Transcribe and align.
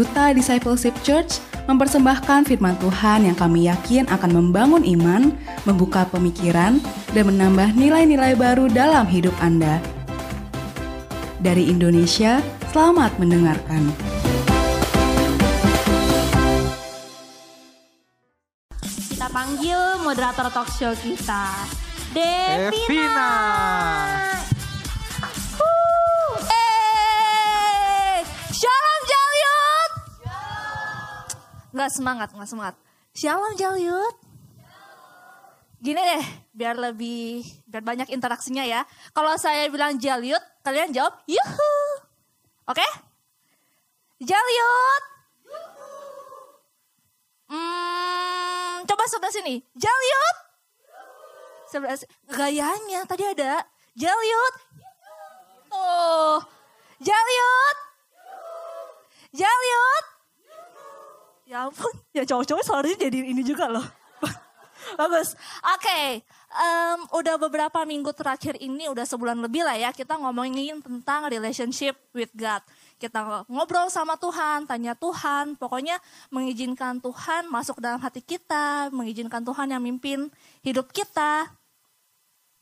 Duta 0.00 0.32
Discipleship 0.32 0.96
Church 1.04 1.44
mempersembahkan 1.68 2.48
firman 2.48 2.72
Tuhan 2.80 3.28
yang 3.28 3.36
kami 3.36 3.68
yakin 3.68 4.08
akan 4.08 4.32
membangun 4.32 4.80
iman, 4.96 5.28
membuka 5.68 6.08
pemikiran, 6.08 6.80
dan 7.12 7.28
menambah 7.28 7.76
nilai-nilai 7.76 8.32
baru 8.32 8.72
dalam 8.72 9.04
hidup 9.04 9.36
Anda. 9.44 9.76
Dari 11.44 11.68
Indonesia, 11.68 12.40
selamat 12.72 13.12
mendengarkan. 13.20 13.92
Kita 18.80 19.28
panggil 19.28 20.00
moderator 20.00 20.48
talk 20.48 20.72
show 20.72 20.96
kita, 20.96 21.44
Devina. 22.16 22.72
Devina. 22.72 24.49
Nggak 31.80 31.96
semangat, 31.96 32.28
nggak 32.36 32.44
semangat. 32.44 32.76
Shalom 33.16 33.56
Jalyut. 33.56 34.12
Gini 35.80 35.96
deh, 35.96 36.24
biar 36.52 36.76
lebih, 36.76 37.40
biar 37.64 37.80
banyak 37.80 38.12
interaksinya 38.12 38.68
ya. 38.68 38.84
Kalau 39.16 39.32
saya 39.40 39.64
bilang 39.72 39.96
Jalyut, 39.96 40.44
kalian 40.60 40.92
jawab 40.92 41.16
yuhu. 41.24 41.72
Oke? 42.68 42.84
Jalyut. 44.20 45.04
Hmm, 47.48 48.84
coba 48.84 49.08
sebelah 49.08 49.32
sini. 49.32 49.64
Jalyut. 49.72 50.36
Sebelah 51.64 51.96
gayanya 52.28 53.08
tadi 53.08 53.24
ada. 53.24 53.64
Jalyut. 53.96 54.54
Tuh. 55.72 56.44
Jalyut. 57.00 57.76
Jalyut. 59.32 60.19
Ya 61.50 61.66
ampun, 61.66 61.90
ya 62.14 62.22
cowok-cowok 62.22 62.62
suaranya 62.62 63.10
jadi 63.10 63.26
ini 63.26 63.42
juga 63.42 63.66
loh. 63.66 63.82
Bagus. 65.00 65.34
Oke, 65.74 66.22
em, 66.46 66.98
udah 67.10 67.34
beberapa 67.42 67.82
minggu 67.82 68.14
terakhir 68.14 68.54
ini, 68.62 68.86
udah 68.86 69.02
sebulan 69.02 69.34
lebih 69.42 69.66
lah 69.66 69.74
ya, 69.74 69.90
kita 69.90 70.14
ngomongin 70.14 70.78
tentang 70.78 71.26
relationship 71.26 71.98
with 72.14 72.30
God. 72.38 72.62
Kita 73.02 73.42
ngobrol 73.50 73.90
sama 73.90 74.14
Tuhan, 74.14 74.62
tanya 74.70 74.94
Tuhan, 74.94 75.58
pokoknya 75.58 75.98
mengizinkan 76.30 77.02
Tuhan 77.02 77.50
masuk 77.50 77.82
dalam 77.82 77.98
hati 77.98 78.22
kita, 78.22 78.94
mengizinkan 78.94 79.42
Tuhan 79.42 79.74
yang 79.74 79.82
mimpin 79.82 80.30
hidup 80.62 80.94
kita. 80.94 81.50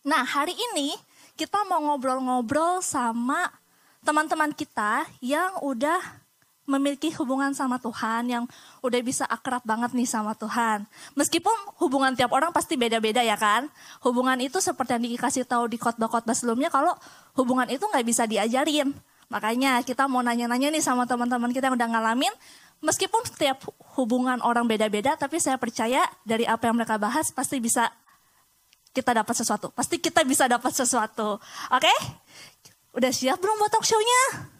Nah, 0.01 0.25
hari 0.25 0.57
ini 0.57 0.97
kita 1.37 1.61
mau 1.69 1.93
ngobrol-ngobrol 1.93 2.81
sama 2.81 3.53
teman-teman 4.01 4.49
kita 4.57 5.05
yang 5.21 5.61
udah 5.61 6.01
memiliki 6.69 7.09
hubungan 7.17 7.57
sama 7.57 7.81
Tuhan, 7.81 8.29
yang 8.29 8.45
udah 8.85 9.01
bisa 9.01 9.25
akrab 9.25 9.65
banget 9.65 9.97
nih 9.97 10.05
sama 10.05 10.37
Tuhan. 10.37 10.85
Meskipun 11.17 11.51
hubungan 11.81 12.13
tiap 12.13 12.29
orang 12.37 12.53
pasti 12.53 12.77
beda-beda 12.77 13.25
ya 13.25 13.41
kan. 13.41 13.73
Hubungan 14.05 14.37
itu 14.45 14.61
seperti 14.61 15.01
yang 15.01 15.05
dikasih 15.17 15.49
tahu 15.49 15.73
di 15.73 15.81
khotbah-khotbah 15.81 16.37
sebelumnya, 16.37 16.69
kalau 16.69 16.93
hubungan 17.41 17.67
itu 17.73 17.81
nggak 17.81 18.05
bisa 18.05 18.29
diajarin. 18.29 18.93
Makanya 19.33 19.81
kita 19.81 20.05
mau 20.05 20.21
nanya-nanya 20.21 20.69
nih 20.69 20.85
sama 20.85 21.09
teman-teman 21.09 21.49
kita 21.57 21.73
yang 21.73 21.77
udah 21.81 21.89
ngalamin, 21.89 22.33
meskipun 22.85 23.25
setiap 23.25 23.65
hubungan 23.97 24.39
orang 24.45 24.69
beda-beda, 24.69 25.17
tapi 25.17 25.41
saya 25.41 25.57
percaya 25.57 26.05
dari 26.29 26.45
apa 26.45 26.69
yang 26.69 26.77
mereka 26.77 27.01
bahas 27.01 27.33
pasti 27.33 27.57
bisa 27.65 27.89
kita 28.93 29.17
dapat 29.17 29.35
sesuatu. 29.37 29.73
Pasti 29.73 29.97
kita 30.01 30.21
bisa 30.25 30.45
dapat 30.45 30.73
sesuatu. 30.77 31.41
Oke? 31.73 31.93
Udah 32.93 33.13
siap 33.13 33.41
belum 33.41 33.57
buat 33.57 33.73
talk 33.73 33.85
show-nya? 33.85 34.53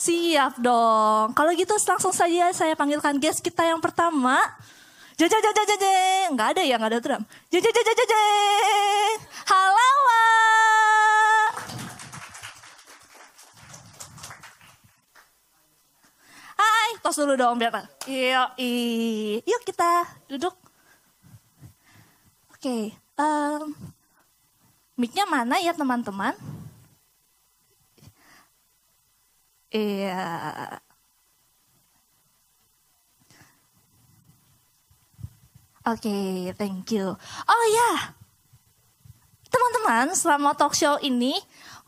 Siap 0.00 0.56
dong. 0.64 1.36
Kalau 1.36 1.52
gitu 1.52 1.76
langsung 1.76 2.16
saja 2.16 2.48
saya 2.56 2.72
panggilkan 2.72 3.20
guest 3.20 3.44
kita 3.44 3.68
yang 3.68 3.84
pertama. 3.84 4.40
Jaja. 5.20 5.36
Enggak 6.32 6.56
ada 6.56 6.62
ya, 6.64 6.80
enggak 6.80 6.96
ada 6.96 7.00
drum. 7.04 7.22
Jaja. 7.52 7.68
Halawa. 9.44 10.20
Hai, 16.56 16.90
tos 17.04 17.20
dulu 17.20 17.36
dong 17.36 17.60
biar. 17.60 17.84
Yuk, 18.08 18.50
yuk 19.44 19.62
kita 19.68 20.08
duduk. 20.32 20.56
Oke, 22.56 22.96
em, 22.96 23.62
mic-nya 24.96 25.28
mana 25.28 25.60
ya 25.60 25.76
teman-teman? 25.76 26.32
Iya. 29.70 30.18
Oke, 35.86 36.52
thank 36.60 36.92
you. 36.92 37.16
Oh 37.48 37.64
ya, 37.72 38.12
teman-teman, 39.48 40.12
selama 40.12 40.52
talk 40.52 40.76
show 40.76 41.00
ini, 41.00 41.34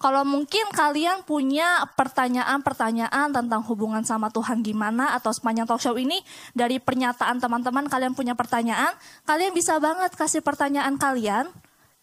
kalau 0.01 0.25
mungkin 0.27 0.65
kalian 0.73 1.23
punya 1.23 1.85
pertanyaan-pertanyaan 1.95 3.31
tentang 3.31 3.63
hubungan 3.69 4.03
sama 4.03 4.33
Tuhan 4.33 4.65
gimana, 4.65 5.13
atau 5.15 5.31
sepanjang 5.31 5.69
talk 5.69 5.79
show 5.79 5.95
ini, 5.95 6.19
dari 6.57 6.81
pernyataan 6.81 7.39
teman-teman 7.39 7.87
kalian 7.87 8.17
punya 8.17 8.33
pertanyaan, 8.33 8.97
kalian 9.29 9.53
bisa 9.53 9.77
banget 9.79 10.17
kasih 10.17 10.41
pertanyaan 10.41 10.97
kalian, 10.97 11.53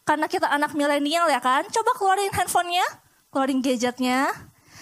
karena 0.05 0.29
kita 0.29 0.45
anak 0.45 0.77
milenial 0.77 1.25
ya 1.27 1.41
kan, 1.41 1.65
coba 1.67 1.91
keluarin 1.97 2.31
handphonenya, 2.31 2.85
keluarin 3.33 3.59
gadgetnya, 3.65 4.29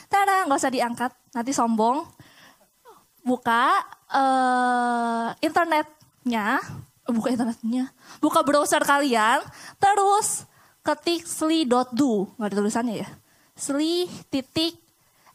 Tada, 0.08 0.48
nggak 0.48 0.60
usah 0.60 0.74
diangkat, 0.74 1.12
nanti 1.36 1.52
sombong. 1.52 2.08
Buka 3.24 3.84
eh, 4.08 5.28
internetnya, 5.44 6.64
eh, 7.04 7.12
buka 7.12 7.28
internetnya, 7.28 7.92
buka 8.24 8.40
browser 8.40 8.80
kalian, 8.88 9.44
terus 9.78 10.48
ketik 10.80 11.28
sli.do, 11.28 12.32
nggak 12.40 12.48
ada 12.48 12.56
tulisannya 12.56 12.96
ya. 13.04 13.10
Sli 13.58 14.08
titik 14.32 14.88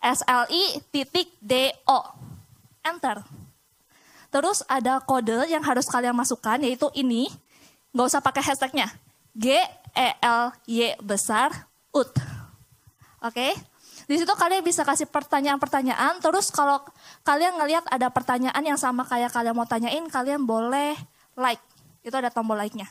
SLI 0.03 0.83
titik 0.91 1.31
DO. 1.39 2.01
Enter. 2.83 3.23
Terus 4.35 4.67
ada 4.67 4.99
kode 4.99 5.47
yang 5.47 5.63
harus 5.63 5.87
kalian 5.87 6.19
masukkan 6.19 6.59
yaitu 6.59 6.91
ini. 6.99 7.31
Nggak 7.95 8.07
usah 8.11 8.23
pakai 8.25 8.43
hashtagnya. 8.43 8.91
G 9.31 9.55
E 9.95 10.09
L 10.19 10.51
Y 10.67 10.99
besar 10.99 11.71
UT. 11.95 12.11
Oke. 13.23 13.55
Di 14.07 14.19
situ 14.19 14.33
kalian 14.35 14.63
bisa 14.67 14.83
kasih 14.83 15.07
pertanyaan-pertanyaan. 15.07 16.19
Terus 16.19 16.51
kalau 16.51 16.83
kalian 17.23 17.59
ngelihat 17.59 17.85
ada 17.89 18.11
pertanyaan 18.11 18.63
yang 18.63 18.79
sama 18.79 19.07
kayak 19.07 19.31
kalian 19.31 19.55
mau 19.55 19.67
tanyain, 19.69 20.05
kalian 20.11 20.43
boleh 20.43 20.99
like. 21.39 21.63
Itu 22.03 22.19
ada 22.19 22.35
tombol 22.35 22.59
like-nya. 22.59 22.91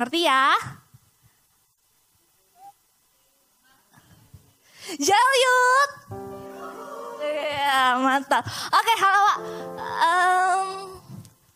Ngerti 0.00 0.24
ya? 0.24 0.56
Jalyut. 4.96 5.90
Iya, 7.20 8.00
mantap. 8.00 8.40
Oke, 8.48 8.92
halo, 8.96 9.20
Wak. 9.20 9.38
Em, 10.00 10.66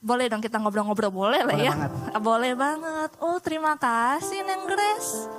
boleh 0.04 0.26
dong 0.28 0.44
kita 0.44 0.60
ngobrol-ngobrol, 0.60 1.08
boleh 1.08 1.40
lah 1.40 1.56
Boleh 1.56 1.64
ya? 1.64 1.72
banget. 1.72 1.90
Boleh 2.20 2.52
banget. 2.52 3.10
Oh, 3.24 3.40
terima 3.40 3.72
kasih, 3.80 4.44
Neng 4.44 4.68
Grace. 4.68 5.30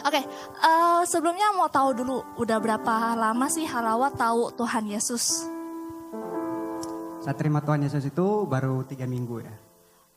Oke, 0.00 0.20
eh, 0.24 1.00
sebelumnya 1.04 1.52
mau 1.52 1.68
tahu 1.68 1.92
dulu, 1.92 2.16
udah 2.40 2.56
berapa 2.56 3.12
lama 3.16 3.46
sih 3.52 3.68
Halawa 3.68 4.08
tahu 4.12 4.48
Tuhan 4.56 4.88
Yesus? 4.88 5.44
Saya 7.20 7.36
terima 7.36 7.60
Tuhan 7.60 7.84
Yesus 7.84 8.08
itu 8.08 8.48
baru 8.48 8.80
tiga 8.88 9.04
minggu 9.04 9.44
ya. 9.44 9.54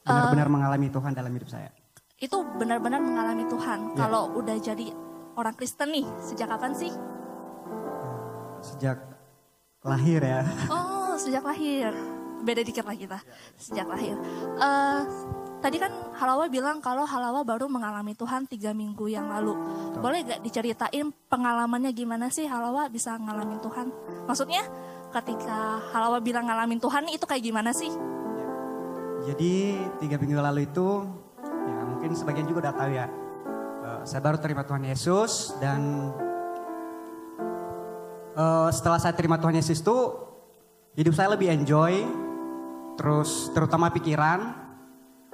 Benar-benar 0.08 0.48
mengalami 0.48 0.88
Tuhan 0.88 1.12
dalam 1.12 1.32
hidup 1.36 1.52
saya. 1.52 1.68
Itu 2.16 2.48
benar-benar 2.56 3.04
mengalami 3.04 3.44
Tuhan. 3.52 3.96
Ya. 3.96 4.08
Kalau 4.08 4.32
udah 4.40 4.56
jadi 4.56 4.88
orang 5.36 5.56
Kristen 5.60 5.92
nih, 5.92 6.08
sejak 6.24 6.48
kapan 6.48 6.72
sih? 6.72 6.92
Sejak 8.64 9.04
lahir 9.84 10.24
ya. 10.24 10.48
Oh, 10.72 11.20
sejak 11.20 11.44
lahir. 11.44 11.92
Beda 12.44 12.64
dikit 12.64 12.88
lah 12.88 12.96
kita. 12.96 13.20
Sejak 13.60 13.88
lahir. 13.88 14.16
Eh, 14.60 15.02
tadi 15.64 15.80
kan 15.80 15.96
Halawa 16.20 16.52
bilang 16.52 16.84
kalau 16.84 17.08
Halawa 17.08 17.48
baru 17.48 17.72
mengalami 17.72 18.12
Tuhan 18.20 18.44
tiga 18.52 18.76
minggu 18.76 19.08
yang 19.08 19.32
lalu. 19.32 19.56
Boleh 19.96 20.28
gak 20.28 20.44
diceritain 20.44 21.08
pengalamannya 21.32 21.96
gimana 21.96 22.28
sih 22.28 22.44
Halawa 22.44 22.92
bisa 22.92 23.16
ngalamin 23.16 23.64
Tuhan? 23.64 23.88
Maksudnya 24.28 24.68
ketika 25.16 25.80
Halawa 25.96 26.20
bilang 26.20 26.52
ngalamin 26.52 26.84
Tuhan 26.84 27.08
itu 27.08 27.24
kayak 27.24 27.48
gimana 27.48 27.72
sih? 27.72 27.88
Jadi 29.24 29.80
tiga 30.04 30.20
minggu 30.20 30.36
lalu 30.36 30.68
itu, 30.68 31.08
ya 31.48 31.80
mungkin 31.88 32.12
sebagian 32.12 32.44
juga 32.44 32.68
udah 32.68 32.76
tahu 32.76 32.92
ya. 32.92 33.08
eh, 33.88 34.02
saya 34.04 34.20
baru 34.20 34.36
terima 34.44 34.68
Tuhan 34.68 34.84
Yesus 34.84 35.56
dan 35.64 36.12
eh, 38.36 38.70
setelah 38.76 39.00
saya 39.00 39.16
terima 39.16 39.40
Tuhan 39.40 39.56
Yesus 39.56 39.80
itu 39.80 39.98
hidup 41.00 41.16
saya 41.16 41.32
lebih 41.32 41.56
enjoy, 41.56 42.04
terus 43.00 43.48
terutama 43.56 43.96
pikiran, 43.96 44.63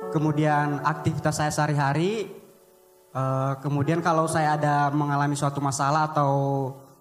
kemudian 0.10 0.82
aktivitas 0.82 1.38
saya 1.38 1.52
sehari-hari, 1.54 2.30
eh, 3.14 3.54
kemudian 3.62 4.02
kalau 4.02 4.26
saya 4.26 4.58
ada 4.58 4.90
mengalami 4.94 5.38
suatu 5.38 5.62
masalah 5.62 6.10
atau 6.12 6.34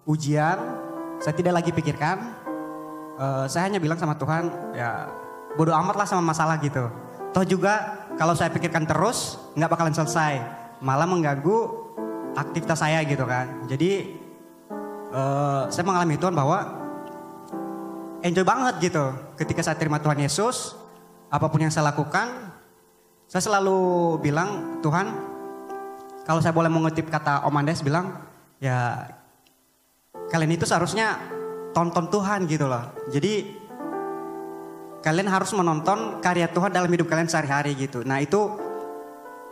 ujian, 0.08 0.56
saya 1.20 1.34
tidak 1.34 1.60
lagi 1.60 1.70
pikirkan, 1.72 2.16
eh, 3.18 3.44
saya 3.50 3.68
hanya 3.68 3.80
bilang 3.82 3.98
sama 3.98 4.14
Tuhan 4.16 4.48
ya 4.76 5.08
bodoh 5.56 5.74
amat 5.74 5.96
lah 5.98 6.06
sama 6.06 6.22
masalah 6.22 6.60
gitu. 6.62 6.86
Toh 7.34 7.44
juga 7.44 8.06
kalau 8.16 8.32
saya 8.32 8.48
pikirkan 8.52 8.88
terus 8.88 9.36
nggak 9.58 9.70
bakalan 9.72 9.94
selesai, 9.96 10.40
malah 10.80 11.08
mengganggu 11.08 11.88
aktivitas 12.36 12.78
saya 12.80 13.02
gitu 13.04 13.24
kan. 13.24 13.66
Jadi 13.66 13.90
eh, 15.12 15.62
saya 15.68 15.84
mengalami 15.84 16.16
Tuhan 16.20 16.36
bahwa 16.36 16.58
enjoy 18.22 18.44
banget 18.44 18.90
gitu 18.90 19.04
ketika 19.38 19.62
saya 19.62 19.76
terima 19.78 20.02
Tuhan 20.02 20.18
Yesus, 20.18 20.74
apa 21.28 21.46
pun 21.52 21.60
yang 21.60 21.72
saya 21.72 21.92
lakukan, 21.92 22.47
saya 23.28 23.44
selalu 23.44 24.16
bilang 24.24 24.80
Tuhan, 24.80 25.06
kalau 26.24 26.40
saya 26.40 26.56
boleh 26.56 26.72
mengutip 26.72 27.12
kata 27.12 27.44
Om 27.44 27.60
Andes 27.60 27.84
bilang, 27.84 28.24
ya 28.56 29.04
kalian 30.32 30.56
itu 30.56 30.64
seharusnya 30.64 31.20
tonton 31.76 32.08
Tuhan 32.08 32.48
gitu 32.48 32.64
loh. 32.64 32.88
Jadi 33.12 33.52
kalian 35.04 35.28
harus 35.28 35.52
menonton 35.52 36.24
karya 36.24 36.48
Tuhan 36.48 36.72
dalam 36.72 36.88
hidup 36.88 37.04
kalian 37.04 37.28
sehari-hari 37.28 37.76
gitu. 37.76 38.00
Nah 38.00 38.16
itu 38.24 38.48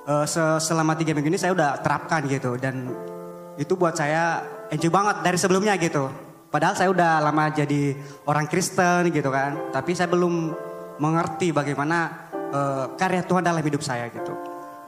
uh, 0.09 0.27
selama 0.57 0.97
tiga 0.97 1.13
minggu 1.13 1.37
ini 1.37 1.41
saya 1.41 1.53
udah 1.53 1.77
terapkan 1.85 2.25
gitu 2.25 2.57
dan 2.57 2.89
itu 3.61 3.77
buat 3.77 3.93
saya 3.93 4.41
enjoy 4.73 4.89
banget 4.89 5.21
dari 5.21 5.37
sebelumnya 5.37 5.77
gitu. 5.77 6.09
Padahal 6.49 6.73
saya 6.73 6.89
udah 6.89 7.21
lama 7.21 7.53
jadi 7.53 7.93
orang 8.25 8.49
Kristen 8.49 9.13
gitu 9.13 9.29
kan, 9.29 9.69
tapi 9.69 9.93
saya 9.93 10.09
belum 10.09 10.57
mengerti 10.97 11.53
bagaimana 11.53 12.26
uh, 12.53 12.93
karya 12.95 13.23
Tuhan 13.25 13.43
dalam 13.43 13.63
hidup 13.63 13.83
saya 13.83 14.07
gitu. 14.11 14.35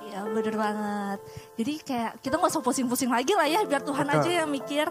Iya 0.09 0.25
bener 0.25 0.55
banget. 0.57 1.19
Jadi 1.59 1.73
kayak 1.85 2.13
kita 2.23 2.35
nggak 2.39 2.51
usah 2.51 2.65
pusing-pusing 2.65 3.11
lagi 3.11 3.33
lah 3.37 3.47
ya, 3.47 3.61
biar 3.67 3.83
Tuhan 3.83 4.07
Betul. 4.07 4.21
aja 4.23 4.31
yang 4.45 4.51
mikir. 4.51 4.87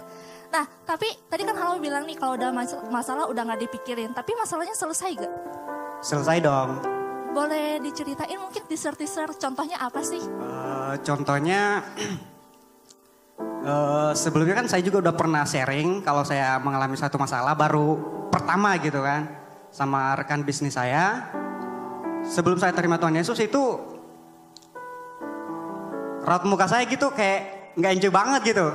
Nah, 0.48 0.64
tapi 0.88 1.08
tadi 1.28 1.44
kan 1.44 1.56
Halo 1.60 1.76
bilang 1.84 2.08
nih 2.08 2.16
kalau 2.16 2.40
udah 2.40 2.50
mas 2.56 2.72
masalah 2.88 3.28
udah 3.28 3.44
nggak 3.44 3.68
dipikirin, 3.68 4.16
tapi 4.16 4.32
masalahnya 4.40 4.76
selesai 4.78 5.12
gak? 5.20 5.34
Selesai 6.00 6.38
dong. 6.40 6.80
Boleh 7.36 7.84
diceritain 7.84 8.40
mungkin 8.40 8.64
teaser-teaser 8.66 9.36
contohnya 9.36 9.78
apa 9.84 10.00
sih? 10.02 10.24
Uh, 10.24 10.96
contohnya 11.04 11.84
uh, 13.68 14.16
sebelumnya 14.22 14.64
kan 14.64 14.68
saya 14.72 14.82
juga 14.82 15.04
udah 15.04 15.16
pernah 15.18 15.44
sharing 15.44 16.02
kalau 16.02 16.24
saya 16.24 16.56
mengalami 16.64 16.96
satu 16.96 17.20
masalah 17.20 17.54
baru 17.54 18.00
pertama 18.32 18.78
gitu 18.80 19.04
kan 19.04 19.28
sama 19.74 20.16
rekan 20.16 20.42
bisnis 20.48 20.80
saya. 20.80 21.28
Sebelum 22.26 22.58
saya 22.58 22.74
terima 22.74 22.98
Tuhan 22.98 23.14
Yesus 23.14 23.38
itu 23.44 23.64
raut 26.28 26.44
muka 26.44 26.68
saya 26.68 26.84
gitu 26.90 27.14
kayak 27.14 27.74
nggak 27.78 27.92
enjoy 28.02 28.12
banget 28.12 28.42
gitu. 28.56 28.68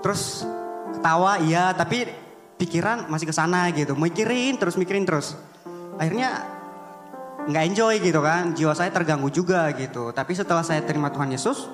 Terus 0.00 0.48
ketawa 0.96 1.38
iya 1.44 1.76
tapi 1.76 2.08
pikiran 2.58 3.06
masih 3.12 3.28
ke 3.28 3.34
sana 3.34 3.68
gitu. 3.76 3.92
Mikirin 3.94 4.56
terus 4.56 4.74
mikirin 4.80 5.04
terus. 5.04 5.36
Akhirnya 6.00 6.42
nggak 7.46 7.64
enjoy 7.74 7.94
gitu 8.02 8.20
kan. 8.24 8.56
Jiwa 8.56 8.74
saya 8.74 8.90
terganggu 8.90 9.30
juga 9.30 9.68
gitu. 9.76 10.10
Tapi 10.10 10.32
setelah 10.34 10.64
saya 10.66 10.82
terima 10.82 11.12
Tuhan 11.12 11.30
Yesus 11.30 11.70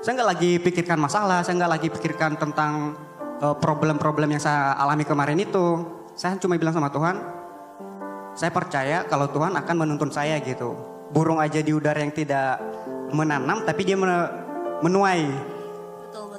saya 0.00 0.16
nggak 0.16 0.30
lagi 0.32 0.52
pikirkan 0.64 0.96
masalah 0.96 1.44
saya 1.44 1.60
nggak 1.60 1.72
lagi 1.76 1.88
pikirkan 1.92 2.32
tentang 2.40 2.96
uh, 3.44 3.52
problem-problem 3.52 4.32
yang 4.32 4.40
saya 4.40 4.76
alami 4.76 5.04
kemarin 5.04 5.40
itu. 5.40 5.84
Saya 6.16 6.36
cuma 6.36 6.60
bilang 6.60 6.76
sama 6.76 6.92
Tuhan 6.92 7.39
saya 8.34 8.50
percaya 8.54 9.04
kalau 9.06 9.26
Tuhan 9.30 9.54
akan 9.58 9.76
menuntun 9.76 10.10
saya 10.10 10.38
gitu. 10.42 10.74
Burung 11.10 11.42
aja 11.42 11.58
di 11.58 11.74
udara 11.74 11.98
yang 11.98 12.14
tidak 12.14 12.62
menanam 13.10 13.66
tapi 13.66 13.82
dia 13.82 13.98
menuai. 14.80 15.26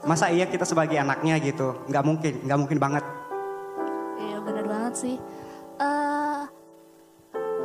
Masa 0.02 0.34
iya 0.34 0.50
kita 0.50 0.66
sebagai 0.66 0.98
anaknya 0.98 1.38
gitu? 1.44 1.78
Nggak 1.86 2.04
mungkin 2.04 2.34
nggak 2.48 2.60
mungkin 2.60 2.78
banget. 2.80 3.04
Iya 4.18 4.38
benar 4.42 4.66
banget 4.66 4.94
sih. 4.98 5.16
Uh, 5.78 6.48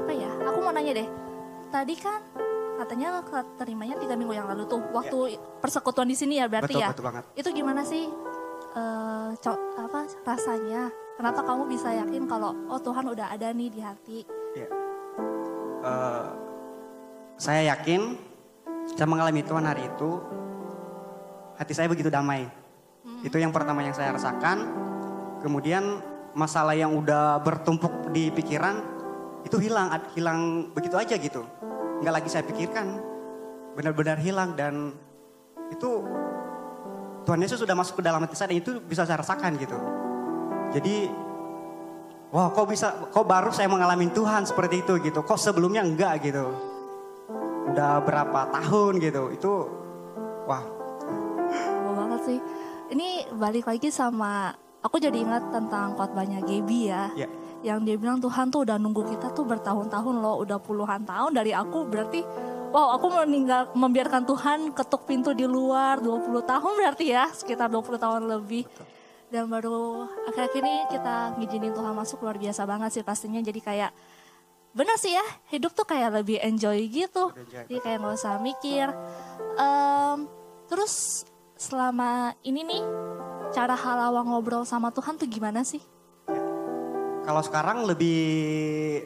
apa 0.04 0.12
ya? 0.12 0.30
Aku 0.50 0.58
mau 0.60 0.74
nanya 0.74 0.92
deh. 1.00 1.08
Tadi 1.72 1.94
kan 1.96 2.20
katanya 2.76 3.24
terimanya 3.56 3.96
tiga 3.96 4.14
minggu 4.14 4.36
yang 4.36 4.46
lalu 4.52 4.68
tuh 4.68 4.84
waktu 4.92 5.34
ya. 5.34 5.40
persekutuan 5.64 6.04
di 6.04 6.16
sini 6.16 6.36
ya 6.36 6.46
berarti 6.46 6.76
betul, 6.76 6.84
ya? 6.84 6.88
betul 6.92 7.06
banget. 7.08 7.24
itu 7.32 7.48
gimana 7.56 7.82
sih 7.88 8.04
uh, 8.76 9.32
apa 9.80 10.00
rasanya 10.28 10.92
kenapa 11.16 11.40
kamu 11.42 11.62
bisa 11.66 11.90
yakin 11.96 12.28
kalau 12.28 12.52
oh 12.68 12.80
Tuhan 12.80 13.04
udah 13.08 13.32
ada 13.32 13.50
nih 13.50 13.68
di 13.72 13.80
hati 13.80 14.18
ya. 14.54 14.68
uh, 15.82 16.28
saya 17.36 17.74
yakin 17.74 18.16
saya 18.94 19.08
mengalami 19.08 19.42
Tuhan 19.42 19.64
hari 19.66 19.88
itu 19.88 20.22
hati 21.56 21.72
saya 21.72 21.88
begitu 21.90 22.12
damai. 22.12 22.46
Hmm. 23.02 23.22
Itu 23.24 23.40
yang 23.40 23.50
pertama 23.50 23.82
yang 23.82 23.96
saya 23.96 24.14
rasakan. 24.14 24.86
Kemudian 25.42 26.00
masalah 26.36 26.76
yang 26.76 26.92
udah 26.94 27.40
bertumpuk 27.40 28.12
di 28.12 28.28
pikiran 28.30 28.78
itu 29.42 29.56
hilang, 29.58 29.88
hilang 30.14 30.70
begitu 30.72 30.96
aja 30.96 31.16
gitu. 31.16 31.42
Nggak 32.04 32.14
lagi 32.22 32.28
saya 32.28 32.44
pikirkan, 32.44 32.86
benar-benar 33.74 34.20
hilang 34.20 34.52
dan 34.54 34.92
itu 35.72 36.04
Tuhan 37.26 37.42
Yesus 37.42 37.58
sudah 37.58 37.74
masuk 37.74 37.98
ke 37.98 38.02
dalam 38.06 38.22
hati 38.22 38.38
saya 38.38 38.54
dan 38.54 38.58
itu 38.62 38.78
bisa 38.84 39.02
saya 39.02 39.18
rasakan 39.18 39.58
gitu. 39.58 39.74
Jadi, 40.74 41.10
wah 42.34 42.50
kok 42.50 42.66
bisa, 42.70 43.10
kok 43.12 43.26
baru 43.26 43.50
saya 43.54 43.70
mengalami 43.70 44.10
Tuhan 44.10 44.46
seperti 44.48 44.82
itu 44.82 44.98
gitu. 45.02 45.22
Kok 45.22 45.38
sebelumnya 45.38 45.86
enggak 45.86 46.24
gitu. 46.26 46.50
Udah 47.70 48.02
berapa 48.02 48.50
tahun 48.50 48.98
gitu. 49.02 49.22
Itu, 49.34 49.52
wah 50.46 50.76
sih. 52.26 52.38
Ini 52.90 53.30
balik 53.38 53.70
lagi 53.70 53.88
sama 53.94 54.50
aku 54.82 54.98
jadi 54.98 55.22
ingat 55.22 55.54
tentang 55.54 55.94
khotbahnya 55.94 56.42
Gaby 56.42 56.80
ya. 56.90 57.04
Yeah. 57.14 57.30
Yang 57.62 57.78
dia 57.86 57.96
bilang 57.98 58.18
Tuhan 58.18 58.50
tuh 58.50 58.66
udah 58.66 58.76
nunggu 58.78 59.06
kita 59.06 59.32
tuh 59.32 59.46
bertahun-tahun 59.46 60.16
loh, 60.18 60.42
udah 60.42 60.58
puluhan 60.60 61.06
tahun 61.06 61.34
dari 61.34 61.54
aku 61.54 61.86
berarti 61.88 62.22
wow 62.70 62.94
aku 62.98 63.06
meninggal 63.10 63.72
membiarkan 63.72 64.22
Tuhan 64.26 64.58
ketuk 64.76 65.08
pintu 65.08 65.32
di 65.32 65.48
luar 65.48 65.98
20 66.02 66.42
tahun 66.46 66.72
berarti 66.76 67.06
ya, 67.14 67.30
sekitar 67.30 67.70
20 67.70 67.96
tahun 67.96 68.22
lebih. 68.26 68.66
Betul. 68.66 68.95
Dan 69.26 69.50
baru 69.50 70.06
akhir-akhir 70.30 70.62
ini 70.62 70.76
kita 70.90 71.16
ngizinin 71.38 71.74
Tuhan 71.74 71.94
masuk 71.98 72.22
luar 72.22 72.38
biasa 72.38 72.62
banget 72.62 72.90
sih 73.00 73.04
pastinya 73.04 73.42
jadi 73.42 73.58
kayak 73.58 73.90
bener 74.76 74.96
sih 75.00 75.16
ya 75.16 75.24
hidup 75.50 75.72
tuh 75.72 75.88
kayak 75.88 76.20
lebih 76.20 76.36
enjoy 76.44 76.84
gitu 76.92 77.32
jadi 77.48 77.80
kayak 77.80 77.96
nggak 77.96 78.12
usah 78.20 78.36
mikir 78.44 78.92
um, 79.56 80.28
terus 80.68 81.24
selama 81.56 82.36
ini 82.44 82.60
nih 82.60 82.82
cara 83.50 83.72
halawa 83.72 84.20
ngobrol 84.20 84.68
sama 84.68 84.92
Tuhan 84.92 85.16
tuh 85.16 85.24
gimana 85.24 85.64
sih? 85.64 85.80
Kalau 87.26 87.42
sekarang 87.42 87.88
lebih 87.88 88.22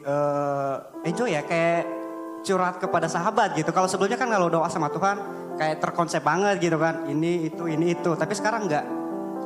uh, 0.05 1.01
enjoy 1.07 1.33
ya 1.33 1.41
kayak 1.41 1.89
curhat 2.45 2.77
kepada 2.77 3.09
sahabat 3.09 3.57
gitu. 3.57 3.73
Kalau 3.73 3.89
sebelumnya 3.89 4.19
kan 4.19 4.29
kalau 4.29 4.51
doa 4.51 4.69
sama 4.69 4.93
Tuhan 4.93 5.17
kayak 5.57 5.81
terkonsep 5.81 6.21
banget 6.21 6.61
gitu 6.61 6.77
kan. 6.77 7.09
Ini 7.09 7.49
itu 7.49 7.65
ini 7.65 7.97
itu. 7.97 8.13
Tapi 8.13 8.33
sekarang 8.37 8.69
enggak. 8.69 8.85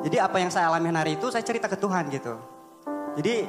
Jadi 0.05 0.21
apa 0.21 0.37
yang 0.37 0.53
saya 0.53 0.69
alami 0.69 0.93
hari 0.93 1.17
itu 1.17 1.33
saya 1.33 1.41
cerita 1.41 1.65
ke 1.65 1.81
Tuhan 1.81 2.13
gitu. 2.13 2.37
Jadi 3.17 3.41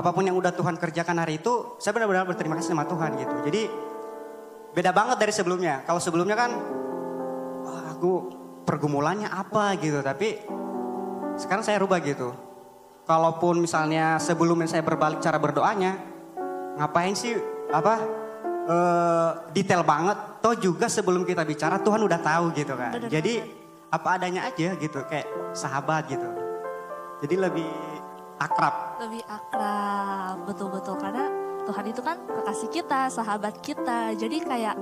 apa 0.00 0.10
pun 0.16 0.24
yang 0.24 0.40
udah 0.40 0.56
Tuhan 0.56 0.80
kerjakan 0.80 1.20
hari 1.20 1.44
itu 1.44 1.76
saya 1.76 1.92
benar-benar 1.92 2.24
berterima 2.24 2.56
kasih 2.56 2.72
sama 2.72 2.88
Tuhan 2.88 3.20
gitu. 3.20 3.36
Jadi 3.44 3.62
beda 4.72 4.96
banget 4.96 5.20
dari 5.20 5.32
sebelumnya. 5.36 5.84
Kalau 5.84 6.00
sebelumnya 6.00 6.40
kan 6.40 6.50
oh, 7.68 7.82
aku 7.92 8.12
pergumulannya 8.64 9.28
apa 9.28 9.76
gitu. 9.76 10.00
Tapi 10.00 10.40
sekarang 11.36 11.60
saya 11.60 11.84
rubah 11.84 12.00
gitu. 12.00 12.32
Kalaupun 13.04 13.60
misalnya 13.60 14.16
sebelumnya 14.16 14.72
saya 14.72 14.80
berbalik 14.80 15.20
cara 15.20 15.36
berdoanya, 15.36 16.00
ngapain 16.80 17.12
sih 17.12 17.36
apa 17.68 17.94
uh, 18.68 19.30
detail 19.52 19.84
banget. 19.84 20.40
Toh 20.40 20.56
juga 20.56 20.88
sebelum 20.88 21.28
kita 21.28 21.44
bicara 21.44 21.76
Tuhan 21.84 22.00
udah 22.00 22.20
tahu 22.24 22.56
gitu 22.56 22.72
kan. 22.72 22.96
Bener, 22.96 23.10
Jadi 23.12 23.57
apa 23.88 24.20
adanya 24.20 24.44
aja 24.48 24.76
gitu 24.76 25.00
kayak 25.08 25.28
sahabat 25.56 26.08
gitu. 26.12 26.28
Jadi 27.24 27.34
lebih 27.34 27.72
akrab. 28.38 29.00
Lebih 29.02 29.22
akrab, 29.26 30.44
betul-betul 30.46 30.94
karena 31.00 31.26
Tuhan 31.64 31.84
itu 31.90 32.00
kan 32.00 32.16
kekasih 32.24 32.68
kita, 32.72 33.10
sahabat 33.10 33.60
kita. 33.60 34.14
Jadi 34.14 34.44
kayak 34.44 34.76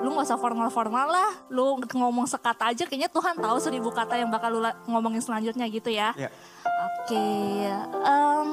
lu 0.00 0.16
gak 0.16 0.32
usah 0.32 0.40
formal-formal 0.40 1.06
lah, 1.12 1.32
lu 1.52 1.76
ngomong 1.92 2.24
sekata 2.24 2.72
aja 2.72 2.88
kayaknya 2.88 3.12
Tuhan 3.12 3.36
tahu 3.36 3.56
seribu 3.60 3.92
kata 3.92 4.16
yang 4.16 4.32
bakal 4.32 4.48
lu 4.48 4.60
ngomongin 4.88 5.20
selanjutnya 5.20 5.68
gitu 5.68 5.92
ya. 5.92 6.16
Yeah. 6.16 6.32
Oke, 6.80 7.12
okay. 7.12 7.68
um, 8.00 8.48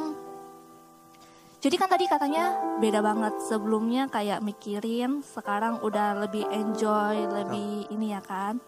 jadi 1.57 1.75
kan 1.79 1.89
tadi 1.89 2.05
katanya 2.05 2.53
beda 2.83 2.99
banget 2.99 3.33
sebelumnya 3.47 4.11
kayak 4.11 4.43
mikirin, 4.43 5.23
sekarang 5.23 5.79
udah 5.79 6.27
lebih 6.27 6.43
enjoy, 6.51 7.23
lebih 7.23 7.87
oh. 7.87 7.93
ini 7.95 8.11
ya 8.11 8.21
kan. 8.21 8.59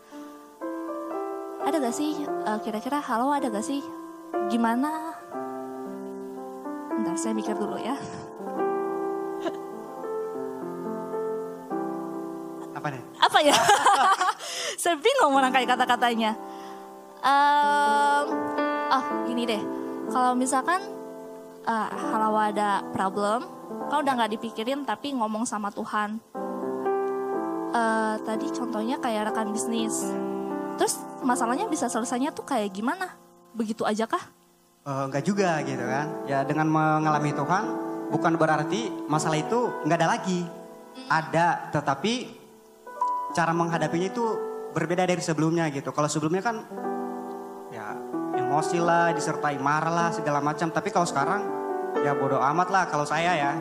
Ada 1.60 1.76
gak 1.84 1.96
sih 1.96 2.24
uh, 2.24 2.60
kira-kira 2.64 3.04
halo 3.04 3.36
ada 3.36 3.52
gak 3.52 3.66
sih 3.66 3.84
gimana? 4.48 5.16
Bentar 6.96 7.16
saya 7.20 7.36
mikir 7.36 7.56
dulu 7.56 7.76
ya. 7.76 7.96
Apa 12.80 12.88
nih? 12.96 13.04
Apa 13.20 13.40
ya? 13.44 13.56
Saya 14.82 14.96
bingung 14.96 15.36
merangkai 15.36 15.68
kata-katanya. 15.68 16.32
Um, 17.20 18.26
oh 18.88 19.06
gini 19.28 19.44
deh, 19.44 19.60
kalau 20.08 20.32
misalkan 20.32 20.80
uh, 21.68 21.90
kalau 21.92 22.40
ada 22.40 22.80
problem, 22.96 23.44
kau 23.92 24.00
udah 24.00 24.16
nggak 24.16 24.40
dipikirin 24.40 24.88
tapi 24.88 25.12
ngomong 25.12 25.44
sama 25.44 25.68
Tuhan. 25.76 26.24
Uh, 27.76 28.16
tadi 28.24 28.48
contohnya 28.56 28.96
kayak 29.04 29.36
rekan 29.36 29.52
bisnis. 29.52 30.16
Terus 30.80 31.09
masalahnya 31.24 31.68
bisa 31.68 31.88
selesainya 31.88 32.32
tuh 32.32 32.46
kayak 32.48 32.74
gimana? 32.74 33.16
Begitu 33.54 33.84
aja 33.86 34.06
kah? 34.06 34.22
Uh, 34.88 35.06
enggak 35.12 35.24
juga 35.28 35.60
gitu 35.64 35.84
kan. 35.84 36.08
Ya 36.26 36.42
dengan 36.48 36.68
mengalami 36.72 37.36
Tuhan 37.36 37.64
bukan 38.10 38.34
berarti 38.36 38.90
masalah 39.06 39.38
itu 39.38 39.70
nggak 39.86 39.98
ada 40.00 40.10
lagi. 40.18 40.42
Ada, 41.10 41.72
tetapi 41.72 42.28
cara 43.32 43.56
menghadapinya 43.56 44.10
itu 44.10 44.26
berbeda 44.74 45.06
dari 45.08 45.22
sebelumnya 45.22 45.70
gitu. 45.72 45.94
Kalau 45.96 46.10
sebelumnya 46.12 46.44
kan 46.44 46.66
ya 47.70 47.96
emosi 48.36 48.78
lah, 48.82 49.14
disertai 49.14 49.62
marah 49.62 49.94
lah 49.94 50.10
segala 50.12 50.44
macam. 50.44 50.68
Tapi 50.74 50.90
kalau 50.92 51.08
sekarang 51.08 51.42
ya 52.04 52.14
bodoh 52.18 52.42
amat 52.42 52.68
lah 52.70 52.84
kalau 52.90 53.06
saya 53.08 53.32
ya. 53.38 53.54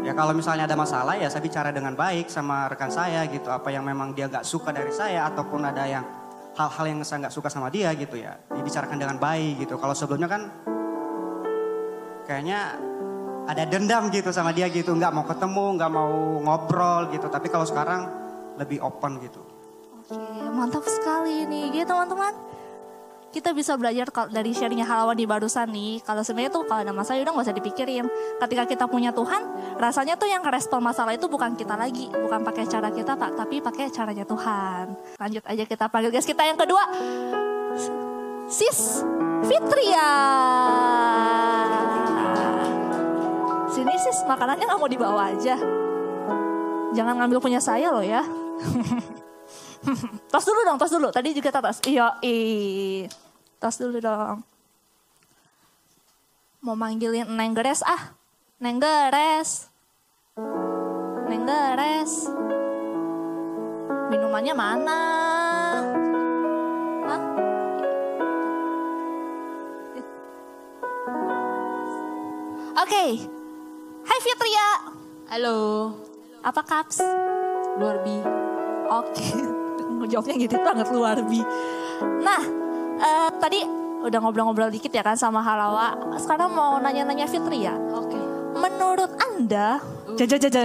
Ya 0.00 0.16
kalau 0.16 0.32
misalnya 0.32 0.64
ada 0.64 0.80
masalah 0.80 1.12
ya 1.20 1.28
saya 1.28 1.44
bicara 1.44 1.68
dengan 1.76 1.92
baik 1.92 2.32
sama 2.32 2.72
rekan 2.72 2.88
saya 2.88 3.28
gitu. 3.28 3.52
Apa 3.52 3.68
yang 3.68 3.84
memang 3.84 4.16
dia 4.16 4.32
nggak 4.32 4.48
suka 4.48 4.72
dari 4.72 4.90
saya 4.90 5.28
ataupun 5.28 5.60
ada 5.60 5.84
yang 5.84 6.04
hal-hal 6.56 6.84
yang 6.86 6.98
saya 7.06 7.26
nggak 7.26 7.34
suka 7.34 7.48
sama 7.52 7.70
dia 7.70 7.92
gitu 7.94 8.18
ya. 8.18 8.34
Dibicarakan 8.50 8.98
dengan 8.98 9.16
baik 9.20 9.66
gitu. 9.66 9.78
Kalau 9.78 9.94
sebelumnya 9.94 10.28
kan 10.30 10.42
kayaknya 12.26 12.78
ada 13.46 13.62
dendam 13.66 14.10
gitu 14.10 14.30
sama 14.34 14.50
dia 14.50 14.66
gitu. 14.70 14.94
Nggak 14.94 15.12
mau 15.14 15.24
ketemu, 15.26 15.66
nggak 15.78 15.90
mau 15.90 16.12
ngobrol 16.42 17.10
gitu. 17.14 17.26
Tapi 17.30 17.46
kalau 17.50 17.66
sekarang 17.66 18.10
lebih 18.58 18.82
open 18.82 19.22
gitu. 19.22 19.42
Oke, 20.00 20.18
mantap 20.50 20.82
sekali 20.86 21.46
nih. 21.46 21.70
Gitu 21.70 21.86
teman-teman 21.86 22.49
kita 23.30 23.54
bisa 23.54 23.78
belajar 23.78 24.10
dari 24.30 24.50
sharingnya 24.50 24.86
halawan 24.86 25.14
di 25.14 25.22
barusan 25.22 25.70
nih. 25.70 26.02
Kalau 26.02 26.26
sebenarnya 26.26 26.50
tuh 26.50 26.66
kalau 26.66 26.82
ada 26.82 26.90
masalah 26.90 27.22
udah 27.22 27.32
gak 27.38 27.46
usah 27.46 27.56
dipikirin. 27.56 28.06
Ketika 28.42 28.66
kita 28.66 28.84
punya 28.90 29.14
Tuhan, 29.14 29.42
rasanya 29.78 30.18
tuh 30.18 30.26
yang 30.26 30.42
respon 30.42 30.82
masalah 30.82 31.14
itu 31.14 31.30
bukan 31.30 31.54
kita 31.54 31.78
lagi, 31.78 32.10
bukan 32.10 32.42
pakai 32.42 32.66
cara 32.66 32.90
kita 32.90 33.14
pak, 33.14 33.38
tapi 33.38 33.62
pakai 33.62 33.86
caranya 33.94 34.26
Tuhan. 34.26 34.98
Lanjut 35.18 35.42
aja 35.46 35.64
kita 35.64 35.86
panggil 35.86 36.10
guys 36.10 36.26
kita 36.26 36.42
yang 36.42 36.58
kedua, 36.58 36.82
Sis 38.50 39.06
Fitria. 39.46 40.10
Sini 43.70 43.94
sis, 44.02 44.26
makanannya 44.26 44.66
nggak 44.66 44.80
mau 44.82 44.90
dibawa 44.90 45.30
aja. 45.30 45.54
Jangan 46.90 47.14
ngambil 47.22 47.38
punya 47.38 47.62
saya 47.62 47.94
loh 47.94 48.02
ya. 48.02 48.26
tos 50.32 50.44
dulu 50.44 50.60
dong, 50.64 50.76
tos 50.76 50.92
dulu. 50.92 51.08
Tadi 51.08 51.32
juga 51.32 51.48
tos. 51.52 51.80
Iya, 51.88 52.20
i. 52.20 53.06
Tos 53.60 53.80
dulu 53.80 54.00
dong. 54.00 54.44
Mau 56.60 56.76
manggilin 56.76 57.24
Neng 57.24 57.56
Geres 57.56 57.80
ah. 57.84 58.12
Neng 58.60 58.76
Geres. 58.76 59.72
Neng 61.28 61.48
Geres. 61.48 62.28
Minumannya 64.12 64.52
mana? 64.52 65.00
Hah? 67.08 67.22
Oke. 72.80 72.84
Okay. 72.84 73.10
Hai 74.04 74.18
Fitria. 74.20 74.68
Halo. 75.32 75.58
Apa 76.44 76.60
kaps? 76.64 77.00
Luar 77.80 78.04
bi. 78.04 78.20
Oke. 78.90 79.16
Okay 79.16 79.60
jawabnya 80.06 80.34
gitu 80.38 80.56
banget 80.60 80.88
luar 80.94 81.18
bi. 81.26 81.40
Nah, 82.24 82.42
uh, 83.00 83.30
tadi 83.38 83.60
udah 84.00 84.18
ngobrol-ngobrol 84.22 84.72
dikit 84.72 84.92
ya 84.92 85.04
kan 85.04 85.16
sama 85.16 85.44
Halawa. 85.44 86.16
Sekarang 86.16 86.52
mau 86.56 86.80
nanya-nanya 86.80 87.28
Fitri 87.28 87.68
ya. 87.68 87.76
Oke. 87.92 88.16
Okay. 88.16 88.24
Menurut 88.50 89.12
Anda, 89.20 89.78
uh, 89.78 90.16
jajajaja, 90.16 90.62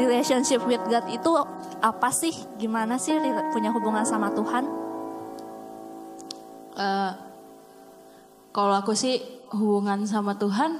relationship 0.00 0.62
with 0.64 0.80
God 0.88 1.04
itu 1.10 1.30
apa 1.84 2.08
sih? 2.14 2.32
Gimana 2.56 2.96
sih 2.96 3.14
punya 3.52 3.74
hubungan 3.74 4.06
sama 4.06 4.32
Tuhan? 4.32 4.64
Uh, 6.74 7.12
kalau 8.54 8.74
aku 8.78 8.94
sih 8.94 9.22
hubungan 9.54 10.06
sama 10.06 10.34
Tuhan 10.34 10.78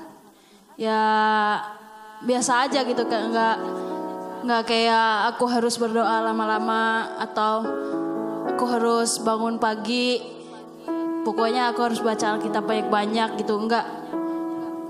ya 0.74 0.98
biasa 2.22 2.66
aja 2.66 2.82
gitu 2.82 3.06
kayak 3.06 3.30
nggak 3.30 3.56
nggak 4.44 4.62
kayak 4.68 5.34
aku 5.34 5.48
harus 5.48 5.80
berdoa 5.80 6.20
lama-lama 6.20 7.16
atau 7.16 7.64
aku 8.44 8.64
harus 8.68 9.18
bangun 9.24 9.56
pagi. 9.56 10.20
Pokoknya 11.24 11.72
aku 11.72 11.80
harus 11.88 12.04
baca 12.04 12.36
Alkitab 12.36 12.68
banyak-banyak 12.68 13.40
gitu 13.40 13.56
enggak 13.56 14.04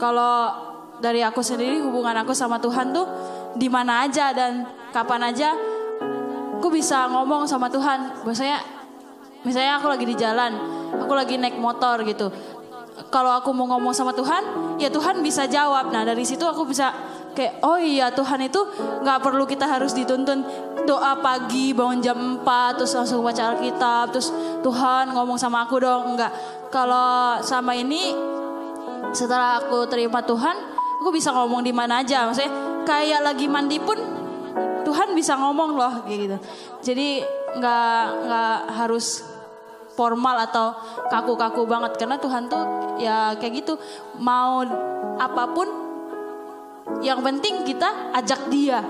kalau 0.05 0.51
dari 0.99 1.23
aku 1.23 1.41
sendiri 1.43 1.81
hubungan 1.83 2.15
aku 2.23 2.35
sama 2.35 2.59
Tuhan 2.59 2.93
tuh 2.95 3.07
di 3.55 3.71
mana 3.71 4.07
aja 4.07 4.35
dan 4.35 4.67
kapan 4.91 5.31
aja 5.31 5.55
aku 6.59 6.69
bisa 6.69 7.07
ngomong 7.09 7.47
sama 7.47 7.71
Tuhan. 7.71 8.25
Misalnya 8.27 8.61
misalnya 9.45 9.79
aku 9.79 9.87
lagi 9.89 10.05
di 10.09 10.17
jalan 10.17 10.53
aku 10.99 11.13
lagi 11.15 11.39
naik 11.39 11.57
motor 11.57 12.03
gitu. 12.05 12.31
Kalau 13.11 13.35
aku 13.35 13.51
mau 13.51 13.67
ngomong 13.75 13.95
sama 13.95 14.15
Tuhan 14.15 14.77
ya 14.79 14.91
Tuhan 14.91 15.23
bisa 15.23 15.47
jawab. 15.47 15.89
Nah 15.89 16.03
dari 16.07 16.23
situ 16.27 16.43
aku 16.47 16.67
bisa 16.67 16.95
kayak 17.35 17.61
oh 17.67 17.77
iya 17.77 18.15
Tuhan 18.15 18.47
itu 18.47 18.63
nggak 19.03 19.19
perlu 19.21 19.45
kita 19.45 19.67
harus 19.67 19.93
dituntun. 19.93 20.47
Doa 20.85 21.17
pagi 21.19 21.73
bangun 21.73 22.01
jam 22.01 22.19
4 22.41 22.79
terus 22.79 22.93
langsung 22.95 23.25
baca 23.25 23.57
Alkitab 23.57 24.15
terus 24.15 24.31
Tuhan 24.63 25.13
ngomong 25.13 25.37
sama 25.37 25.67
aku 25.67 25.83
dong. 25.83 26.15
Enggak 26.15 26.33
kalau 26.71 27.43
sama 27.43 27.75
ini 27.75 28.15
setelah 29.13 29.61
aku 29.61 29.87
terima 29.91 30.25
Tuhan 30.25 30.57
aku 31.05 31.13
bisa 31.13 31.35
ngomong 31.35 31.61
di 31.61 31.75
mana 31.75 32.01
aja. 32.01 32.25
Maksudnya 32.25 32.85
kayak 32.89 33.21
lagi 33.21 33.45
mandi 33.51 33.77
pun 33.77 33.99
Tuhan 34.85 35.13
bisa 35.13 35.37
ngomong 35.37 35.77
loh 35.77 35.95
gitu. 36.09 36.41
Jadi 36.81 37.21
nggak 37.61 38.01
nggak 38.25 38.57
harus 38.79 39.25
formal 39.95 40.41
atau 40.49 40.73
kaku-kaku 41.13 41.69
banget. 41.69 41.97
Karena 42.01 42.17
Tuhan 42.17 42.49
tuh 42.49 42.65
ya 43.01 43.37
kayak 43.37 43.65
gitu. 43.65 43.75
Mau 44.21 44.65
apa 45.21 45.45
pun 45.53 45.84
yang 47.01 47.21
penting 47.21 47.65
kita 47.65 48.13
ajak 48.17 48.49
dia. 48.53 48.81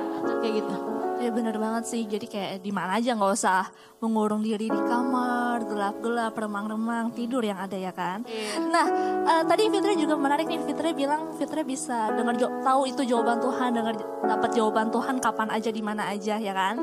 Kayak 0.42 0.54
gitu. 0.64 0.76
Ya 1.22 1.30
bener 1.30 1.56
banget 1.56 1.84
sih. 1.88 2.02
Jadi 2.04 2.26
kayak 2.26 2.60
di 2.60 2.74
mana 2.74 2.98
aja 2.98 3.14
nggak 3.14 3.32
usah 3.32 3.70
mengurung 4.02 4.42
diri 4.42 4.68
di 4.68 4.80
kamar 4.84 5.62
gelap-gelap 5.64 6.34
remang-remang 6.36 7.14
tidur 7.14 7.40
yang 7.40 7.56
ada 7.56 7.78
ya 7.78 7.94
kan? 7.94 8.26
Yeah. 8.28 8.60
nah 8.68 8.86
uh, 9.24 9.42
tadi 9.46 9.70
Fitri 9.70 9.94
juga 9.96 10.18
menarik 10.18 10.44
nih. 10.50 10.60
Fitri 10.66 10.90
bilang 10.92 11.32
Fitri 11.38 11.62
bisa 11.62 12.12
dengar 12.12 12.36
tahu 12.36 12.90
itu 12.90 13.06
jawaban 13.06 13.40
Tuhan 13.40 13.70
dengar 13.72 13.94
dapat 14.26 14.50
jawaban 14.52 14.92
Tuhan 14.92 15.16
kapan 15.22 15.48
aja 15.54 15.70
di 15.70 15.82
mana 15.82 16.10
aja 16.10 16.34
ya 16.36 16.52
kan? 16.52 16.76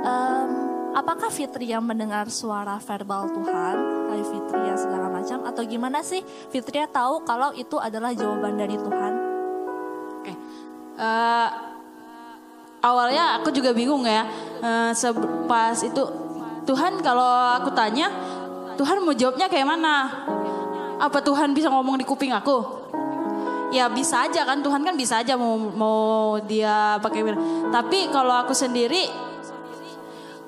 Um, 0.00 0.50
apakah 0.98 1.30
Fitri 1.30 1.70
yang 1.70 1.86
mendengar 1.86 2.26
suara 2.28 2.82
verbal 2.82 3.30
Tuhan? 3.30 3.76
Hai 4.10 4.22
Fitri 4.26 4.60
ya 4.68 4.74
segala 4.74 5.06
macam. 5.06 5.46
Atau 5.46 5.62
gimana 5.64 6.02
sih? 6.02 6.20
Fitri 6.50 6.82
tahu 6.90 7.22
kalau 7.22 7.54
itu 7.54 7.78
adalah 7.78 8.10
jawaban 8.10 8.58
dari 8.58 8.74
Tuhan 8.74 9.29
uh, 11.00 11.48
awalnya 12.84 13.40
aku 13.40 13.48
juga 13.50 13.72
bingung 13.72 14.04
ya. 14.04 14.28
Uh, 14.60 14.92
pas 15.48 15.76
itu 15.80 16.02
Tuhan 16.68 17.00
kalau 17.00 17.56
aku 17.56 17.72
tanya 17.72 18.12
Tuhan 18.76 19.00
mau 19.00 19.16
jawabnya 19.16 19.48
kayak 19.48 19.66
mana? 19.66 19.96
Apa 21.00 21.24
Tuhan 21.24 21.56
bisa 21.56 21.72
ngomong 21.72 21.96
di 21.96 22.04
kuping 22.04 22.30
aku? 22.36 22.80
Ya 23.72 23.88
bisa 23.88 24.26
aja 24.26 24.44
kan 24.44 24.60
Tuhan 24.60 24.82
kan 24.84 24.98
bisa 24.98 25.22
aja 25.22 25.38
mau 25.38 25.54
mau 25.56 26.36
dia 26.42 26.98
pakai 26.98 27.22
tapi 27.70 28.10
kalau 28.10 28.34
aku 28.34 28.50
sendiri 28.50 29.06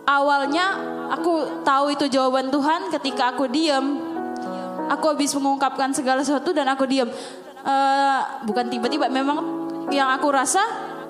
awalnya 0.02 0.75
aku 1.06 1.62
tahu 1.62 1.94
itu 1.94 2.11
jawaban 2.11 2.50
Tuhan 2.50 2.90
ketika 2.90 3.37
aku 3.37 3.47
diem. 3.47 4.11
Aku 4.90 5.09
habis 5.09 5.32
mengungkapkan 5.32 5.94
segala 5.94 6.21
sesuatu 6.21 6.52
dan 6.52 6.68
aku 6.68 6.85
diem. 6.85 7.09
Uh, 7.62 8.42
bukan 8.42 8.66
tiba-tiba 8.66 9.06
memang 9.06 9.62
yang 9.91 10.12
aku 10.15 10.29
rasa 10.31 10.62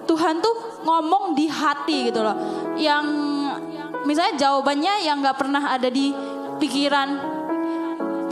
Tuhan 0.07 0.43
tuh 0.43 0.83
ngomong 0.83 1.37
di 1.39 1.47
hati 1.47 2.11
gitu 2.11 2.21
loh. 2.23 2.37
Yang 2.75 3.05
misalnya 4.09 4.35
jawabannya 4.39 5.07
yang 5.07 5.23
nggak 5.23 5.39
pernah 5.39 5.63
ada 5.73 5.89
di 5.91 6.11
pikiran 6.59 7.09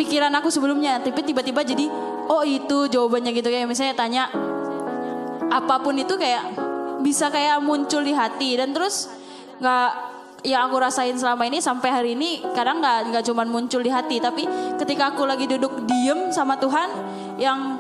pikiran 0.01 0.33
aku 0.41 0.49
sebelumnya, 0.49 0.97
tapi 1.03 1.21
tiba-tiba 1.21 1.61
jadi 1.61 1.87
oh 2.27 2.43
itu 2.47 2.89
jawabannya 2.89 3.31
gitu. 3.37 3.49
Kayak 3.53 3.69
misalnya 3.69 3.95
tanya 3.95 4.25
apa 5.51 5.83
pun 5.83 5.99
itu 5.99 6.15
kayak 6.17 6.57
bisa 7.05 7.29
kayak 7.29 7.61
muncul 7.63 8.01
di 8.01 8.15
hati. 8.17 8.57
Dan 8.57 8.73
terus 8.73 9.07
nggak 9.61 9.91
yang 10.41 10.73
aku 10.73 10.77
rasain 10.81 11.13
selama 11.21 11.45
ini 11.45 11.61
sampai 11.61 11.93
hari 11.93 12.11
ini 12.17 12.41
kadang 12.57 12.81
nggak 12.81 13.13
nggak 13.13 13.25
cuman 13.29 13.47
muncul 13.49 13.81
di 13.85 13.93
hati. 13.93 14.19
Tapi 14.19 14.49
ketika 14.81 15.13
aku 15.13 15.29
lagi 15.29 15.45
duduk 15.45 15.85
diem 15.85 16.33
sama 16.33 16.57
Tuhan 16.57 16.89
yang 17.37 17.80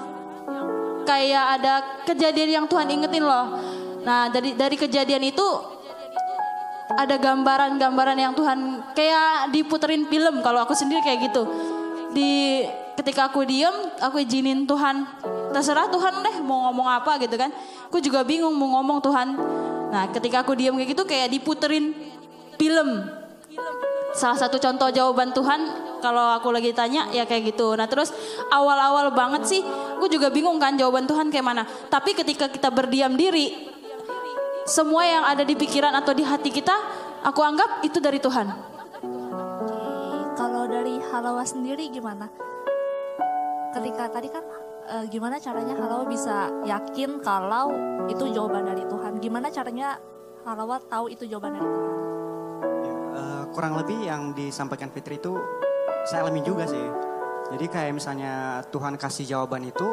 kayak 1.05 1.45
ada 1.61 1.73
kejadian 2.07 2.51
yang 2.63 2.67
Tuhan 2.67 2.87
ingetin 2.89 3.25
loh. 3.25 3.59
Nah 4.05 4.33
dari 4.33 4.57
dari 4.57 4.77
kejadian 4.77 5.23
itu 5.29 5.47
ada 6.91 7.17
gambaran-gambaran 7.17 8.19
yang 8.19 8.35
Tuhan 8.35 8.83
kayak 8.99 9.55
diputerin 9.55 10.11
film 10.11 10.43
kalau 10.43 10.63
aku 10.65 10.75
sendiri 10.75 11.01
kayak 11.05 11.31
gitu. 11.31 11.45
di 12.11 12.67
ketika 12.99 13.31
aku 13.31 13.47
diem 13.47 13.73
aku 14.03 14.19
izinin 14.19 14.67
Tuhan 14.67 15.07
terserah 15.55 15.87
Tuhan 15.89 16.27
deh 16.27 16.37
mau 16.43 16.67
ngomong 16.67 16.91
apa 16.91 17.23
gitu 17.23 17.39
kan 17.39 17.55
aku 17.87 18.03
juga 18.03 18.27
bingung 18.27 18.51
mau 18.51 18.83
ngomong 18.83 18.99
Tuhan 18.99 19.39
nah 19.95 20.11
ketika 20.11 20.43
aku 20.43 20.59
diem 20.59 20.75
kayak 20.75 20.91
gitu 20.91 21.03
kayak 21.07 21.31
diputerin 21.31 21.95
film 22.59 23.07
salah 24.17 24.39
satu 24.39 24.59
contoh 24.59 24.91
jawaban 24.91 25.31
Tuhan 25.31 25.61
kalau 26.01 26.35
aku 26.37 26.51
lagi 26.51 26.73
tanya 26.73 27.07
ya 27.15 27.29
kayak 27.29 27.55
gitu 27.55 27.77
nah 27.79 27.87
terus 27.87 28.11
awal-awal 28.51 29.13
banget 29.15 29.47
sih 29.47 29.61
aku 29.97 30.11
juga 30.11 30.33
bingung 30.33 30.59
kan 30.59 30.75
jawaban 30.75 31.07
Tuhan 31.07 31.29
kayak 31.29 31.47
mana 31.47 31.63
tapi 31.93 32.17
ketika 32.17 32.51
kita 32.51 32.73
berdiam 32.73 33.15
diri 33.15 33.71
semua 34.67 35.03
yang 35.07 35.25
ada 35.27 35.47
di 35.47 35.55
pikiran 35.55 35.95
atau 35.95 36.15
di 36.15 36.27
hati 36.27 36.51
kita 36.51 36.75
aku 37.23 37.41
anggap 37.43 37.85
itu 37.87 37.99
dari 38.03 38.19
Tuhan 38.19 38.71
kalau 40.41 40.65
dari 40.65 40.97
Halawa 41.13 41.45
sendiri 41.45 41.93
gimana? 41.93 42.25
Ketika 43.77 44.09
tadi 44.09 44.29
kan 44.33 44.41
eh, 44.89 45.05
gimana 45.13 45.37
caranya 45.37 45.77
Halawa 45.77 46.09
bisa 46.09 46.49
yakin 46.65 47.21
kalau 47.21 47.77
itu 48.09 48.25
jawaban 48.33 48.65
dari 48.65 48.89
Tuhan? 48.89 49.21
Gimana 49.21 49.53
caranya 49.53 50.01
Halawa 50.49 50.81
tahu 50.81 51.13
itu 51.13 51.29
jawaban 51.29 51.61
dari 51.61 51.69
Tuhan? 51.69 52.10
Eh, 53.11 53.45
kurang 53.51 53.75
lebih 53.75 54.07
yang 54.07 54.31
disampaikan 54.31 54.95
Fitri 54.95 55.19
itu 55.19 55.35
saya 56.07 56.23
alami 56.23 56.47
juga 56.47 56.63
sih. 56.71 56.87
Jadi 57.51 57.67
kayak 57.67 57.99
misalnya 57.99 58.63
Tuhan 58.71 58.95
kasih 58.95 59.27
jawaban 59.27 59.67
itu 59.67 59.89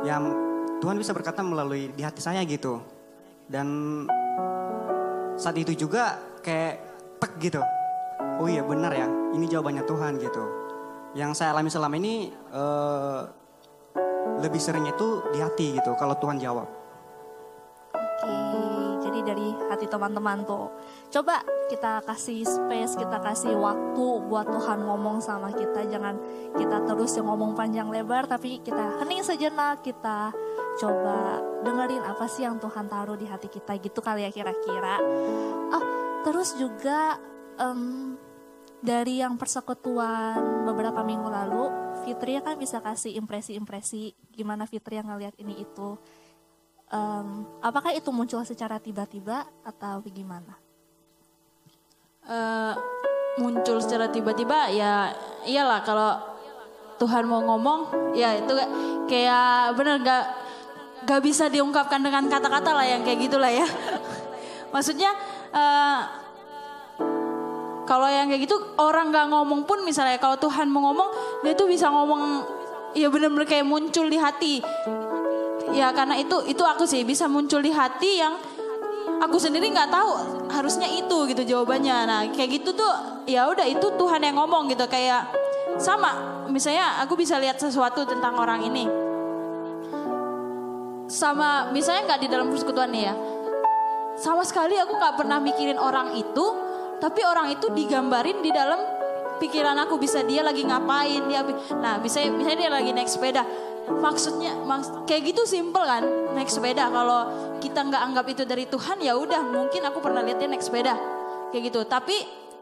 yang 0.00 0.32
Tuhan 0.80 0.96
bisa 0.96 1.12
berkata 1.12 1.44
melalui 1.44 1.92
di 1.92 2.00
hati 2.00 2.24
saya 2.24 2.40
gitu. 2.48 2.80
Dan 3.44 3.68
saat 5.36 5.60
itu 5.60 5.76
juga 5.76 6.16
kayak 6.40 6.74
tek 7.20 7.32
gitu. 7.36 7.60
Oh 8.40 8.48
iya 8.48 8.64
benar 8.64 8.96
ya, 8.96 9.04
ini 9.36 9.44
jawabannya 9.44 9.84
Tuhan 9.84 10.16
gitu. 10.16 10.44
Yang 11.12 11.36
saya 11.36 11.52
alami 11.52 11.68
selama 11.68 12.00
ini 12.00 12.32
eh, 12.32 13.20
lebih 14.40 14.56
seringnya 14.56 14.96
itu 14.96 15.20
di 15.36 15.38
hati 15.44 15.76
gitu 15.76 15.92
kalau 16.00 16.16
Tuhan 16.16 16.40
jawab. 16.40 16.79
Jadi 19.20 19.36
dari 19.36 19.52
hati 19.68 19.84
teman-teman 19.84 20.48
tuh. 20.48 20.72
Coba 21.12 21.44
kita 21.68 22.00
kasih 22.08 22.40
space, 22.40 22.96
kita 22.96 23.20
kasih 23.20 23.52
waktu 23.52 24.06
buat 24.24 24.48
Tuhan 24.48 24.80
ngomong 24.80 25.20
sama 25.20 25.52
kita. 25.52 25.84
Jangan 25.92 26.16
kita 26.56 26.88
terus 26.88 27.12
yang 27.20 27.28
ngomong 27.28 27.52
panjang 27.52 27.92
lebar, 27.92 28.24
tapi 28.24 28.64
kita 28.64 28.96
hening 29.04 29.20
sejenak, 29.20 29.84
kita 29.84 30.32
coba 30.80 31.44
dengerin 31.60 32.00
apa 32.00 32.24
sih 32.32 32.48
yang 32.48 32.56
Tuhan 32.56 32.88
taruh 32.88 33.20
di 33.20 33.28
hati 33.28 33.52
kita 33.52 33.76
gitu 33.76 34.00
kali 34.00 34.24
ya 34.24 34.32
kira-kira. 34.32 34.96
Oh, 35.68 35.84
terus 36.24 36.56
juga 36.56 37.20
em, 37.60 38.16
dari 38.80 39.20
yang 39.20 39.36
persekutuan 39.36 40.64
beberapa 40.64 41.04
minggu 41.04 41.28
lalu, 41.28 41.68
Fitri 42.08 42.40
kan 42.40 42.56
bisa 42.56 42.80
kasih 42.80 43.20
impresi-impresi 43.20 44.16
gimana 44.32 44.64
Fitri 44.64 44.96
yang 44.96 45.12
ngeliat 45.12 45.36
ini 45.36 45.60
itu. 45.60 46.00
Em, 46.90 47.46
apakah 47.62 47.94
itu 47.94 48.10
muncul 48.10 48.42
secara 48.42 48.82
tiba-tiba 48.82 49.46
atau 49.62 50.02
gimana? 50.10 50.58
Eh, 52.26 52.74
muncul 53.38 53.78
secara 53.78 54.10
tiba-tiba 54.10 54.74
ya 54.74 55.14
iyalah 55.46 55.86
kalau 55.86 56.18
Tuhan 56.98 57.30
mau 57.30 57.40
ngomong 57.46 58.12
ya 58.12 58.36
itu 58.36 58.52
kayak- 59.06 59.72
bener 59.78 60.02
gak 60.02 60.24
gak 61.06 61.20
bisa 61.24 61.48
diungkapkan 61.48 62.02
dengan 62.02 62.26
kata-kata 62.28 62.76
lah 62.76 62.84
yang 62.84 63.06
kayak 63.06 63.30
gitulah 63.30 63.48
ya 63.48 63.64
maksudnya 64.74 65.14
eh, 65.54 66.00
kalau 67.86 68.06
yang 68.10 68.28
kayak 68.28 68.50
gitu 68.50 68.58
orang 68.76 69.14
gak 69.14 69.30
ngomong 69.30 69.62
pun 69.64 69.80
misalnya 69.86 70.18
kalau 70.18 70.36
Tuhan 70.36 70.68
mau 70.68 70.90
ngomong 70.90 71.42
dia 71.46 71.54
tuh 71.54 71.70
bisa 71.70 71.88
ngomong 71.88 72.44
ya 72.98 73.06
bener-bener 73.08 73.46
kayak 73.46 73.64
muncul 73.64 74.10
di 74.10 74.18
hati 74.18 74.54
ya 75.70 75.92
karena 75.92 76.18
itu 76.18 76.42
itu 76.48 76.62
aku 76.64 76.88
sih 76.88 77.04
bisa 77.04 77.28
muncul 77.30 77.60
di 77.62 77.70
hati 77.70 78.18
yang 78.18 78.34
aku 79.20 79.36
sendiri 79.36 79.68
nggak 79.68 79.92
tahu 79.92 80.10
harusnya 80.50 80.88
itu 80.88 81.28
gitu 81.30 81.42
jawabannya. 81.56 81.96
Nah 82.08 82.20
kayak 82.32 82.60
gitu 82.60 82.74
tuh 82.74 82.92
ya 83.28 83.46
udah 83.46 83.66
itu 83.68 83.86
Tuhan 83.94 84.20
yang 84.24 84.36
ngomong 84.40 84.72
gitu. 84.72 84.84
Kayak 84.88 85.28
sama 85.76 86.44
misalnya 86.48 86.98
aku 87.04 87.14
bisa 87.14 87.36
lihat 87.38 87.60
sesuatu 87.60 88.08
tentang 88.08 88.34
orang 88.40 88.64
ini. 88.66 88.84
Sama 91.10 91.68
misalnya 91.74 92.14
nggak 92.14 92.20
di 92.22 92.28
dalam 92.30 92.46
persekutuan 92.48 92.90
nih 92.90 93.02
ya. 93.10 93.14
Sama 94.20 94.44
sekali 94.44 94.76
aku 94.76 94.96
nggak 94.96 95.16
pernah 95.16 95.38
mikirin 95.40 95.80
orang 95.80 96.16
itu 96.16 96.46
tapi 97.00 97.24
orang 97.24 97.56
itu 97.56 97.72
digambarin 97.72 98.44
di 98.44 98.52
dalam 98.52 98.99
pikiran 99.40 99.74
aku 99.80 99.96
bisa 99.96 100.20
dia 100.22 100.44
lagi 100.44 100.62
ngapain 100.62 101.24
dia 101.26 101.40
nah 101.80 101.96
misalnya 101.96 102.36
misalnya 102.36 102.58
dia 102.68 102.70
lagi 102.70 102.90
naik 102.92 103.08
sepeda. 103.08 103.42
Maksudnya 103.90 104.54
maks- 104.62 104.92
kayak 105.08 105.34
gitu 105.34 105.42
simple 105.48 105.82
kan 105.82 106.04
naik 106.36 106.52
sepeda. 106.52 106.92
Kalau 106.92 107.20
kita 107.58 107.80
nggak 107.88 108.02
anggap 108.12 108.26
itu 108.28 108.42
dari 108.46 108.68
Tuhan 108.68 109.02
ya 109.02 109.16
udah 109.18 109.42
mungkin 109.48 109.82
aku 109.88 109.98
pernah 109.98 110.22
lihat 110.22 110.38
dia 110.38 110.46
naik 110.46 110.62
sepeda. 110.62 110.94
Kayak 111.50 111.72
gitu. 111.72 111.80
Tapi 111.88 112.16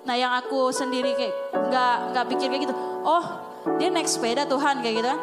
nah 0.06 0.16
yang 0.16 0.32
aku 0.32 0.72
sendiri 0.72 1.12
kayak 1.18 1.34
nggak 1.68 1.96
nggak 2.14 2.24
pikir 2.32 2.46
kayak 2.48 2.62
gitu. 2.70 2.74
Oh 3.04 3.24
dia 3.76 3.92
naik 3.92 4.08
sepeda 4.08 4.48
Tuhan 4.48 4.80
kayak 4.80 4.94
gitu 5.02 5.08
kan. 5.10 5.20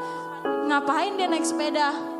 Ngapain 0.69 1.17
dia 1.17 1.25
naik 1.25 1.47
sepeda 1.47 2.14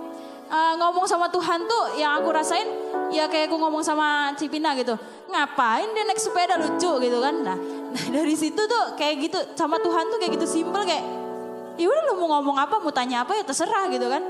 Eh, 0.46 0.74
ngomong 0.78 1.10
sama 1.10 1.26
Tuhan 1.34 1.66
tuh 1.66 1.98
yang 1.98 2.22
aku 2.22 2.30
rasain 2.30 2.70
ya 3.10 3.26
kayak 3.26 3.50
aku 3.50 3.58
ngomong 3.58 3.82
sama 3.82 4.30
Cipina 4.38 4.78
gitu 4.78 4.94
ngapain 5.26 5.90
dia 5.90 6.06
naik 6.06 6.22
sepeda 6.22 6.62
lucu? 6.62 7.02
gitu 7.02 7.18
kan. 7.18 7.34
Nah, 7.42 7.58
nah 7.90 8.06
dari 8.22 8.38
situ 8.38 8.62
tuh 8.62 8.94
kayak 8.94 9.26
gitu 9.26 9.40
sama 9.58 9.82
Tuhan 9.82 10.06
tuh 10.14 10.22
kayak 10.22 10.38
gitu 10.38 10.46
simple 10.46 10.86
kayak 10.86 11.02
ya 11.82 11.90
udah 11.90 12.04
lu 12.14 12.14
mau 12.22 12.38
ngomong 12.38 12.62
apa 12.62 12.78
mau 12.78 12.94
tanya 12.94 13.26
apa 13.26 13.34
ya 13.34 13.42
terserah 13.42 13.90
gitu 13.90 14.06
kan. 14.06 14.22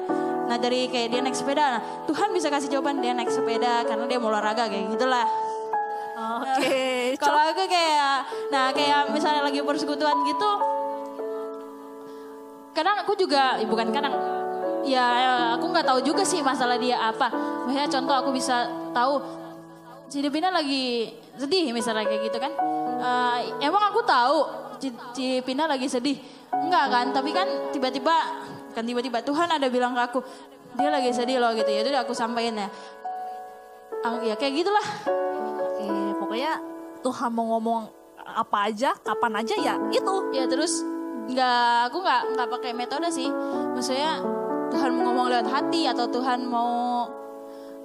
Nah 0.47 0.55
dari 0.55 0.87
kayak 0.87 1.07
dia 1.11 1.19
naik 1.19 1.35
sepeda 1.35 1.63
nah, 1.77 1.81
Tuhan 2.07 2.31
bisa 2.31 2.47
kasih 2.47 2.71
jawaban 2.71 3.03
dia 3.03 3.11
naik 3.11 3.27
sepeda 3.27 3.83
karena 3.83 4.07
dia 4.07 4.15
mau 4.15 4.31
olahraga 4.31 4.71
kayak 4.71 4.95
gitulah. 4.95 5.27
Oke, 6.15 7.11
kalau 7.21 7.43
aku 7.43 7.67
kayak 7.67 8.23
nah 8.55 8.71
kayak 8.71 9.11
misalnya 9.11 9.43
lagi 9.43 9.59
persekutuan 9.59 10.15
gitu 10.23 10.51
kadang 12.75 13.03
aku 13.03 13.15
juga 13.15 13.55
eh, 13.59 13.67
bukan 13.67 13.87
kadang 13.91 14.15
ya 14.85 15.05
aku 15.57 15.65
nggak 15.73 15.85
tahu 15.85 15.99
juga 16.05 16.21
sih 16.21 16.39
masalah 16.45 16.77
dia 16.77 17.01
apa. 17.01 17.29
Misalnya 17.65 17.89
contoh 17.89 18.15
aku 18.15 18.29
bisa 18.31 18.69
tahu 18.93 19.21
si 20.07 20.21
Devina 20.21 20.53
lagi 20.53 21.11
sedih 21.35 21.73
misalnya 21.73 22.05
kayak 22.05 22.21
gitu 22.29 22.37
kan. 22.37 22.53
Eh, 23.01 23.39
emang 23.65 23.83
aku 23.91 24.05
tahu 24.05 24.37
Ci- 24.79 25.01
Cipina 25.15 25.65
lagi 25.65 25.89
sedih? 25.89 26.19
Enggak 26.53 26.85
kan 26.91 27.05
tapi 27.11 27.35
kan 27.35 27.47
tiba-tiba 27.71 28.15
kan 28.75 28.83
tiba-tiba 28.83 29.23
Tuhan 29.23 29.47
ada 29.47 29.67
bilang 29.71 29.95
ke 29.95 30.01
aku 30.03 30.19
dia 30.75 30.91
lagi 30.91 31.11
sedih 31.11 31.41
loh 31.41 31.51
gitu. 31.55 31.67
Ya 31.67 31.81
itu 31.83 31.91
aku 31.95 32.13
sampaikan 32.13 32.55
ya. 32.59 32.69
Ah, 34.05 34.21
ya 34.21 34.35
kayak 34.37 34.61
gitulah. 34.61 34.87
Oke, 35.65 35.87
pokoknya 36.21 36.61
Tuhan 37.01 37.29
mau 37.33 37.57
ngomong 37.57 37.89
apa 38.25 38.69
aja, 38.69 38.93
kapan 39.01 39.41
aja 39.41 39.55
ya 39.57 39.73
itu. 39.89 40.15
ya 40.35 40.45
terus 40.45 40.83
nggak 41.25 41.89
aku 41.89 41.97
nggak 42.05 42.21
nggak 42.37 42.47
pakai 42.53 42.71
metode 42.75 43.09
sih. 43.09 43.31
Maksudnya 43.73 44.21
Tuhan 44.71 44.89
mau 44.95 45.03
ngomong 45.11 45.27
lewat 45.29 45.47
hati 45.49 45.85
atau 45.85 46.05
Tuhan 46.09 46.45
mau 46.47 47.05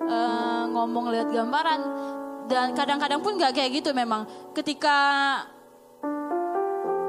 eh, 0.05 0.63
ngomong 0.71 1.13
lewat 1.13 1.29
gambaran. 1.33 1.81
Dan 2.51 2.75
kadang-kadang 2.75 3.23
pun 3.23 3.39
nggak 3.39 3.55
kayak 3.55 3.71
gitu 3.83 3.91
memang. 3.95 4.27
Ketika 4.57 4.97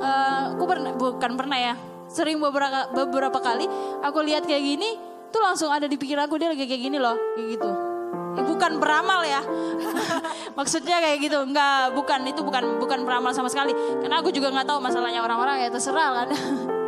eh, 0.01 0.41
aku 0.53 0.63
pernah 0.67 0.91
bukan 0.95 1.31
pernah 1.37 1.57
ya 1.57 1.75
sering 2.11 2.43
beberapa 2.43 2.91
beberapa 2.91 3.39
kali 3.39 3.63
aku 4.03 4.19
lihat 4.19 4.43
kayak 4.43 4.59
gini 4.59 4.99
tuh 5.31 5.39
langsung 5.39 5.71
ada 5.71 5.87
di 5.87 5.95
pikiran 5.95 6.27
aku 6.27 6.35
dia 6.35 6.51
lagi 6.51 6.67
kayak 6.67 6.83
gini 6.91 6.97
loh 6.99 7.15
kayak 7.39 7.47
gitu. 7.55 7.71
Bukan 8.31 8.79
beramal 8.79 9.27
ya. 9.27 9.43
Maksudnya 10.59 10.99
kayak 11.03 11.17
gitu 11.23 11.39
nggak 11.39 11.95
bukan 11.95 12.19
itu 12.27 12.43
bukan 12.43 12.79
bukan 12.79 12.99
beramal 13.07 13.31
sama 13.31 13.47
sekali. 13.47 13.71
Karena 14.03 14.19
aku 14.19 14.31
juga 14.31 14.51
nggak 14.51 14.67
tahu 14.67 14.79
masalahnya 14.83 15.23
orang-orang 15.23 15.63
ya 15.63 15.69
terserah 15.71 16.23
kan 16.23 16.27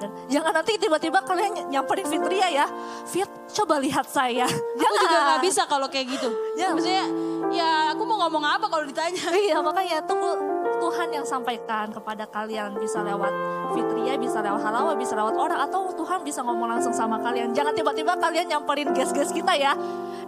Benar-benar. 0.00 0.30
Jangan 0.30 0.52
nanti 0.54 0.72
tiba-tiba 0.76 1.18
kalian 1.20 1.50
ny- 1.52 1.68
nyamperin 1.68 2.06
Fitria 2.06 2.48
ya. 2.48 2.66
Fit, 3.04 3.26
coba 3.52 3.76
lihat 3.76 4.06
saya. 4.06 4.46
aku 4.46 4.94
juga 5.04 5.18
nggak 5.26 5.40
bisa 5.42 5.62
kalau 5.64 5.86
kayak 5.86 6.06
gitu 6.10 6.28
Ya. 6.54 6.70
maksudnya 6.70 7.04
ya 7.48 7.70
aku 7.90 8.02
mau 8.02 8.18
ngomong 8.20 8.44
apa 8.44 8.66
kalau 8.66 8.84
ditanya 8.84 9.24
Iya, 9.44 9.58
makanya 9.58 10.02
tunggu 10.02 10.36
Tuhan 10.78 11.08
yang 11.10 11.24
sampaikan 11.24 11.90
kepada 11.90 12.24
kalian 12.24 12.76
bisa 12.76 13.00
lewat 13.00 13.32
Fitria, 13.68 14.14
bisa 14.14 14.38
lewat 14.38 14.60
Halawa, 14.60 14.94
bisa 14.94 15.12
lewat 15.12 15.34
orang 15.34 15.60
atau 15.60 15.90
Tuhan 15.92 16.22
bisa 16.22 16.40
ngomong 16.40 16.70
langsung 16.70 16.92
sama 16.92 17.18
kalian. 17.18 17.50
Jangan 17.50 17.72
tiba-tiba 17.72 18.14
kalian 18.14 18.46
nyamperin 18.48 18.92
guest-guest 18.92 19.30
kita 19.30 19.52
ya. 19.52 19.74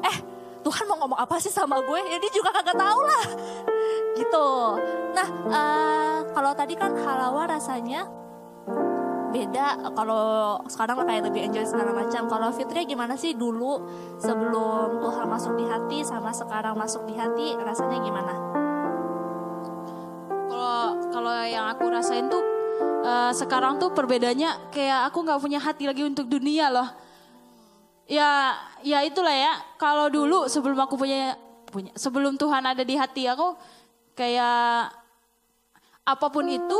Eh, 0.00 0.16
Tuhan 0.60 0.84
mau 0.84 0.98
ngomong 0.98 1.16
apa 1.16 1.38
sih 1.38 1.48
sama 1.48 1.80
gue? 1.80 2.00
Ya 2.04 2.18
dia 2.18 2.30
juga 2.30 2.52
kagak 2.52 2.76
tahu 2.76 3.00
lah. 3.00 3.24
Gitu. 4.12 4.48
Nah, 5.10 5.28
eh, 5.48 6.16
kalau 6.30 6.52
tadi 6.52 6.74
kan 6.74 6.92
Halawa 6.94 7.48
rasanya 7.48 8.04
beda 9.30 9.94
kalau 9.94 10.58
sekarang 10.66 11.06
kayak 11.06 11.30
lebih 11.30 11.46
enjoy 11.46 11.64
segala 11.64 11.94
macam 11.94 12.26
kalau 12.26 12.50
Fitria 12.50 12.82
gimana 12.82 13.14
sih 13.14 13.38
dulu 13.38 13.86
sebelum 14.18 14.98
Tuhan 14.98 15.26
masuk 15.30 15.54
di 15.54 15.64
hati 15.70 15.98
sama 16.02 16.34
sekarang 16.34 16.74
masuk 16.74 17.06
di 17.06 17.14
hati 17.14 17.54
rasanya 17.56 17.98
gimana 18.02 18.34
kalau 20.50 20.82
kalau 21.14 21.34
yang 21.46 21.70
aku 21.70 21.86
rasain 21.88 22.26
tuh 22.26 22.60
Eh, 23.00 23.32
sekarang 23.32 23.80
tuh 23.80 23.96
perbedaannya 23.96 24.68
kayak 24.68 25.08
aku 25.08 25.24
nggak 25.24 25.40
punya 25.40 25.56
hati 25.56 25.88
lagi 25.88 26.04
untuk 26.04 26.28
dunia 26.28 26.68
loh. 26.68 26.88
Ya, 28.04 28.52
ya 28.84 29.00
itulah 29.00 29.32
ya. 29.32 29.56
Kalau 29.80 30.12
dulu 30.12 30.44
sebelum 30.52 30.76
aku 30.84 31.00
punya 31.00 31.32
punya 31.72 31.96
sebelum 31.96 32.36
Tuhan 32.36 32.60
ada 32.60 32.82
di 32.84 32.98
hati 33.00 33.24
aku 33.24 33.56
kayak 34.12 34.92
apa 36.04 36.26
pun 36.28 36.44
itu 36.50 36.78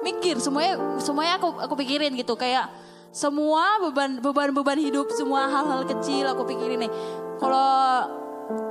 mikir 0.00 0.36
semuanya 0.40 0.76
semuanya 1.00 1.36
aku 1.36 1.48
aku 1.60 1.74
pikirin 1.80 2.14
gitu. 2.16 2.34
Kayak 2.36 2.70
semua 3.10 3.82
beban 3.82 4.22
beban 4.22 4.54
beban 4.54 4.78
hidup 4.78 5.10
semua 5.14 5.50
hal-hal 5.50 5.82
kecil 5.86 6.26
aku 6.30 6.46
pikirin 6.46 6.86
nih. 6.86 6.92
Kalau 7.40 7.72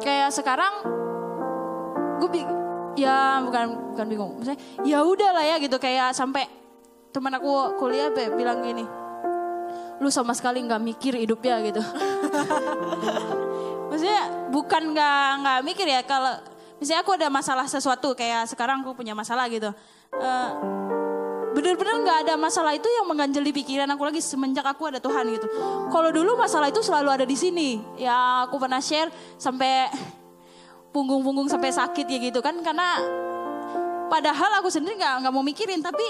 kayak 0.03 0.29
sekarang 0.31 0.73
gue 2.19 2.29
ya 2.99 3.39
bukan 3.43 3.95
bukan 3.95 4.05
bingung. 4.07 4.31
Maksudnya 4.39 4.59
ya 4.83 5.03
udah 5.03 5.29
lah 5.35 5.45
ya 5.45 5.55
gitu. 5.59 5.77
Kayak 5.79 6.15
sampai 6.15 6.47
teman 7.09 7.33
aku 7.33 7.77
kuliah 7.81 8.13
be, 8.13 8.29
bilang 8.37 8.61
gini 8.61 8.85
lu 9.99 10.07
sama 10.07 10.31
sekali 10.31 10.63
nggak 10.63 10.79
mikir 10.79 11.13
hidupnya 11.19 11.59
gitu. 11.59 11.83
Maksudnya 13.91 14.47
bukan 14.47 14.95
nggak 14.95 15.27
nggak 15.43 15.59
mikir 15.67 15.87
ya. 15.91 16.01
Kalau 16.07 16.39
misalnya 16.79 17.03
aku 17.03 17.11
ada 17.19 17.27
masalah 17.27 17.67
sesuatu 17.67 18.15
kayak 18.15 18.47
sekarang 18.47 18.79
aku 18.81 18.95
punya 18.95 19.11
masalah 19.11 19.51
gitu. 19.51 19.67
Eh, 20.15 20.49
bener-bener 21.49 21.95
nggak 22.05 22.17
ada 22.27 22.33
masalah 22.37 22.77
itu 22.77 22.85
yang 22.85 23.09
mengganjeli 23.09 23.49
pikiran 23.49 23.89
aku 23.89 24.03
lagi 24.05 24.21
semenjak 24.21 24.65
aku 24.65 24.89
ada 24.89 24.99
Tuhan 25.01 25.25
gitu. 25.33 25.47
Kalau 25.89 26.09
dulu 26.13 26.37
masalah 26.37 26.69
itu 26.69 26.81
selalu 26.85 27.09
ada 27.09 27.25
di 27.25 27.37
sini. 27.37 27.81
Ya 27.97 28.45
aku 28.45 28.61
pernah 28.61 28.79
share 28.81 29.09
sampai 29.39 29.89
punggung-punggung 30.89 31.49
sampai 31.49 31.69
sakit 31.69 32.05
ya 32.09 32.17
gitu 32.17 32.41
kan 32.41 32.57
karena 32.65 32.97
padahal 34.09 34.61
aku 34.61 34.73
sendiri 34.73 34.97
nggak 34.97 35.25
nggak 35.25 35.33
mau 35.33 35.45
mikirin 35.45 35.85
tapi 35.85 36.05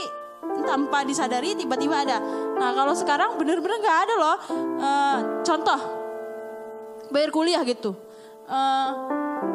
tanpa 0.63 1.03
disadari 1.03 1.55
tiba-tiba 1.55 2.03
ada. 2.03 2.17
Nah 2.55 2.71
kalau 2.75 2.95
sekarang 2.95 3.35
bener-bener 3.35 3.79
nggak 3.79 3.97
ada 4.07 4.13
loh. 4.15 4.37
Eh, 4.79 5.17
contoh 5.43 5.79
bayar 7.11 7.29
kuliah 7.31 7.61
gitu. 7.67 7.95
Eh, 8.49 8.89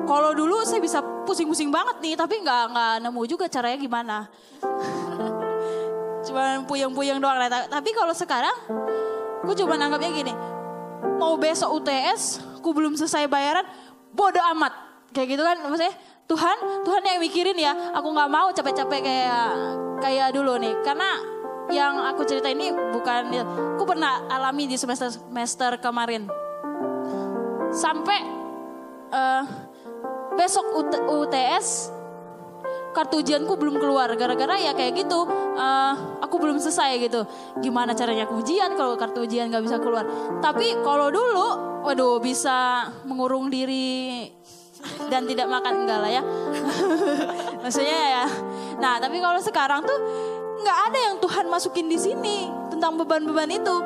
kalau 0.05 0.31
dulu 0.37 0.63
saya 0.63 0.79
bisa 0.79 1.01
pusing-pusing 1.25 1.73
banget 1.73 1.97
nih, 2.05 2.15
tapi 2.15 2.41
nggak 2.45 2.63
nggak 2.73 2.95
nemu 3.09 3.23
juga 3.25 3.49
caranya 3.49 3.79
gimana. 3.81 4.17
Cuman 6.25 6.65
puyeng-puyeng 6.65 7.21
doang. 7.21 7.37
Ta- 7.47 7.69
Tapi 7.69 7.91
kalau 7.93 8.13
sekarang, 8.17 8.57
gue 9.45 9.55
cuma 9.57 9.77
anggapnya 9.77 10.11
gini, 10.11 10.33
mau 11.21 11.37
besok 11.37 11.81
UTS, 11.81 12.41
aku 12.61 12.73
belum 12.73 12.97
selesai 12.97 13.29
bayaran, 13.29 13.65
bodo 14.11 14.41
amat. 14.57 14.73
Kayak 15.15 15.39
gitu 15.39 15.43
kan, 15.45 15.57
maksudnya 15.63 15.95
Tuhan, 16.25 16.57
Tuhan 16.83 17.03
yang 17.05 17.19
mikirin 17.21 17.59
ya. 17.61 17.73
Aku 17.95 18.11
nggak 18.11 18.31
mau 18.33 18.49
capek-capek 18.51 19.01
kayak 19.05 19.49
kayak 20.01 20.29
dulu 20.35 20.59
nih, 20.59 20.75
karena 20.83 21.21
yang 21.71 21.97
aku 21.97 22.27
cerita 22.29 22.49
ini 22.51 22.73
bukan, 22.93 23.33
aku 23.77 23.85
pernah 23.89 24.27
alami 24.29 24.69
di 24.69 24.77
semester 24.77 25.09
semester 25.09 25.81
kemarin 25.81 26.29
sampai 27.73 28.21
eh, 29.11 29.43
besok 30.35 30.67
UT- 30.75 31.05
UTS 31.09 31.94
kartu 32.95 33.21
ujianku 33.21 33.59
belum 33.59 33.83
keluar. 33.83 34.09
Gara-gara 34.15 34.55
ya 34.57 34.73
kayak 34.73 35.05
gitu 35.05 35.27
eh, 35.59 35.95
aku 36.23 36.39
belum 36.39 36.63
selesai 36.63 37.03
gitu. 37.03 37.27
Gimana 37.59 37.93
caranya 37.93 38.25
aku 38.31 38.41
ujian 38.41 38.79
kalau 38.79 38.95
kartu 38.95 39.27
ujian 39.27 39.51
nggak 39.51 39.67
bisa 39.67 39.83
keluar? 39.83 40.07
Tapi 40.39 40.79
kalau 40.87 41.11
dulu 41.11 41.49
waduh 41.85 42.23
bisa 42.23 42.89
mengurung 43.05 43.53
diri 43.53 44.31
dan 45.11 45.27
tidak 45.27 45.51
makan 45.51 45.85
enggak 45.85 45.99
lah 45.99 46.11
ya. 46.15 46.23
Maksudnya 47.65 48.01
ya. 48.23 48.25
Nah 48.79 49.03
tapi 49.03 49.19
kalau 49.19 49.43
sekarang 49.43 49.83
tuh 49.83 49.99
nggak 50.65 50.79
ada 50.89 50.99
yang 51.11 51.15
Tuhan 51.21 51.45
masukin 51.51 51.87
di 51.91 51.99
sini 52.01 52.49
tentang 52.73 52.97
beban-beban 52.97 53.51
itu 53.53 53.77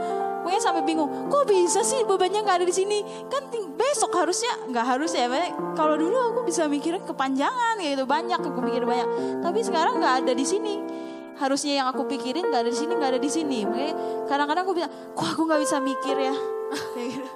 Pokoknya 0.42 0.62
sampai 0.62 0.82
bingung, 0.86 1.10
kok 1.28 1.44
bisa 1.50 1.82
sih 1.82 2.06
bebannya 2.06 2.40
nggak 2.46 2.62
ada 2.62 2.66
di 2.66 2.74
sini? 2.74 3.02
Kan 3.26 3.50
besok 3.74 4.14
harusnya 4.14 4.54
nggak 4.70 4.86
harus 4.86 5.12
ya. 5.12 5.26
Kalau 5.74 5.98
dulu 5.98 6.16
aku 6.34 6.40
bisa 6.46 6.70
mikirin 6.70 7.02
kepanjangan 7.02 7.78
gitu 7.82 8.06
banyak 8.06 8.38
aku 8.38 8.60
mikir 8.62 8.86
banyak. 8.86 9.08
Tapi 9.42 9.58
sekarang 9.66 9.98
nggak 9.98 10.24
ada 10.24 10.32
di 10.32 10.46
sini. 10.46 10.80
Harusnya 11.38 11.82
yang 11.82 11.86
aku 11.90 12.06
pikirin 12.10 12.50
nggak 12.50 12.66
ada 12.66 12.70
di 12.70 12.78
sini, 12.78 12.92
nggak 12.98 13.10
ada 13.14 13.20
di 13.22 13.30
sini. 13.30 13.58
Makanya 13.62 13.94
kadang-kadang 14.26 14.62
aku 14.66 14.74
bilang, 14.74 14.92
kok 15.14 15.26
aku 15.34 15.42
nggak 15.46 15.60
bisa 15.62 15.76
mikir 15.78 16.16
ya? 16.18 16.34
Kayak 16.94 17.08
gitu. 17.18 17.28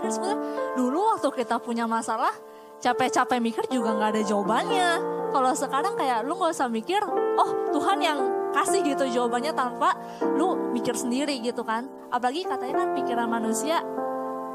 Ya 0.00 0.10
sebenarnya 0.10 0.38
dulu 0.74 0.98
waktu 1.12 1.28
kita 1.44 1.56
punya 1.60 1.84
masalah 1.84 2.32
capek-capek 2.80 3.38
mikir 3.38 3.64
juga 3.68 3.92
nggak 3.94 4.10
ada 4.16 4.22
jawabannya. 4.24 4.90
Kalau 5.30 5.52
sekarang 5.54 5.94
kayak 5.94 6.26
lu 6.26 6.34
nggak 6.34 6.52
usah 6.56 6.66
mikir, 6.66 6.98
oh 7.36 7.50
Tuhan 7.70 7.98
yang 8.02 8.18
kasih 8.50 8.80
gitu 8.82 9.04
jawabannya 9.06 9.52
tanpa 9.54 9.94
lu 10.36 10.70
mikir 10.74 10.94
sendiri 10.94 11.38
gitu 11.40 11.62
kan. 11.62 11.86
Apalagi 12.10 12.46
katanya 12.46 12.74
kan 12.84 12.88
pikiran 12.98 13.28
manusia 13.30 13.82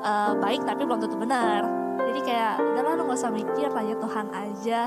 eh, 0.04 0.34
baik 0.40 0.64
tapi 0.64 0.82
belum 0.84 1.00
tentu 1.02 1.18
benar. 1.20 1.66
Jadi 2.06 2.20
kayak 2.22 2.54
udahlah 2.62 2.94
lu 2.96 3.04
nggak 3.08 3.20
usah 3.20 3.32
mikir 3.34 3.68
tanya 3.72 3.96
Tuhan 3.98 4.28
aja. 4.32 4.82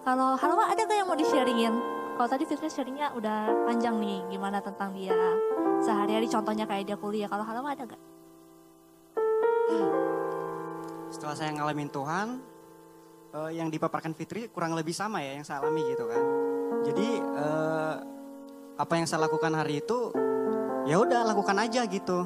Kalau 0.00 0.32
Halwa 0.40 0.64
ada 0.72 0.80
gak 0.88 0.96
yang 0.96 1.08
mau 1.12 1.18
di-sharingin? 1.18 1.74
Kalau 2.16 2.28
tadi 2.28 2.48
Fitri 2.48 2.72
sharingnya 2.72 3.12
udah 3.12 3.68
panjang 3.68 4.00
nih 4.00 4.24
gimana 4.32 4.60
tentang 4.64 4.96
dia 4.96 5.12
sehari-hari 5.84 6.24
contohnya 6.28 6.64
kayak 6.64 6.84
dia 6.88 6.96
kuliah. 6.96 7.28
Kalau 7.28 7.44
Halwa 7.44 7.68
ada 7.72 7.84
gak? 7.84 8.00
Setelah 11.10 11.36
saya 11.36 11.50
ngalamin 11.52 11.90
Tuhan, 11.92 12.28
eh, 13.34 13.50
yang 13.54 13.68
dipaparkan 13.70 14.12
Fitri 14.14 14.50
kurang 14.50 14.74
lebih 14.74 14.94
sama 14.94 15.22
ya 15.22 15.36
yang 15.38 15.44
saya 15.46 15.62
alami 15.62 15.82
gitu 15.90 16.04
kan. 16.06 16.24
Jadi 16.86 17.08
eh, 17.20 17.96
apa 18.80 18.96
yang 18.96 19.04
saya 19.04 19.28
lakukan 19.28 19.52
hari 19.52 19.84
itu, 19.84 20.08
ya 20.88 20.96
udah 20.96 21.28
lakukan 21.28 21.52
aja 21.60 21.84
gitu. 21.84 22.24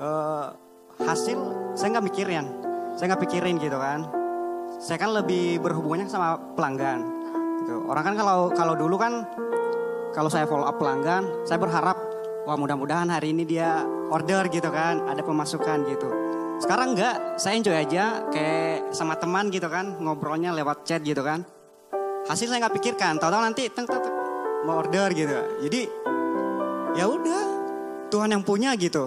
Eh, 0.00 0.46
hasil 1.04 1.38
saya 1.76 1.88
nggak 1.92 2.06
mikirin, 2.08 2.46
saya 2.96 3.12
nggak 3.12 3.22
pikirin 3.28 3.60
gitu 3.60 3.76
kan. 3.76 4.08
Saya 4.80 4.96
kan 4.96 5.12
lebih 5.12 5.60
berhubungannya 5.60 6.08
sama 6.08 6.40
pelanggan. 6.56 7.04
Gitu. 7.60 7.76
Orang 7.88 8.04
kan 8.08 8.14
kalau 8.16 8.48
kalau 8.56 8.74
dulu 8.76 8.96
kan 8.96 9.28
kalau 10.16 10.32
saya 10.32 10.48
follow 10.48 10.64
up 10.64 10.80
pelanggan, 10.80 11.28
saya 11.44 11.60
berharap 11.60 11.96
wah 12.48 12.56
mudah-mudahan 12.56 13.12
hari 13.12 13.36
ini 13.36 13.44
dia 13.44 13.84
order 14.08 14.48
gitu 14.48 14.72
kan, 14.72 15.04
ada 15.04 15.20
pemasukan 15.20 15.84
gitu. 15.92 16.08
Sekarang 16.56 16.96
enggak, 16.96 17.36
saya 17.36 17.60
enjoy 17.60 17.76
aja 17.76 18.24
kayak 18.32 18.96
sama 18.96 19.12
teman 19.20 19.52
gitu 19.52 19.68
kan, 19.68 19.92
ngobrolnya 20.00 20.56
lewat 20.56 20.88
chat 20.88 21.04
gitu 21.04 21.20
kan. 21.20 21.44
Hasil 22.24 22.48
saya 22.48 22.64
nggak 22.64 22.80
pikirkan, 22.80 23.20
tahu-tahu 23.20 23.44
nanti 23.44 23.68
teng 23.68 23.84
teng 23.84 24.00
teng, 24.00 24.15
mau 24.66 24.82
order 24.82 25.14
gitu. 25.14 25.38
Jadi 25.62 25.80
ya 26.98 27.06
udah, 27.06 27.42
Tuhan 28.10 28.34
yang 28.34 28.42
punya 28.42 28.74
gitu. 28.74 29.06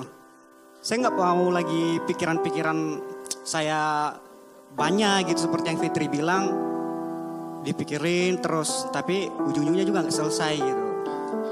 Saya 0.80 1.06
nggak 1.06 1.15
mau 1.19 1.52
lagi 1.52 2.00
pikiran-pikiran 2.08 2.78
saya 3.43 4.15
banyak 4.72 5.36
gitu 5.36 5.52
seperti 5.52 5.76
yang 5.76 5.80
Fitri 5.84 6.08
bilang 6.08 6.43
dipikirin 7.60 8.39
terus 8.39 8.88
tapi 8.95 9.28
ujung-ujungnya 9.28 9.84
juga 9.84 10.08
nggak 10.08 10.15
selesai 10.15 10.54
gitu. 10.56 10.84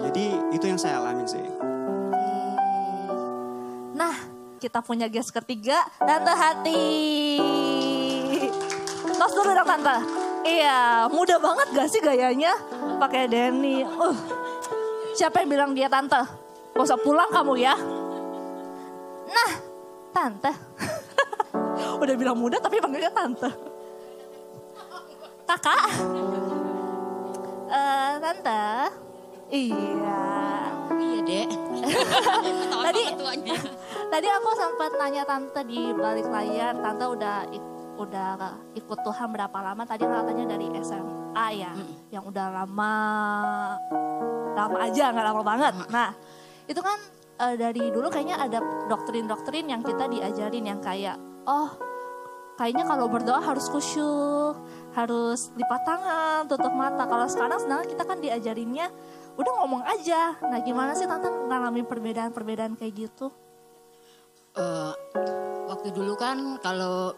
Jadi 0.07 0.25
itu 0.55 0.65
yang 0.65 0.79
saya 0.79 1.03
alami 1.03 1.27
sih. 1.27 1.43
Nah, 3.97 4.15
kita 4.61 4.79
punya 4.85 5.11
guest 5.11 5.35
ketiga, 5.35 5.83
Tante 5.99 6.31
Hati. 6.31 6.85
Tos 9.17 9.33
dulu 9.33 9.51
dong 9.51 9.67
Tante. 9.67 9.97
Iya, 10.47 11.11
mudah 11.11 11.43
banget 11.43 11.67
gak 11.75 11.89
sih 11.91 11.99
gayanya? 11.99 12.55
Pakai 12.97 13.29
Denny. 13.29 13.85
Uh, 13.85 14.17
siapa 15.13 15.45
yang 15.45 15.49
bilang 15.49 15.71
dia 15.77 15.85
Tante? 15.85 16.17
Gak 16.73 16.83
usah 16.83 16.97
pulang 16.97 17.29
kamu 17.29 17.53
ya. 17.61 17.77
Nah, 19.29 19.51
Tante. 20.13 20.51
Udah 22.01 22.15
bilang 22.17 22.37
muda 22.37 22.57
tapi 22.57 22.81
panggilnya 22.81 23.13
Tante. 23.13 23.49
Kakak. 25.45 25.85
Eh, 27.69 28.13
Tante. 28.17 28.65
Iya. 29.47 30.23
Iya 30.97 31.19
dek. 31.23 31.49
Tadi. 32.83 33.03
Tadi 34.07 34.27
aku 34.31 34.49
sempat 34.55 34.91
nanya 34.95 35.27
tante 35.27 35.61
di 35.67 35.91
balik 35.91 36.31
layar, 36.31 36.79
tante 36.79 37.05
udah 37.05 37.43
udah 37.99 38.27
ikut 38.71 38.99
Tuhan 39.03 39.27
berapa 39.35 39.57
lama? 39.59 39.83
Tadi 39.83 40.07
katanya 40.07 40.55
dari 40.55 40.67
SMA 41.37 41.61
ya, 41.61 41.73
yang 42.09 42.23
udah 42.25 42.47
lama, 42.49 42.93
lama 44.57 44.77
aja 44.81 45.13
nggak 45.13 45.27
lama 45.29 45.41
banget. 45.45 45.73
Nah, 45.93 46.09
itu 46.65 46.81
kan 46.81 46.97
eh, 47.45 47.55
dari 47.61 47.93
dulu 47.93 48.09
kayaknya 48.09 48.41
ada 48.41 48.57
doktrin-doktrin 48.89 49.69
yang 49.69 49.85
kita 49.85 50.09
diajarin 50.09 50.65
yang 50.65 50.81
kayak, 50.81 51.13
oh 51.45 51.77
kayaknya 52.57 52.89
kalau 52.89 53.05
berdoa 53.05 53.37
harus 53.37 53.69
khusyuk, 53.69 54.57
harus 54.97 55.53
lipat 55.53 55.81
tangan, 55.85 56.49
tutup 56.49 56.73
mata. 56.73 57.05
Kalau 57.05 57.29
sekarang 57.29 57.61
sebenarnya 57.61 57.87
kita 57.93 58.03
kan 58.09 58.17
diajarinnya 58.17 58.89
udah 59.37 59.53
ngomong 59.61 59.85
aja. 59.85 60.41
Nah 60.41 60.57
gimana 60.65 60.97
sih 60.97 61.05
tante 61.05 61.29
ngalamin 61.29 61.85
perbedaan-perbedaan 61.85 62.73
kayak 62.81 62.97
gitu? 62.97 63.29
Eh, 64.57 64.93
waktu 65.69 65.93
dulu 65.93 66.17
kan 66.17 66.57
kalau 66.65 67.13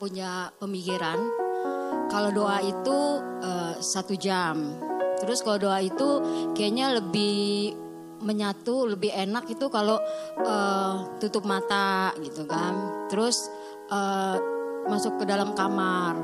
punya 0.00 0.48
pemikiran, 0.56 1.43
kalau 2.08 2.30
doa 2.32 2.58
itu 2.64 2.98
eh, 3.42 3.74
satu 3.80 4.14
jam. 4.16 4.78
Terus 5.20 5.40
kalau 5.40 5.58
doa 5.70 5.78
itu 5.80 6.20
kayaknya 6.52 7.00
lebih 7.00 7.72
menyatu, 8.24 8.88
lebih 8.88 9.12
enak 9.12 9.44
itu 9.52 9.68
kalau 9.68 10.00
uh, 10.40 11.20
tutup 11.20 11.44
mata 11.44 12.10
gitu 12.24 12.48
kan. 12.48 13.06
Terus 13.12 13.52
uh, 13.92 14.40
masuk 14.88 15.20
ke 15.20 15.24
dalam 15.28 15.52
kamar. 15.52 16.16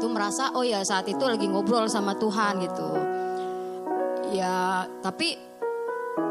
Itu 0.00 0.08
merasa 0.08 0.56
oh 0.56 0.64
ya 0.64 0.80
saat 0.80 1.06
itu 1.08 1.20
lagi 1.20 1.44
ngobrol 1.44 1.86
sama 1.92 2.16
Tuhan 2.16 2.64
gitu. 2.64 2.90
Ya, 4.32 4.86
tapi 5.04 5.36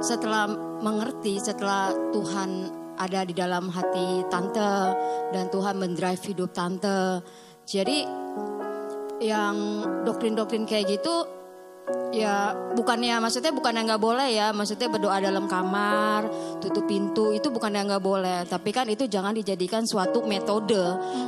setelah 0.01 0.49
mengerti, 0.81 1.37
setelah 1.37 1.91
Tuhan 2.15 2.49
ada 2.99 3.23
di 3.23 3.33
dalam 3.35 3.71
hati 3.71 4.27
tante 4.27 4.95
dan 5.31 5.47
Tuhan 5.53 5.75
mendrive 5.79 6.23
hidup 6.23 6.51
tante. 6.51 7.23
Jadi 7.69 8.03
yang 9.19 9.83
doktrin-doktrin 10.07 10.63
kayak 10.63 10.99
gitu 10.99 11.27
ya 12.13 12.53
bukannya 12.77 13.17
maksudnya 13.17 13.49
bukan 13.49 13.73
yang 13.73 13.85
nggak 13.89 14.03
boleh 14.03 14.29
ya. 14.33 14.47
Maksudnya 14.55 14.87
berdoa 14.89 15.17
dalam 15.19 15.45
kamar 15.45 16.29
tutup 16.63 16.85
pintu 16.89 17.35
itu 17.35 17.51
bukan 17.51 17.75
yang 17.75 17.87
nggak 17.89 18.03
boleh. 18.03 18.39
Tapi 18.47 18.69
kan 18.71 18.87
itu 18.89 19.05
jangan 19.05 19.35
dijadikan 19.35 19.85
suatu 19.85 20.23
metode. 20.25 20.79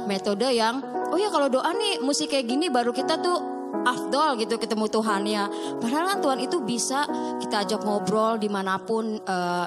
Metode 0.06 0.50
yang 0.54 0.82
oh 1.12 1.18
ya 1.20 1.30
kalau 1.30 1.52
doa 1.52 1.72
nih 1.76 2.02
mesti 2.02 2.26
kayak 2.30 2.46
gini 2.48 2.68
baru 2.72 2.96
kita 2.96 3.20
tuh 3.20 3.38
afdol 3.82 4.38
gitu 4.42 4.56
ketemu 4.58 4.86
Tuhan 4.90 5.22
ya. 5.28 5.44
Padahal 5.82 6.18
kan 6.18 6.20
Tuhan 6.24 6.40
itu 6.46 6.58
bisa 6.64 7.06
kita 7.42 7.66
ajak 7.68 7.82
ngobrol 7.84 8.38
di 8.38 8.50
mana 8.50 8.78
pun 8.78 9.18
uh, 9.26 9.66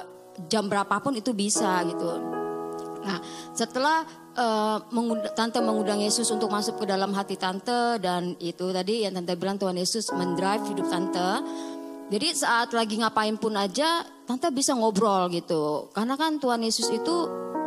jam 0.51 0.67
berapapun 0.67 1.15
itu 1.15 1.31
bisa 1.31 1.79
gitu 1.87 2.34
nah 3.05 3.21
setelah 3.53 4.03
uh, 4.35 4.77
tante 5.33 5.59
mengundang 5.63 6.03
Yesus 6.03 6.27
untuk 6.29 6.51
masuk 6.51 6.83
ke 6.83 6.85
dalam 6.85 7.15
hati 7.15 7.39
tante 7.39 7.97
dan 8.03 8.35
itu 8.43 8.69
tadi 8.69 9.07
yang 9.07 9.15
tante 9.15 9.33
bilang 9.39 9.57
Tuhan 9.57 9.79
Yesus 9.79 10.11
mendrive 10.13 10.63
hidup 10.69 10.87
tante. 10.91 11.29
Jadi 12.05 12.37
saat 12.37 12.69
lagi 12.77 13.01
ngapain 13.01 13.33
pun 13.41 13.57
aja 13.57 14.05
tante 14.29 14.47
bisa 14.53 14.77
ngobrol 14.77 15.25
gitu. 15.33 15.89
Karena 15.89 16.13
kan 16.13 16.37
Tuhan 16.37 16.61
Yesus 16.61 16.93
itu 16.93 17.15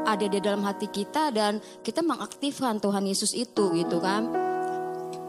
ada 0.06 0.24
di 0.24 0.38
dalam 0.38 0.62
hati 0.62 0.86
kita 0.88 1.34
dan 1.34 1.58
kita 1.82 2.06
mengaktifkan 2.06 2.78
Tuhan 2.78 3.02
Yesus 3.02 3.34
itu 3.34 3.74
gitu 3.74 3.98
kan. 3.98 4.30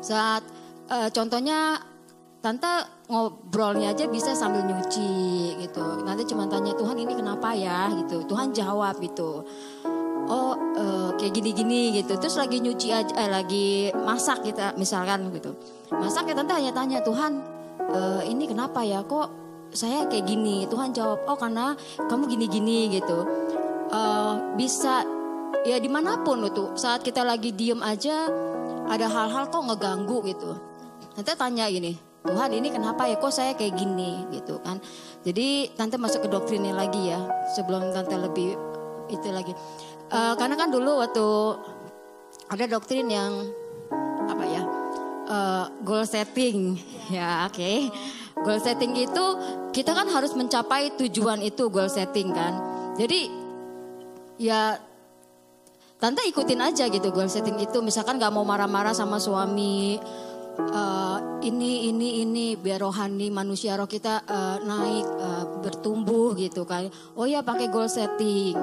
Saat 0.05 0.45
uh, 0.93 1.09
contohnya 1.09 1.81
tante 2.39 2.69
ngobrolnya 3.09 3.97
aja 3.97 4.05
bisa 4.05 4.37
sambil 4.37 4.61
nyuci 4.69 5.57
gitu. 5.57 6.05
Nanti 6.05 6.29
cuma 6.29 6.45
tanya 6.45 6.77
Tuhan 6.77 7.01
ini 7.01 7.17
kenapa 7.17 7.57
ya 7.57 7.89
gitu. 8.05 8.29
Tuhan 8.29 8.53
jawab 8.53 9.01
gitu 9.01 9.41
oh 10.29 10.53
uh, 10.55 11.09
kayak 11.17 11.33
gini-gini 11.35 11.99
gitu. 11.99 12.15
Terus 12.15 12.37
lagi 12.37 12.61
nyuci 12.61 12.93
aja 12.93 13.13
eh, 13.17 13.29
lagi 13.29 13.89
masak 13.93 14.45
kita 14.45 14.77
misalkan 14.77 15.33
gitu. 15.33 15.57
Masak 15.91 16.29
ya 16.29 16.37
tante 16.37 16.53
hanya 16.53 16.71
tanya 16.71 17.01
Tuhan 17.01 17.41
uh, 17.89 18.21
ini 18.23 18.45
kenapa 18.45 18.85
ya? 18.85 19.01
Kok 19.01 19.27
saya 19.73 20.05
kayak 20.05 20.25
gini? 20.29 20.69
Tuhan 20.69 20.93
jawab 20.93 21.25
oh 21.25 21.37
karena 21.37 21.73
kamu 22.07 22.29
gini-gini 22.29 23.01
gitu. 23.01 23.25
Uh, 23.89 24.53
bisa 24.53 25.01
ya 25.65 25.81
di 25.81 25.89
mana 25.89 26.21
pun 26.21 26.45
itu 26.45 26.77
saat 26.77 27.01
kita 27.01 27.25
lagi 27.25 27.49
diem 27.49 27.81
aja 27.81 28.29
ada 28.85 29.05
hal-hal 29.09 29.49
kok 29.49 29.65
ngeganggu 29.65 30.21
gitu. 30.29 30.53
Nanti 31.17 31.33
tanya 31.35 31.67
gini 31.67 32.09
Tuhan 32.19 32.51
ini 32.51 32.67
kenapa 32.69 33.07
ya? 33.07 33.15
Kok 33.17 33.31
saya 33.31 33.51
kayak 33.55 33.79
gini? 33.79 34.27
Gitu 34.29 34.59
kan. 34.59 34.77
Jadi 35.23 35.71
tante 35.73 35.95
masuk 35.95 36.27
ke 36.27 36.29
doktrinnya 36.29 36.75
lagi 36.75 37.09
ya 37.09 37.19
sebelum 37.55 37.95
tante 37.95 38.13
lebih 38.19 38.59
itu 39.09 39.27
lagi 39.33 39.57
Uh, 40.09 40.33
karena 40.33 40.57
kan 40.57 40.73
dulu 40.73 41.05
waktu 41.05 41.27
ada 42.49 42.65
doktrin 42.65 43.05
yang 43.13 43.45
apa 44.25 44.43
ya 44.45 44.63
uh, 45.29 45.65
goal 45.85 46.03
setting. 46.05 46.75
Ya 47.09 47.49
oke. 47.49 47.57
Okay. 47.57 47.89
goal 48.45 48.61
setting 48.61 48.93
itu 48.93 49.25
kita 49.73 49.97
kan 49.97 50.05
harus 50.13 50.37
mencapai 50.37 50.93
tujuan 50.93 51.41
itu 51.41 51.73
goal 51.73 51.89
setting 51.89 52.29
kan. 52.29 52.53
Jadi 52.93 53.25
ya 54.37 54.77
tante 55.97 56.21
ikutin 56.29 56.61
aja 56.61 56.85
gitu 56.85 57.09
goal 57.09 57.25
setting 57.25 57.57
itu. 57.57 57.81
Misalkan 57.81 58.21
nggak 58.21 58.29
mau 58.29 58.45
marah-marah 58.45 58.93
sama 58.93 59.17
suami 59.17 59.97
uh, 60.69 61.41
ini 61.41 61.89
ini 61.89 62.21
ini 62.21 62.45
biar 62.53 62.85
rohani 62.85 63.33
manusia 63.33 63.73
roh 63.73 63.89
kita 63.89 64.21
uh, 64.21 64.61
naik 64.61 65.07
uh, 65.09 65.45
bertumbuh 65.65 66.37
gitu 66.37 66.69
kan. 66.69 66.93
Oh 67.17 67.25
ya 67.25 67.41
pakai 67.41 67.73
goal 67.73 67.89
setting 67.89 68.53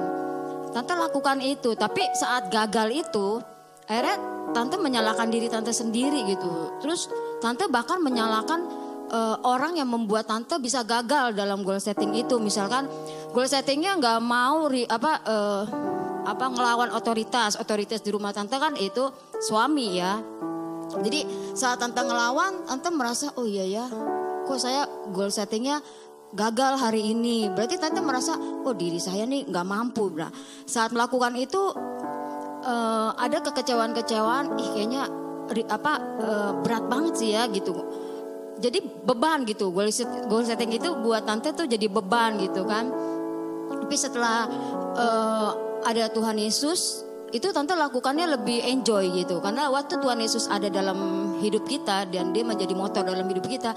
Tante 0.71 0.93
lakukan 0.93 1.39
itu, 1.41 1.73
tapi 1.73 2.03
saat 2.13 2.51
gagal 2.53 2.91
itu, 2.93 3.41
akhirnya 3.87 4.17
tante 4.51 4.75
menyalahkan 4.77 5.27
diri 5.31 5.47
tante 5.47 5.71
sendiri 5.73 6.27
gitu. 6.27 6.77
Terus 6.83 7.09
tante 7.39 7.65
bahkan 7.71 7.99
menyalahkan 8.03 8.59
uh, 9.11 9.37
orang 9.47 9.79
yang 9.79 9.89
membuat 9.89 10.27
tante 10.27 10.59
bisa 10.59 10.83
gagal 10.83 11.33
dalam 11.35 11.63
goal 11.63 11.79
setting 11.79 12.15
itu. 12.15 12.37
Misalkan 12.39 12.87
goal 13.31 13.47
settingnya 13.47 13.95
nggak 13.99 14.19
mau 14.23 14.67
ri, 14.67 14.83
apa 14.87 15.11
uh, 15.23 15.63
apa 16.27 16.45
ngelawan 16.51 16.91
otoritas, 16.91 17.55
otoritas 17.55 18.03
di 18.03 18.11
rumah 18.11 18.35
tante 18.35 18.59
kan 18.59 18.75
itu 18.75 19.07
suami 19.39 19.95
ya. 19.95 20.19
Jadi 20.87 21.51
saat 21.51 21.83
tante 21.83 21.99
ngelawan, 21.99 22.63
tante 22.67 22.87
merasa 22.91 23.31
oh 23.35 23.43
iya 23.43 23.67
ya, 23.67 23.85
kok 24.47 24.59
saya 24.59 24.87
goal 25.11 25.27
settingnya 25.27 25.83
gagal 26.33 26.73
hari 26.79 27.15
ini. 27.15 27.47
Berarti 27.51 27.79
tante 27.79 28.03
merasa, 28.03 28.35
oh 28.37 28.75
diri 28.75 28.99
saya 28.99 29.23
nih 29.23 29.47
nggak 29.47 29.67
mampu. 29.67 30.11
Nah, 30.11 30.31
saat 30.67 30.91
melakukan 30.91 31.35
itu 31.39 31.61
uh, 32.63 33.11
ada 33.15 33.39
kekecewaan-kecewaan, 33.43 34.59
ih 34.59 34.69
kayaknya 34.75 35.03
apa 35.71 35.93
uh, 36.19 36.51
berat 36.59 36.83
banget 36.91 37.13
sih 37.15 37.29
ya 37.31 37.47
gitu. 37.47 37.71
Jadi 38.57 38.81
beban 39.05 39.45
gitu, 39.45 39.69
goal, 39.69 39.87
goal 40.25 40.43
setting 40.43 40.73
itu 40.73 40.89
buat 41.05 41.23
tante 41.29 41.53
tuh 41.53 41.69
jadi 41.69 41.85
beban 41.87 42.41
gitu 42.41 42.65
kan. 42.65 42.89
Tapi 43.69 43.95
setelah 43.95 44.49
uh, 44.97 45.51
ada 45.85 46.09
Tuhan 46.09 46.41
Yesus, 46.41 47.05
itu 47.31 47.51
tante 47.51 47.75
lakukannya 47.75 48.39
lebih 48.39 48.63
enjoy 48.63 49.11
gitu 49.11 49.43
karena 49.43 49.67
waktu 49.67 49.99
Tuhan 49.99 50.15
Yesus 50.23 50.47
ada 50.47 50.71
dalam 50.71 50.95
hidup 51.43 51.67
kita 51.67 52.07
dan 52.07 52.31
dia 52.31 52.47
menjadi 52.47 52.71
motor 52.71 53.03
dalam 53.03 53.27
hidup 53.27 53.43
kita 53.51 53.75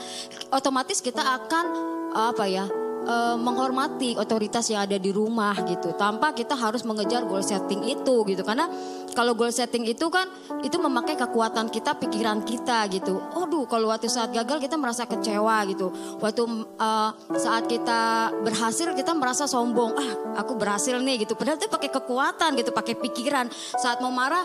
otomatis 0.55 1.03
kita 1.03 1.19
akan 1.19 1.99
apa 2.11 2.45
ya 2.51 2.67
uh, 3.07 3.37
menghormati 3.39 4.17
otoritas 4.19 4.69
yang 4.69 4.85
ada 4.85 4.97
di 4.97 5.11
rumah 5.15 5.55
gitu 5.65 5.95
tanpa 5.97 6.35
kita 6.35 6.57
harus 6.59 6.85
mengejar 6.85 7.25
goal 7.25 7.45
setting 7.45 7.87
itu 7.87 8.27
gitu. 8.27 8.43
Karena 8.45 8.69
kalau 9.15 9.35
goal 9.35 9.53
setting 9.53 9.87
itu 9.89 10.07
kan 10.13 10.27
itu 10.63 10.77
memakai 10.77 11.17
kekuatan 11.17 11.71
kita 11.73 11.97
pikiran 11.97 12.45
kita 12.45 12.87
gitu. 12.93 13.21
Aduh 13.37 13.65
kalau 13.71 13.89
waktu 13.93 14.11
saat 14.11 14.35
gagal 14.35 14.61
kita 14.61 14.77
merasa 14.77 15.07
kecewa 15.07 15.57
gitu. 15.71 15.93
Waktu 16.21 16.43
uh, 16.77 17.11
saat 17.37 17.65
kita 17.71 18.33
berhasil 18.43 18.93
kita 18.93 19.13
merasa 19.17 19.45
sombong. 19.47 19.93
Ah 19.97 20.43
aku 20.45 20.57
berhasil 20.57 20.97
nih 21.01 21.25
gitu. 21.25 21.37
Padahal 21.37 21.59
itu 21.61 21.71
pakai 21.71 21.91
kekuatan 21.91 22.51
gitu 22.59 22.71
pakai 22.75 22.95
pikiran. 22.99 23.47
Saat 23.79 24.03
mau 24.05 24.13
marah 24.13 24.45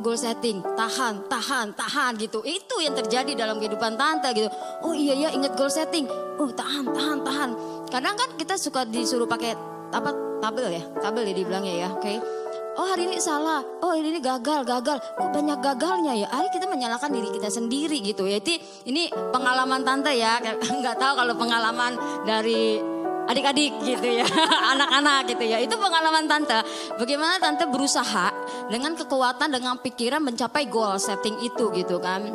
goal 0.00 0.16
setting, 0.16 0.64
tahan, 0.74 1.28
tahan, 1.28 1.76
tahan 1.76 2.12
gitu. 2.16 2.40
Itu 2.42 2.80
yang 2.80 2.96
terjadi 2.96 3.36
dalam 3.36 3.60
kehidupan 3.60 3.94
tante 4.00 4.32
gitu. 4.32 4.48
Oh 4.84 4.96
iya 4.96 5.14
ya 5.16 5.28
ingat 5.30 5.54
goal 5.54 5.70
setting. 5.70 6.08
Oh 6.40 6.50
tahan, 6.50 6.88
tahan, 6.88 7.18
tahan. 7.22 7.50
Kadang 7.88 8.16
kan 8.16 8.28
kita 8.40 8.56
suka 8.56 8.88
disuruh 8.88 9.28
pakai 9.28 9.54
apa 9.90 10.10
tabel 10.40 10.72
ya, 10.72 10.82
tabel 10.98 11.28
ya 11.28 11.34
dibilangnya 11.36 11.74
ya, 11.76 11.88
oke. 11.92 12.02
Okay? 12.02 12.16
Oh 12.78 12.86
hari 12.86 13.10
ini 13.10 13.20
salah, 13.20 13.60
oh 13.82 13.92
ini 13.92 14.22
gagal, 14.22 14.64
gagal. 14.64 15.02
Kok 15.18 15.30
banyak 15.34 15.58
gagalnya 15.60 16.14
ya? 16.16 16.28
Hari 16.32 16.48
kita 16.54 16.64
menyalahkan 16.70 17.12
diri 17.12 17.28
kita 17.28 17.50
sendiri 17.52 17.98
gitu 18.00 18.24
ya. 18.24 18.40
Jadi 18.40 18.86
ini 18.88 19.10
pengalaman 19.10 19.84
tante 19.84 20.14
ya, 20.16 20.40
nggak 20.80 20.96
tahu 20.96 21.12
kalau 21.18 21.34
pengalaman 21.36 21.98
dari 22.24 22.80
adik-adik 23.30 23.72
gitu 23.86 24.08
ya, 24.10 24.26
anak-anak 24.74 25.30
gitu 25.30 25.44
ya. 25.46 25.62
Itu 25.62 25.78
pengalaman 25.78 26.26
tante. 26.26 26.58
Bagaimana 26.98 27.38
tante 27.38 27.64
berusaha 27.70 28.34
dengan 28.66 28.98
kekuatan, 28.98 29.54
dengan 29.54 29.78
pikiran 29.78 30.18
mencapai 30.18 30.66
goal 30.66 30.98
setting 30.98 31.38
itu 31.46 31.70
gitu 31.70 32.02
kan. 32.02 32.26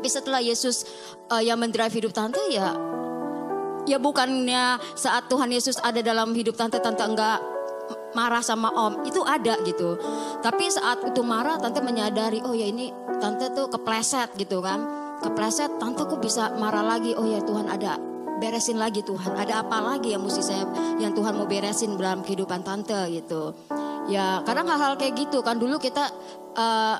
Tapi 0.00 0.08
setelah 0.08 0.40
Yesus 0.40 0.88
uh, 1.28 1.44
yang 1.44 1.60
mendrive 1.60 1.92
hidup 1.92 2.16
tante 2.16 2.40
ya, 2.48 2.72
ya 3.84 4.00
bukannya 4.00 4.80
saat 4.96 5.28
Tuhan 5.28 5.52
Yesus 5.52 5.76
ada 5.80 6.00
dalam 6.00 6.32
hidup 6.32 6.56
tante, 6.56 6.80
tante 6.80 7.04
enggak 7.04 7.40
marah 8.14 8.40
sama 8.40 8.72
om 8.72 9.04
itu 9.04 9.20
ada 9.26 9.60
gitu. 9.66 10.00
Tapi 10.40 10.72
saat 10.72 11.04
itu 11.04 11.20
marah 11.20 11.60
tante 11.60 11.84
menyadari 11.84 12.40
oh 12.44 12.56
ya 12.56 12.64
ini 12.64 12.88
tante 13.20 13.52
tuh 13.52 13.68
kepleset 13.68 14.32
gitu 14.40 14.64
kan. 14.64 15.04
Kepleset 15.20 15.76
tante 15.80 16.04
kok 16.04 16.20
bisa 16.20 16.52
marah 16.56 16.84
lagi 16.84 17.12
oh 17.16 17.24
ya 17.24 17.40
Tuhan 17.44 17.68
ada 17.68 18.13
beresin 18.38 18.78
lagi 18.78 19.02
Tuhan. 19.04 19.34
Ada 19.34 19.66
apa 19.66 19.78
lagi 19.80 20.14
yang 20.14 20.22
mesti 20.22 20.42
saya 20.42 20.64
yang 20.98 21.12
Tuhan 21.14 21.34
mau 21.36 21.46
beresin 21.46 21.94
dalam 21.98 22.22
kehidupan 22.22 22.62
tante 22.66 22.98
gitu. 23.10 23.54
Ya 24.10 24.44
kadang 24.44 24.68
hal-hal 24.68 25.00
kayak 25.00 25.16
gitu 25.16 25.40
kan 25.40 25.56
dulu 25.56 25.80
kita 25.80 26.12
uh, 26.56 26.96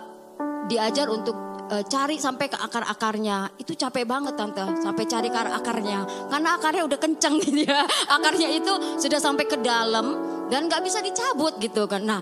diajar 0.64 1.12
untuk 1.12 1.36
uh, 1.68 1.84
cari 1.84 2.16
sampai 2.16 2.46
ke 2.48 2.58
akar-akarnya. 2.58 3.60
Itu 3.60 3.76
capek 3.76 4.04
banget 4.08 4.34
tante, 4.36 4.64
sampai 4.80 5.04
cari 5.04 5.28
ke 5.28 5.38
akarnya. 5.38 6.30
Karena 6.32 6.56
akarnya 6.56 6.82
udah 6.88 6.98
kenceng 7.00 7.36
gitu 7.44 7.68
ya. 7.68 7.84
Akarnya 8.08 8.48
itu 8.52 8.72
sudah 9.00 9.20
sampai 9.20 9.44
ke 9.44 9.60
dalam 9.60 10.16
dan 10.48 10.68
nggak 10.68 10.82
bisa 10.84 11.00
dicabut 11.00 11.56
gitu 11.60 11.84
kan. 11.88 12.04
Nah 12.04 12.20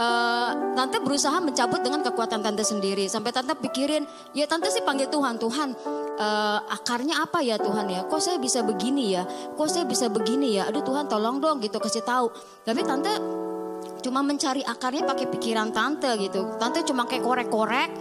eh, 0.00 0.50
tante 0.72 0.96
berusaha 1.04 1.36
mencabut 1.44 1.84
dengan 1.84 2.00
kekuatan 2.00 2.40
tante 2.40 2.64
sendiri. 2.64 3.04
Sampai 3.06 3.36
tante 3.36 3.52
pikirin 3.60 4.08
ya 4.32 4.48
tante 4.48 4.72
sih 4.72 4.80
panggil 4.80 5.12
Tuhan 5.12 5.36
Tuhan 5.36 5.68
eh, 6.16 6.58
akarnya 6.72 7.20
apa 7.20 7.44
ya 7.44 7.60
Tuhan 7.60 7.86
ya? 7.92 8.00
Kok 8.08 8.20
saya 8.20 8.36
bisa 8.40 8.64
begini 8.64 9.12
ya? 9.12 9.28
Kok 9.28 9.68
saya 9.68 9.84
bisa 9.84 10.08
begini 10.08 10.56
ya? 10.56 10.72
Aduh 10.72 10.80
Tuhan 10.80 11.04
tolong 11.06 11.38
dong 11.38 11.60
gitu 11.60 11.76
kasih 11.76 12.02
tahu. 12.02 12.32
Tapi 12.64 12.80
tante 12.82 13.12
cuma 14.00 14.24
mencari 14.24 14.64
akarnya 14.64 15.04
pakai 15.04 15.28
pikiran 15.28 15.68
tante 15.76 16.08
gitu. 16.16 16.56
Tante 16.56 16.80
cuma 16.88 17.04
kayak 17.04 17.22
korek-korek 17.22 17.92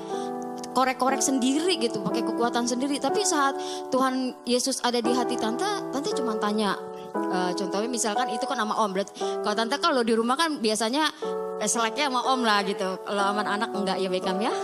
korek-korek 0.69 1.19
sendiri 1.19 1.75
gitu 1.81 1.99
pakai 1.99 2.23
kekuatan 2.23 2.63
sendiri. 2.63 3.01
Tapi 3.01 3.25
saat 3.25 3.57
Tuhan 3.91 4.45
Yesus 4.47 4.79
ada 4.85 5.03
di 5.03 5.11
hati 5.11 5.35
tante 5.35 5.67
tante 5.91 6.09
cuma 6.15 6.37
tanya 6.39 6.77
Eh, 7.13 7.51
contohnya 7.57 7.89
misalkan 7.89 8.27
itu 8.33 8.45
kan 8.45 8.57
sama 8.57 8.75
om 8.81 8.89
berarti 8.93 9.13
kalau 9.19 9.55
tante 9.57 9.75
kalau 9.81 10.01
di 10.01 10.13
rumah 10.13 10.37
kan 10.37 10.57
biasanya 10.61 11.09
eh, 11.61 11.69
seleknya 11.69 12.09
sama 12.09 12.21
om 12.29 12.41
lah 12.45 12.61
gitu. 12.65 12.97
Kalau 13.05 13.23
sama 13.33 13.41
anak 13.45 13.69
enggak 13.73 13.97
ya 14.01 14.09
Beckham 14.09 14.37
ya. 14.41 14.53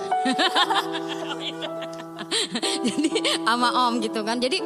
Jadi 2.86 3.10
sama 3.45 3.69
om 3.89 4.01
gitu 4.01 4.21
kan. 4.25 4.38
Jadi 4.41 4.62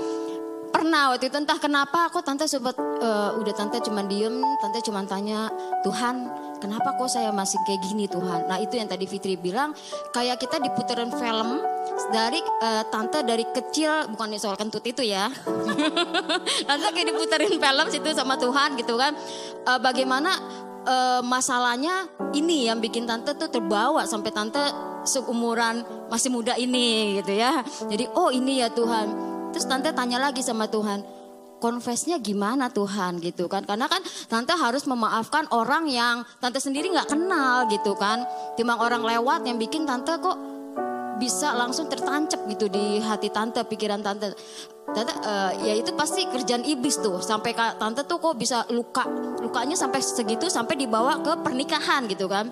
pernah 0.70 1.12
waktu 1.12 1.34
itu 1.34 1.38
entah 1.42 1.58
kenapa 1.58 2.08
kok 2.14 2.24
tante 2.24 2.46
sempat 2.46 2.78
eh, 2.80 3.32
udah 3.36 3.54
tante 3.58 3.82
cuman 3.82 4.06
diem 4.06 4.40
tante 4.62 4.80
cuman 4.86 5.06
tanya 5.10 5.50
Tuhan 5.82 6.30
kenapa 6.60 6.94
kok 7.00 7.10
saya 7.10 7.32
masih 7.34 7.58
kayak 7.66 7.82
gini 7.88 8.06
Tuhan? 8.06 8.46
Nah 8.46 8.60
itu 8.62 8.76
yang 8.76 8.86
tadi 8.86 9.08
Fitri 9.08 9.40
bilang 9.40 9.72
kayak 10.12 10.38
kita 10.38 10.60
diputerin 10.60 11.10
film 11.10 11.60
dari 12.12 12.40
eh, 12.40 12.84
tante 12.92 13.24
dari 13.24 13.48
kecil 13.50 14.12
bukan 14.14 14.36
soal 14.38 14.60
kentut 14.60 14.84
itu 14.86 15.04
ya. 15.04 15.32
Tante 16.70 16.88
kayak 16.94 17.08
diputerin 17.12 17.56
film 17.60 17.88
situ 17.92 18.08
sama 18.14 18.36
Tuhan 18.40 18.78
gitu 18.78 18.96
kan. 19.00 19.16
Eh, 19.66 19.80
bagaimana 19.80 20.32
eh, 20.86 21.22
masalahnya 21.24 22.08
ini 22.36 22.70
yang 22.70 22.78
bikin 22.80 23.10
tante 23.10 23.34
tuh 23.36 23.50
terbawa 23.50 24.06
sampai 24.06 24.30
tante 24.30 24.62
seumuran 25.08 25.84
masih 26.12 26.30
muda 26.30 26.54
ini 26.60 27.20
gitu 27.24 27.34
ya. 27.36 27.64
Jadi 27.88 28.06
oh 28.14 28.30
ini 28.30 28.62
ya 28.62 28.70
Tuhan. 28.72 29.30
Terus 29.50 29.66
tante 29.66 29.90
tanya 29.98 30.22
lagi 30.22 30.46
sama 30.46 30.70
Tuhan, 30.70 31.02
confessnya 31.60 32.18
gimana 32.18 32.72
Tuhan 32.72 33.20
gitu 33.20 33.46
kan? 33.52 33.68
Karena 33.68 33.86
kan 33.86 34.02
tante 34.32 34.56
harus 34.56 34.88
memaafkan 34.88 35.46
orang 35.52 35.86
yang 35.92 36.24
tante 36.40 36.58
sendiri 36.58 36.90
nggak 36.90 37.12
kenal 37.12 37.68
gitu 37.70 37.94
kan. 38.00 38.24
Timbang 38.56 38.80
orang 38.80 39.04
lewat 39.04 39.46
yang 39.46 39.60
bikin 39.60 39.84
tante 39.84 40.16
kok 40.18 40.40
bisa 41.20 41.52
langsung 41.52 41.92
tertancap 41.92 42.48
gitu 42.48 42.72
di 42.72 43.04
hati 43.04 43.28
tante, 43.30 43.60
pikiran 43.68 44.00
tante. 44.00 44.32
Tante, 44.90 45.14
eh, 45.22 45.52
ya 45.70 45.74
itu 45.76 45.92
pasti 45.94 46.26
kerjaan 46.26 46.64
iblis 46.64 46.98
tuh. 47.04 47.20
Sampai 47.20 47.54
tante 47.54 48.08
tuh 48.08 48.18
kok 48.18 48.40
bisa 48.40 48.64
luka, 48.72 49.06
lukanya 49.44 49.76
sampai 49.76 50.00
segitu 50.00 50.48
sampai 50.48 50.80
dibawa 50.80 51.20
ke 51.20 51.44
pernikahan 51.44 52.08
gitu 52.08 52.26
kan. 52.32 52.50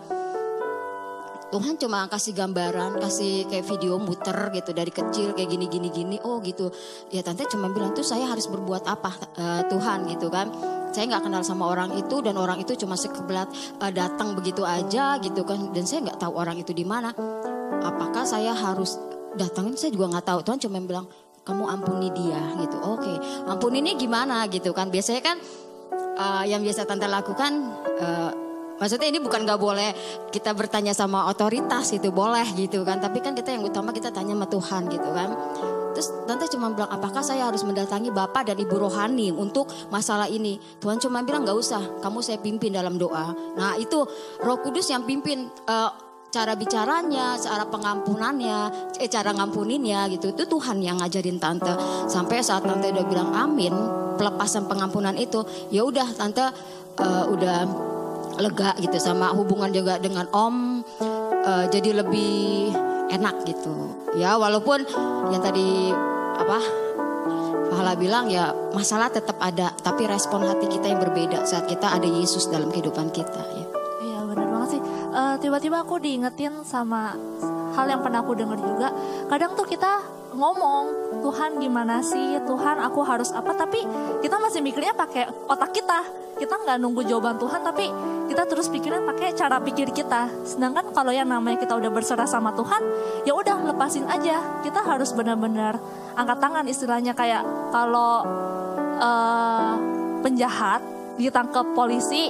Tuhan 1.48 1.80
cuma 1.80 2.12
kasih 2.12 2.36
gambaran, 2.36 3.00
kasih 3.00 3.48
kayak 3.48 3.64
video 3.72 3.96
muter 3.96 4.52
gitu 4.52 4.76
dari 4.76 4.92
kecil 4.92 5.32
kayak 5.32 5.48
gini 5.48 5.66
gini 5.72 5.88
gini. 5.88 6.18
Oh 6.28 6.44
gitu. 6.44 6.68
Ya 7.08 7.24
tante 7.24 7.48
cuma 7.48 7.72
bilang 7.72 7.96
tuh 7.96 8.04
saya 8.04 8.28
harus 8.28 8.52
berbuat 8.52 8.84
apa 8.84 9.12
eh, 9.40 9.62
Tuhan 9.72 10.12
gitu 10.12 10.28
kan. 10.28 10.52
Saya 10.92 11.08
nggak 11.08 11.24
kenal 11.24 11.44
sama 11.48 11.72
orang 11.72 11.96
itu 11.96 12.20
dan 12.20 12.36
orang 12.36 12.60
itu 12.60 12.76
cuma 12.76 13.00
sekebelat 13.00 13.48
eh, 13.80 13.92
datang 13.96 14.36
begitu 14.36 14.68
aja 14.68 15.16
gitu 15.24 15.48
kan. 15.48 15.72
Dan 15.72 15.88
saya 15.88 16.12
nggak 16.12 16.20
tahu 16.20 16.36
orang 16.36 16.60
itu 16.60 16.76
di 16.76 16.84
mana. 16.84 17.16
Apakah 17.80 18.28
saya 18.28 18.52
harus 18.52 19.00
datangin? 19.40 19.80
Saya 19.80 19.96
juga 19.96 20.20
nggak 20.20 20.28
tahu. 20.28 20.40
Tuhan 20.44 20.60
cuma 20.68 20.84
bilang 20.84 21.08
kamu 21.48 21.64
ampuni 21.64 22.12
dia 22.12 22.44
gitu. 22.60 22.76
Oke, 22.84 23.14
ampuninya 23.48 23.96
gimana 23.96 24.44
gitu 24.52 24.76
kan. 24.76 24.92
Biasanya 24.92 25.24
kan 25.24 25.40
eh, 25.96 26.44
yang 26.52 26.60
biasa 26.60 26.84
tante 26.84 27.08
lakukan 27.08 27.52
eh, 28.04 28.32
Maksudnya 28.78 29.10
ini 29.10 29.20
bukan 29.22 29.44
nggak 29.44 29.60
boleh 29.60 29.90
kita 30.30 30.54
bertanya 30.54 30.94
sama 30.94 31.26
otoritas 31.30 31.92
itu 31.94 32.14
boleh 32.14 32.46
gitu 32.54 32.86
kan. 32.86 33.02
Tapi 33.02 33.20
kan 33.22 33.34
kita 33.34 33.54
yang 33.58 33.66
utama 33.66 33.90
kita 33.94 34.14
tanya 34.14 34.38
sama 34.38 34.48
Tuhan 34.50 34.82
gitu 34.90 35.10
kan. 35.14 35.30
Terus 35.98 36.14
tante 36.30 36.46
cuma 36.54 36.70
bilang 36.70 36.94
apakah 36.94 37.26
saya 37.26 37.50
harus 37.50 37.66
mendatangi 37.66 38.14
bapak 38.14 38.54
dan 38.54 38.58
ibu 38.62 38.78
rohani 38.78 39.34
untuk 39.34 39.66
masalah 39.90 40.30
ini. 40.30 40.62
Tuhan 40.78 41.02
cuma 41.02 41.26
bilang 41.26 41.42
nggak 41.42 41.58
usah, 41.58 41.82
kamu 42.06 42.22
saya 42.22 42.38
pimpin 42.38 42.70
dalam 42.70 43.02
doa. 43.02 43.34
Nah 43.58 43.74
itu 43.82 44.06
Roh 44.46 44.62
Kudus 44.62 44.94
yang 44.94 45.10
pimpin 45.10 45.50
eh, 45.50 45.92
cara 46.30 46.54
bicaranya, 46.54 47.42
cara 47.42 47.66
pengampunannya, 47.66 48.94
eh, 49.02 49.10
cara 49.10 49.34
ngampuninnya 49.34 50.06
gitu. 50.14 50.38
Itu 50.38 50.46
Tuhan 50.46 50.86
yang 50.86 51.02
ngajarin 51.02 51.42
tante. 51.42 51.74
Sampai 52.06 52.46
saat 52.46 52.62
tante 52.62 52.94
udah 52.94 53.06
bilang 53.10 53.34
amin, 53.34 53.74
pelepasan 54.22 54.70
pengampunan 54.70 55.18
itu, 55.18 55.42
ya 55.74 55.82
udah 55.82 56.14
tante 56.14 56.46
eh, 57.02 57.26
udah 57.26 57.58
lega 58.38 58.74
gitu 58.80 58.98
sama 59.02 59.34
hubungan 59.34 59.70
juga 59.74 59.98
dengan 59.98 60.26
om 60.34 60.82
eh, 61.46 61.66
jadi 61.70 62.02
lebih 62.02 62.72
enak 63.08 63.48
gitu 63.48 63.74
ya 64.20 64.36
walaupun 64.36 64.84
yang 65.32 65.42
tadi 65.42 65.92
apa 66.38 66.88
Pahala 67.68 68.00
bilang 68.00 68.32
ya 68.32 68.56
masalah 68.72 69.12
tetap 69.12 69.36
ada 69.44 69.76
tapi 69.84 70.08
respon 70.08 70.48
hati 70.48 70.72
kita 70.72 70.88
yang 70.88 71.04
berbeda 71.04 71.44
saat 71.44 71.68
kita 71.68 71.92
ada 71.92 72.08
Yesus 72.08 72.48
dalam 72.48 72.72
kehidupan 72.72 73.12
kita 73.12 73.44
ya. 73.44 73.66
Iya 74.08 74.20
benar 74.24 74.48
banget 74.48 74.70
sih. 74.80 74.82
Eh, 75.12 75.36
tiba-tiba 75.44 75.84
aku 75.84 76.00
diingetin 76.00 76.64
sama 76.64 77.14
hal 77.76 77.86
yang 77.92 78.00
pernah 78.00 78.24
aku 78.24 78.40
dengar 78.40 78.58
juga. 78.58 78.90
Kadang 79.28 79.60
tuh 79.60 79.68
kita 79.68 80.00
ngomong 80.38 80.86
Tuhan 81.26 81.58
gimana 81.58 82.00
sih? 82.06 82.38
Tuhan 82.46 82.78
aku 82.78 83.02
harus 83.02 83.34
apa? 83.34 83.58
Tapi 83.58 83.82
kita 84.22 84.38
masih 84.38 84.62
mikirnya 84.62 84.94
pakai 84.94 85.26
otak 85.50 85.74
kita. 85.74 86.06
Kita 86.38 86.54
nggak 86.62 86.78
nunggu 86.78 87.02
jawaban 87.10 87.42
Tuhan 87.42 87.66
tapi 87.66 87.90
kita 88.30 88.46
terus 88.46 88.70
pikirin 88.70 89.02
pakai 89.02 89.34
cara 89.34 89.58
pikir 89.58 89.90
kita. 89.90 90.30
Sedangkan 90.46 90.94
kalau 90.94 91.10
yang 91.10 91.26
namanya 91.26 91.58
kita 91.58 91.74
udah 91.74 91.90
berserah 91.90 92.30
sama 92.30 92.54
Tuhan 92.54 92.86
ya 93.26 93.34
udah 93.34 93.74
lepasin 93.74 94.06
aja. 94.06 94.62
Kita 94.62 94.86
harus 94.86 95.10
benar-benar 95.18 95.82
angkat 96.14 96.38
tangan 96.38 96.66
istilahnya 96.70 97.18
kayak 97.18 97.42
kalau 97.74 98.22
eh, 99.02 99.72
penjahat 100.22 100.86
ditangkap 101.18 101.66
polisi 101.74 102.30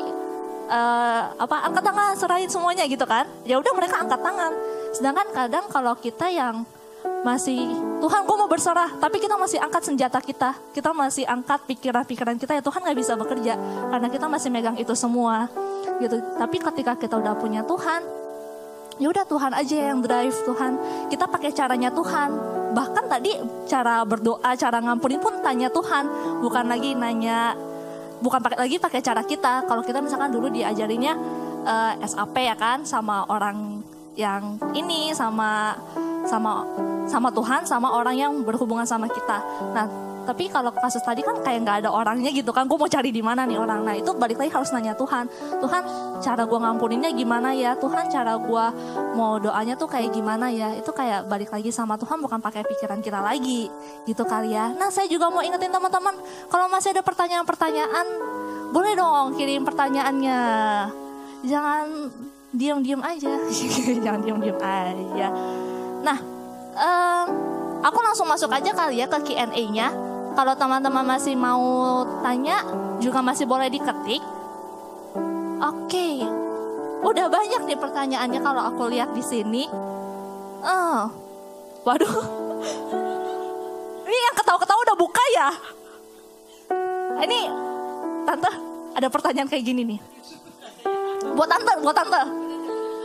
eh, 0.72 1.22
apa 1.36 1.67
angkat 1.67 1.84
tangan 1.84 2.15
serahin 2.15 2.48
semuanya 2.48 2.88
gitu 2.88 3.04
kan? 3.04 3.28
Ya 3.43 3.60
udah 3.60 3.76
mereka 3.76 4.00
angkat 4.00 4.24
tangan. 4.24 4.56
Sedangkan 4.96 5.28
kadang 5.36 5.65
kalau 5.67 5.91
kita 6.00 6.32
yang 6.32 6.63
masih 7.26 7.76
Tuhan 8.00 8.24
gue 8.24 8.36
mau 8.39 8.48
berserah 8.48 8.93
tapi 9.02 9.20
kita 9.20 9.36
masih 9.36 9.60
angkat 9.60 9.84
senjata 9.84 10.20
kita. 10.24 10.56
Kita 10.72 10.96
masih 10.96 11.28
angkat 11.28 11.65
pikiran-pikiran 11.67 12.39
kita. 12.39 12.56
Ya 12.58 12.63
Tuhan 12.63 12.80
nggak 12.84 12.98
bisa 12.98 13.13
bekerja 13.20 13.54
karena 13.91 14.08
kita 14.08 14.26
masih 14.32 14.50
megang 14.54 14.78
itu 14.80 14.93
semua 14.96 15.52
gitu. 16.00 16.22
Tapi 16.39 16.58
ketika 16.62 16.93
kita 16.96 17.20
udah 17.20 17.36
punya 17.36 17.65
Tuhan 17.67 18.28
ya 18.98 19.13
udah 19.13 19.26
Tuhan 19.30 19.52
aja 19.54 19.76
yang 19.93 20.00
drive 20.02 20.38
Tuhan. 20.46 20.72
Kita 21.10 21.26
pakai 21.30 21.52
caranya 21.54 21.89
Tuhan. 21.93 22.30
Bahkan 22.74 23.06
tadi 23.10 23.32
cara 23.70 24.02
berdoa 24.06 24.54
cara 24.58 24.78
ngampunin 24.82 25.22
pun 25.22 25.41
tanya 25.41 25.70
Tuhan. 25.70 26.06
Bukan 26.41 26.65
lagi 26.70 26.93
nanya 26.98 27.58
bukan 28.17 28.41
pakai 28.41 28.58
lagi 28.58 28.78
pakai 28.82 29.02
cara 29.02 29.22
kita. 29.22 29.65
Kalau 29.65 29.82
kita 29.86 30.02
misalkan 30.02 30.34
dulu 30.34 30.50
diajarinya 30.50 31.13
eh, 31.65 31.93
SAP 32.06 32.36
ya 32.41 32.56
kan 32.58 32.86
sama 32.86 33.26
orang 33.30 33.82
yang 34.17 34.58
ini 34.73 35.13
sama 35.13 35.77
sama 36.25 36.65
sama 37.08 37.30
Tuhan 37.32 37.63
sama 37.63 37.93
orang 37.95 38.15
yang 38.17 38.34
berhubungan 38.43 38.84
sama 38.84 39.08
kita. 39.08 39.38
Nah 39.71 39.88
tapi 40.27 40.51
kalau 40.51 40.75
kasus 40.75 40.99
tadi 40.99 41.23
kan 41.23 41.39
kayak 41.39 41.63
nggak 41.63 41.77
ada 41.88 41.89
orangnya 41.95 42.27
gitu 42.36 42.51
kan 42.51 42.67
gue 42.67 42.75
mau 42.75 42.91
cari 42.91 43.15
di 43.15 43.23
mana 43.23 43.47
nih 43.47 43.56
orang. 43.56 43.88
Nah 43.88 43.95
itu 43.95 44.12
balik 44.12 44.36
lagi 44.43 44.51
harus 44.51 44.75
nanya 44.75 44.91
Tuhan. 44.99 45.32
Tuhan 45.63 45.84
cara 46.19 46.43
gue 46.43 46.60
ngampuninnya 46.60 47.15
gimana 47.15 47.56
ya? 47.56 47.80
Tuhan 47.80 48.12
cara 48.12 48.36
gue 48.36 48.65
mau 49.15 49.39
doanya 49.39 49.80
tuh 49.80 49.88
kayak 49.88 50.12
gimana 50.12 50.51
ya? 50.51 50.75
Itu 50.75 50.91
kayak 50.91 51.32
balik 51.32 51.56
lagi 51.56 51.71
sama 51.71 51.95
Tuhan 51.95 52.19
bukan 52.19 52.43
pakai 52.43 52.67
pikiran 52.67 52.99
kita 52.99 53.23
lagi. 53.23 53.71
Gitu 54.03 54.19
kali 54.27 54.51
ya. 54.51 54.75
Nah 54.75 54.91
saya 54.91 55.08
juga 55.08 55.32
mau 55.32 55.39
ingetin 55.39 55.71
teman-teman 55.71 56.19
kalau 56.51 56.67
masih 56.67 56.91
ada 56.91 56.99
pertanyaan-pertanyaan 57.08 58.08
boleh 58.75 58.99
dong 58.99 59.39
kirim 59.39 59.63
pertanyaannya. 59.63 60.41
Jangan 61.47 61.87
diam-diam 62.56 63.02
aja. 63.04 63.31
Jangan 64.04 64.21
diam-diam 64.23 64.60
aja. 64.62 65.27
Nah 66.04 66.17
em, 66.77 67.27
aku 67.83 68.00
langsung 68.00 68.27
masuk 68.29 68.52
aja 68.54 68.71
kali 68.71 69.02
ya 69.04 69.08
ke 69.10 69.19
Q&A-nya 69.33 69.91
kalau 70.37 70.54
teman-teman 70.54 71.04
masih 71.04 71.33
mau 71.33 72.06
tanya 72.21 72.62
juga 73.02 73.19
masih 73.25 73.50
boleh 73.50 73.67
diketik. 73.73 74.21
Oke. 75.58 76.21
Udah 77.02 77.29
banyak 77.29 77.62
nih 77.65 77.77
pertanyaannya 77.77 78.39
kalau 78.41 78.62
aku 78.62 78.89
lihat 78.93 79.12
di 79.17 79.23
sini. 79.25 79.65
Eh 80.62 81.02
waduh. 81.81 82.15
Ini 84.08 84.17
yang 84.31 84.35
ketawa-ketawa 84.37 84.79
udah 84.87 84.98
buka 84.98 85.23
ya? 85.35 85.50
Ini 87.17 87.39
tante 88.23 88.52
ada 88.98 89.08
pertanyaan 89.10 89.50
kayak 89.50 89.65
gini 89.65 89.81
nih 89.85 90.17
buat 91.24 91.48
tante 91.50 91.74
buat 91.82 91.96
tante 91.96 92.22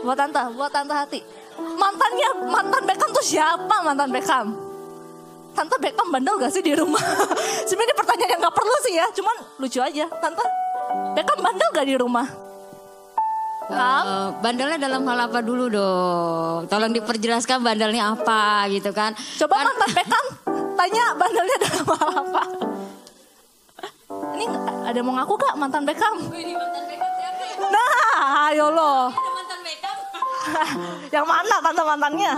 buat 0.03 0.17
tante 0.17 0.41
buat 0.53 0.71
tante 0.71 0.93
hati 0.93 1.19
mantannya 1.77 2.29
mantan 2.49 2.83
Beckham 2.85 3.09
tuh 3.13 3.25
siapa 3.25 3.75
mantan 3.81 4.09
Beckham 4.11 4.47
tante 5.53 5.75
Beckham 5.79 6.07
bandel 6.09 6.35
gak 6.41 6.51
sih 6.53 6.61
di 6.65 6.73
rumah 6.73 7.01
sebenarnya 7.69 7.95
pertanyaan 7.95 8.31
yang 8.37 8.41
nggak 8.41 8.55
perlu 8.57 8.75
sih 8.85 8.93
ya 8.97 9.05
cuman 9.13 9.35
lucu 9.61 9.79
aja 9.79 10.05
tante 10.21 10.45
Beckham 11.13 11.39
bandel 11.41 11.69
gak 11.73 11.87
di 11.87 11.95
rumah 11.97 12.27
Kam? 13.63 14.03
Eh, 14.03 14.29
bandelnya 14.43 14.75
dalam 14.75 15.07
hal 15.07 15.19
apa 15.23 15.39
dulu 15.39 15.71
dong? 15.71 16.67
Tolong 16.67 16.91
diperjelaskan 16.91 17.63
bandelnya 17.63 18.11
apa 18.11 18.67
gitu 18.67 18.91
kan? 18.91 19.15
Coba 19.15 19.63
mantan 19.63 19.89
Beckham 19.95 20.25
tanya 20.75 21.05
bandelnya 21.15 21.57
dalam 21.63 21.85
hal 21.95 22.09
apa? 22.27 22.43
Ini 24.35 24.45
ada 24.83 24.99
mau 24.99 25.15
ngaku 25.15 25.33
gak 25.39 25.55
mantan 25.55 25.87
Beckham? 25.87 26.15
Nah, 27.71 28.49
ayo 28.51 28.67
lo. 28.71 28.95
yang 31.15 31.23
mana 31.23 31.55
mantan 31.63 31.85
mantannya? 31.87 32.33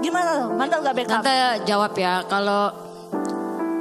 Gimana 0.00 0.30
lo? 0.40 0.46
Mantan 0.56 0.78
gak 0.82 0.96
Beckham? 0.96 1.22
Tante 1.22 1.38
jawab 1.68 1.92
ya 1.94 2.24
kalau 2.26 2.72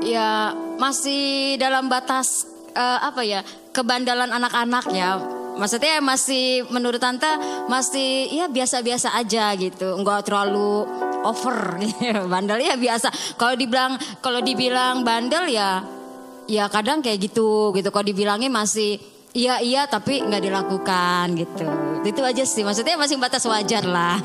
ya 0.05 0.53
masih 0.77 1.55
dalam 1.57 1.89
batas 1.89 2.45
eh, 2.73 2.99
apa 3.01 3.21
ya 3.25 3.41
kebandalan 3.73 4.29
anak-anak 4.29 4.85
ya. 4.93 5.17
Maksudnya 5.59 5.99
masih 5.99 6.63
menurut 6.71 7.03
tante 7.03 7.27
masih 7.67 8.31
ya 8.31 8.47
biasa-biasa 8.47 9.11
aja 9.11 9.51
gitu, 9.59 9.91
nggak 9.99 10.31
terlalu 10.31 10.87
over 11.27 11.75
gitu. 11.83 12.23
Bandel 12.31 12.63
ya 12.63 12.79
biasa. 12.79 13.11
Kalau 13.35 13.59
dibilang 13.59 13.99
kalau 14.23 14.39
dibilang 14.39 15.03
bandel 15.03 15.51
ya 15.51 15.83
ya 16.49 16.65
kadang 16.67 17.05
kayak 17.05 17.29
gitu 17.29 17.69
gitu. 17.77 17.93
Kalau 17.93 18.05
dibilangnya 18.09 18.49
masih 18.49 18.97
iya 19.37 19.61
iya 19.61 19.85
tapi 19.85 20.25
nggak 20.25 20.41
dilakukan 20.41 21.37
gitu. 21.37 21.65
Itu 22.01 22.25
aja 22.25 22.41
sih. 22.41 22.65
Maksudnya 22.65 22.97
masih 22.97 23.21
batas 23.21 23.45
wajar 23.45 23.85
lah. 23.85 24.17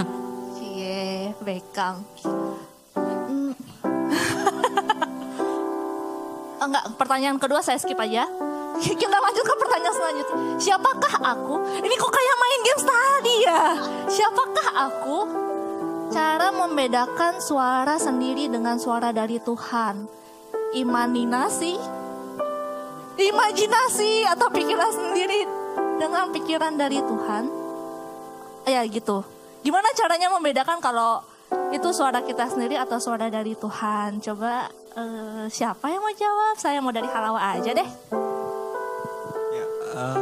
Cie, 0.57 1.37
Beckham. 1.45 2.01
Hmm. 2.97 3.53
Enggak, 6.65 6.85
pertanyaan 6.97 7.37
kedua 7.37 7.61
saya 7.61 7.77
skip 7.77 8.01
aja. 8.01 8.25
Kita 8.75 9.17
lanjut 9.21 9.45
ke 9.45 9.55
pertanyaan 9.61 9.95
selanjutnya. 9.95 10.37
Siapakah 10.59 11.15
aku? 11.23 11.55
Ini 11.79 11.95
kok 11.95 12.11
kayak 12.11 12.37
main 12.41 12.61
games 12.65 12.85
tadi 12.89 13.35
ya? 13.45 13.63
Siapakah 14.11 14.69
aku? 14.91 15.19
Cara 16.11 16.51
membedakan 16.51 17.39
suara 17.39 18.01
sendiri 18.01 18.51
dengan 18.51 18.81
suara 18.81 19.15
dari 19.15 19.39
Tuhan. 19.39 20.09
Imajinasi 23.15 24.27
atau 24.27 24.51
pikiran 24.51 24.91
sendiri 24.91 25.47
dengan 26.03 26.35
pikiran 26.35 26.75
dari 26.75 26.99
Tuhan. 26.99 27.45
Ya 28.67 28.83
gitu. 28.91 29.23
Gimana 29.63 29.89
caranya 29.95 30.29
membedakan 30.35 30.83
kalau 30.83 31.23
itu 31.71 31.89
suara 31.95 32.21
kita 32.27 32.51
sendiri 32.51 32.75
atau 32.75 32.99
suara 32.99 33.31
dari 33.31 33.55
Tuhan? 33.55 34.19
Coba 34.19 34.67
eh, 34.99 35.47
siapa 35.47 35.87
yang 35.95 36.03
mau 36.03 36.11
jawab? 36.11 36.55
Saya 36.59 36.83
mau 36.83 36.91
dari 36.91 37.07
Halawa 37.07 37.55
aja 37.55 37.71
deh. 37.71 37.89
Ya, 39.55 39.67
eh, 39.95 40.19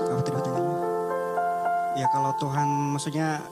apa? 0.00 0.40
Ya 2.00 2.06
kalau 2.08 2.32
Tuhan 2.40 2.96
maksudnya 2.96 3.44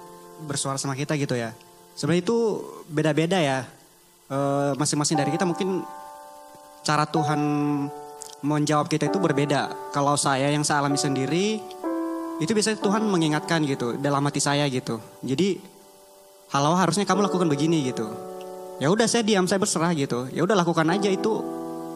bersuara 0.49 0.81
sama 0.81 0.97
kita 0.97 1.13
gitu 1.21 1.37
ya. 1.37 1.53
Sebenarnya 1.93 2.25
itu 2.25 2.39
beda-beda 2.89 3.37
ya. 3.37 3.69
Eh, 4.33 4.73
Masing-masing 4.81 5.21
dari 5.21 5.29
kita 5.29 5.45
mungkin 5.45 5.85
cara 6.89 7.05
Tuhan 7.05 7.41
menjawab 8.43 8.87
kita 8.87 9.11
itu 9.11 9.19
berbeda. 9.19 9.91
Kalau 9.91 10.15
saya 10.15 10.51
yang 10.51 10.63
saya 10.63 10.85
alami 10.85 10.99
sendiri, 10.99 11.59
itu 12.39 12.51
biasanya 12.55 12.79
Tuhan 12.79 13.03
mengingatkan 13.07 13.67
gitu 13.67 13.99
dalam 13.99 14.23
hati 14.23 14.39
saya 14.39 14.67
gitu. 14.71 15.03
Jadi, 15.27 15.59
halau 16.55 16.79
harusnya 16.79 17.03
kamu 17.03 17.27
lakukan 17.27 17.51
begini 17.51 17.91
gitu. 17.91 18.07
Ya 18.79 18.95
udah 18.95 19.11
saya 19.11 19.27
diam, 19.27 19.51
saya 19.51 19.59
berserah 19.59 19.91
gitu. 19.99 20.31
Ya 20.31 20.47
udah 20.47 20.55
lakukan 20.55 20.87
aja 20.87 21.11
itu 21.11 21.43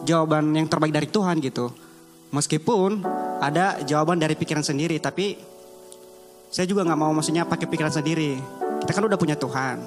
jawaban 0.03 0.51
yang 0.51 0.67
terbaik 0.67 0.91
dari 0.91 1.07
Tuhan 1.07 1.39
gitu. 1.39 1.71
Meskipun 2.35 3.05
ada 3.39 3.79
jawaban 3.87 4.19
dari 4.19 4.35
pikiran 4.35 4.65
sendiri, 4.65 4.99
tapi 4.99 5.39
saya 6.51 6.67
juga 6.67 6.83
nggak 6.83 6.99
mau 6.99 7.15
maksudnya 7.15 7.47
pakai 7.47 7.71
pikiran 7.71 7.93
sendiri. 7.93 8.35
Kita 8.83 8.91
kan 8.91 9.03
udah 9.07 9.15
punya 9.15 9.39
Tuhan. 9.39 9.79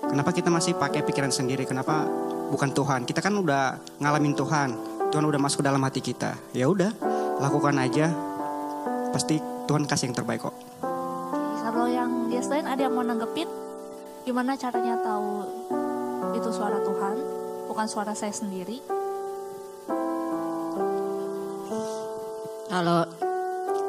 Kenapa 0.00 0.32
kita 0.32 0.48
masih 0.48 0.80
pakai 0.80 1.04
pikiran 1.04 1.28
sendiri? 1.28 1.68
Kenapa 1.68 2.08
bukan 2.48 2.72
Tuhan? 2.72 3.04
Kita 3.04 3.20
kan 3.20 3.36
udah 3.36 3.76
ngalamin 4.00 4.32
Tuhan. 4.32 4.89
Tuhan 5.10 5.26
udah 5.26 5.42
masuk 5.42 5.60
ke 5.60 5.66
dalam 5.66 5.82
hati 5.82 5.98
kita. 5.98 6.38
Ya 6.54 6.70
udah, 6.70 6.94
lakukan 7.42 7.74
aja. 7.82 8.14
Pasti 9.10 9.42
Tuhan 9.66 9.84
kasih 9.90 10.10
yang 10.10 10.16
terbaik 10.16 10.46
kok. 10.46 10.54
Kalau 11.60 11.86
yang 11.90 12.30
dia 12.30 12.38
selain 12.42 12.70
ada 12.70 12.86
yang 12.86 12.94
mau 12.94 13.02
nanggepin, 13.02 13.50
gimana 14.22 14.54
caranya 14.54 14.94
tahu 15.02 15.46
itu 16.38 16.48
suara 16.54 16.78
Tuhan, 16.78 17.16
bukan 17.66 17.86
suara 17.90 18.14
saya 18.14 18.30
sendiri? 18.30 18.78
Kalau 22.70 23.02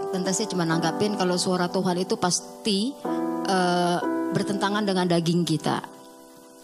tante 0.10 0.32
sih 0.34 0.50
cuma 0.50 0.66
nanggapin 0.66 1.16
kalau 1.16 1.38
suara 1.38 1.70
Tuhan 1.70 2.02
itu 2.02 2.18
pasti 2.18 2.98
eh, 3.46 4.00
bertentangan 4.34 4.90
dengan 4.90 5.06
daging 5.06 5.46
kita. 5.46 5.86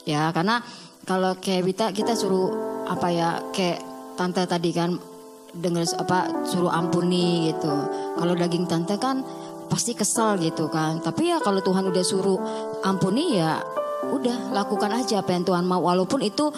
Ya, 0.10 0.34
karena 0.34 0.66
kalau 1.06 1.38
kayak 1.38 1.70
kita 1.70 1.86
kita 1.94 2.14
suruh 2.18 2.50
apa 2.90 3.08
ya 3.14 3.30
kayak 3.54 3.97
tante 4.18 4.42
tadi 4.50 4.74
kan 4.74 4.98
dengar 5.54 5.86
apa 6.02 6.44
suruh 6.44 6.74
ampuni 6.74 7.54
gitu. 7.54 7.72
Kalau 8.18 8.34
daging 8.34 8.66
tante 8.66 8.98
kan 8.98 9.22
pasti 9.70 9.94
kesel 9.94 10.42
gitu 10.42 10.68
kan. 10.68 11.00
Tapi 11.00 11.32
ya 11.32 11.38
kalau 11.40 11.62
Tuhan 11.62 11.88
udah 11.88 12.04
suruh 12.04 12.40
ampuni 12.82 13.38
ya 13.38 13.62
udah 14.08 14.54
lakukan 14.54 14.94
aja 14.94 15.22
apa 15.22 15.34
yang 15.34 15.46
Tuhan 15.46 15.66
mau 15.66 15.82
walaupun 15.82 16.22
itu 16.26 16.50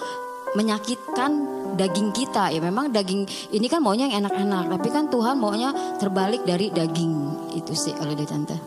menyakitkan 0.58 1.60
daging 1.78 2.10
kita 2.12 2.50
ya 2.50 2.60
memang 2.60 2.90
daging 2.90 3.24
ini 3.54 3.68
kan 3.70 3.80
maunya 3.80 4.10
yang 4.10 4.26
enak-enak 4.26 4.66
tapi 4.76 4.88
kan 4.90 5.06
Tuhan 5.08 5.38
maunya 5.38 5.72
terbalik 6.02 6.44
dari 6.44 6.74
daging 6.74 7.14
itu 7.56 7.72
sih 7.78 7.94
kalau 7.94 8.12
dari 8.18 8.28
tante 8.28 8.58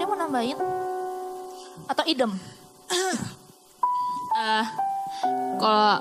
Fitri 0.00 0.04
mau 0.08 0.16
nambahin? 0.16 0.58
Atau 1.90 2.04
idem? 2.08 2.32
Eh, 4.40 4.66
kalau 5.58 5.98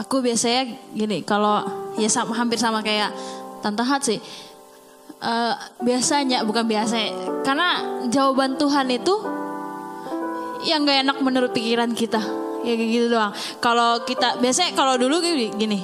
aku 0.00 0.24
biasanya 0.24 0.72
gini, 0.96 1.20
kalau 1.20 1.60
ya 2.00 2.08
sama 2.08 2.32
hampir 2.32 2.56
sama 2.56 2.80
kayak 2.80 3.12
Tante 3.60 3.84
Hat 3.84 4.00
sih. 4.00 4.16
Eh, 5.20 5.54
biasanya 5.84 6.48
bukan 6.48 6.64
biasa, 6.64 6.96
karena 7.44 8.00
jawaban 8.08 8.56
Tuhan 8.56 8.88
itu 8.88 9.12
yang 10.64 10.88
gak 10.88 11.04
enak 11.04 11.18
menurut 11.20 11.52
pikiran 11.52 11.92
kita. 11.92 12.20
Ya 12.64 12.72
kayak 12.76 12.90
gitu 12.92 13.06
doang. 13.12 13.32
Kalau 13.60 14.04
kita 14.08 14.40
biasanya 14.40 14.72
kalau 14.72 14.96
dulu 14.96 15.20
gini, 15.20 15.52
gini 15.56 15.80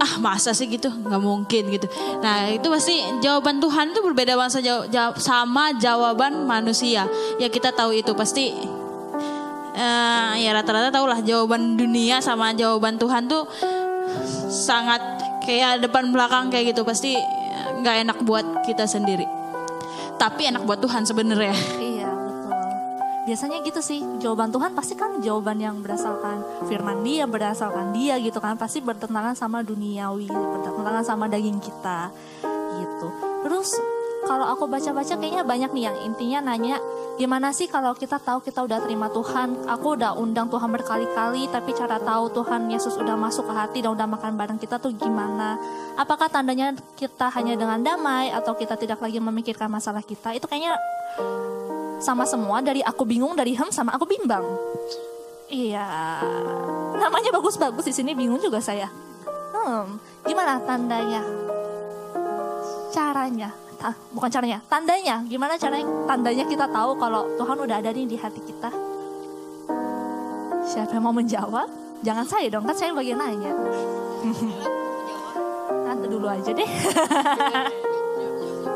ah 0.00 0.16
masa 0.16 0.56
sih 0.56 0.64
gitu 0.64 0.88
nggak 0.88 1.20
mungkin 1.20 1.76
gitu 1.76 1.84
nah 2.24 2.48
itu 2.48 2.64
pasti 2.72 3.04
jawaban 3.20 3.60
Tuhan 3.60 3.92
itu 3.92 4.00
berbeda 4.00 4.32
banget 4.32 4.64
sama 5.20 5.76
jawaban 5.76 6.48
manusia 6.48 7.04
ya 7.36 7.48
kita 7.52 7.68
tahu 7.76 7.92
itu 7.92 8.16
pasti 8.16 8.56
eh, 9.80 10.44
ya 10.44 10.50
rata-rata 10.52 10.92
tau 10.92 11.08
lah 11.08 11.24
jawaban 11.24 11.80
dunia 11.80 12.20
sama 12.20 12.52
jawaban 12.52 13.00
Tuhan 13.00 13.24
tuh 13.26 13.48
sangat 14.52 15.00
kayak 15.40 15.80
depan 15.80 16.12
belakang 16.12 16.52
kayak 16.52 16.76
gitu 16.76 16.84
pasti 16.84 17.16
nggak 17.80 17.96
enak 18.04 18.18
buat 18.28 18.44
kita 18.68 18.84
sendiri 18.84 19.24
tapi 20.20 20.52
enak 20.52 20.68
buat 20.68 20.84
Tuhan 20.84 21.08
sebenarnya 21.08 21.56
Iya 21.80 22.12
betul. 22.12 22.52
Biasanya 23.24 23.58
gitu 23.64 23.80
sih 23.80 24.04
jawaban 24.20 24.52
Tuhan 24.52 24.76
pasti 24.76 24.92
kan 24.92 25.24
jawaban 25.24 25.56
yang 25.56 25.80
berdasarkan 25.80 26.68
firman 26.68 27.00
Dia, 27.00 27.24
berdasarkan 27.24 27.96
Dia 27.96 28.20
gitu 28.20 28.36
kan 28.36 28.60
pasti 28.60 28.84
bertentangan 28.84 29.32
sama 29.32 29.64
duniawi, 29.64 30.28
bertentangan 30.28 31.04
sama 31.08 31.24
daging 31.24 31.56
kita 31.56 32.12
gitu. 32.84 33.08
Terus 33.48 33.80
kalau 34.30 34.46
aku 34.46 34.70
baca-baca 34.70 35.18
kayaknya 35.18 35.42
banyak 35.42 35.74
nih 35.74 35.84
yang 35.90 35.96
intinya 36.06 36.54
nanya 36.54 36.78
gimana 37.18 37.50
sih 37.50 37.66
kalau 37.66 37.98
kita 37.98 38.22
tahu 38.22 38.38
kita 38.38 38.62
udah 38.62 38.78
terima 38.78 39.10
Tuhan, 39.10 39.66
aku 39.66 39.98
udah 39.98 40.14
undang 40.14 40.46
Tuhan 40.46 40.70
berkali-kali 40.70 41.50
tapi 41.50 41.74
cara 41.74 41.98
tahu 41.98 42.30
Tuhan 42.30 42.70
Yesus 42.70 42.94
udah 42.94 43.18
masuk 43.18 43.50
ke 43.50 43.52
hati 43.58 43.78
dan 43.82 43.90
udah 43.98 44.06
makan 44.06 44.38
bareng 44.38 44.56
kita 44.62 44.78
tuh 44.78 44.94
gimana? 44.94 45.58
Apakah 45.98 46.30
tandanya 46.30 46.78
kita 46.94 47.26
hanya 47.34 47.58
dengan 47.58 47.82
damai 47.82 48.30
atau 48.30 48.54
kita 48.54 48.78
tidak 48.78 49.02
lagi 49.02 49.18
memikirkan 49.18 49.66
masalah 49.66 50.00
kita? 50.06 50.30
Itu 50.30 50.46
kayaknya 50.46 50.78
sama 51.98 52.22
semua 52.22 52.62
dari 52.62 52.86
aku 52.86 53.02
bingung 53.02 53.34
dari 53.34 53.58
hem 53.58 53.68
sama 53.74 53.98
aku 53.98 54.06
bimbang. 54.06 54.46
Iya, 55.50 56.22
namanya 56.94 57.34
bagus-bagus 57.34 57.82
di 57.82 57.94
sini 57.98 58.14
bingung 58.14 58.38
juga 58.38 58.62
saya. 58.62 58.86
Hmm, 59.50 59.98
gimana 60.22 60.62
tandanya? 60.62 61.20
Caranya, 62.94 63.50
Ta- 63.80 63.96
bukan 64.12 64.28
caranya, 64.28 64.60
tandanya. 64.68 65.24
Gimana 65.24 65.56
caranya? 65.56 65.88
Tandanya 66.04 66.44
kita 66.44 66.68
tahu 66.68 67.00
kalau 67.00 67.24
Tuhan 67.40 67.56
udah 67.64 67.76
ada 67.80 67.88
nih 67.96 68.04
di 68.04 68.16
hati 68.20 68.44
kita. 68.44 68.68
Siapa 70.68 70.92
yang 70.92 71.08
mau 71.08 71.16
menjawab? 71.16 71.64
Jangan 72.04 72.28
saya 72.28 72.52
dong, 72.52 72.68
kan 72.68 72.76
saya 72.76 72.92
bagian 72.92 73.16
nanya. 73.16 73.56
Tante 75.88 76.06
dulu 76.12 76.28
aja 76.28 76.52
deh. 76.52 76.70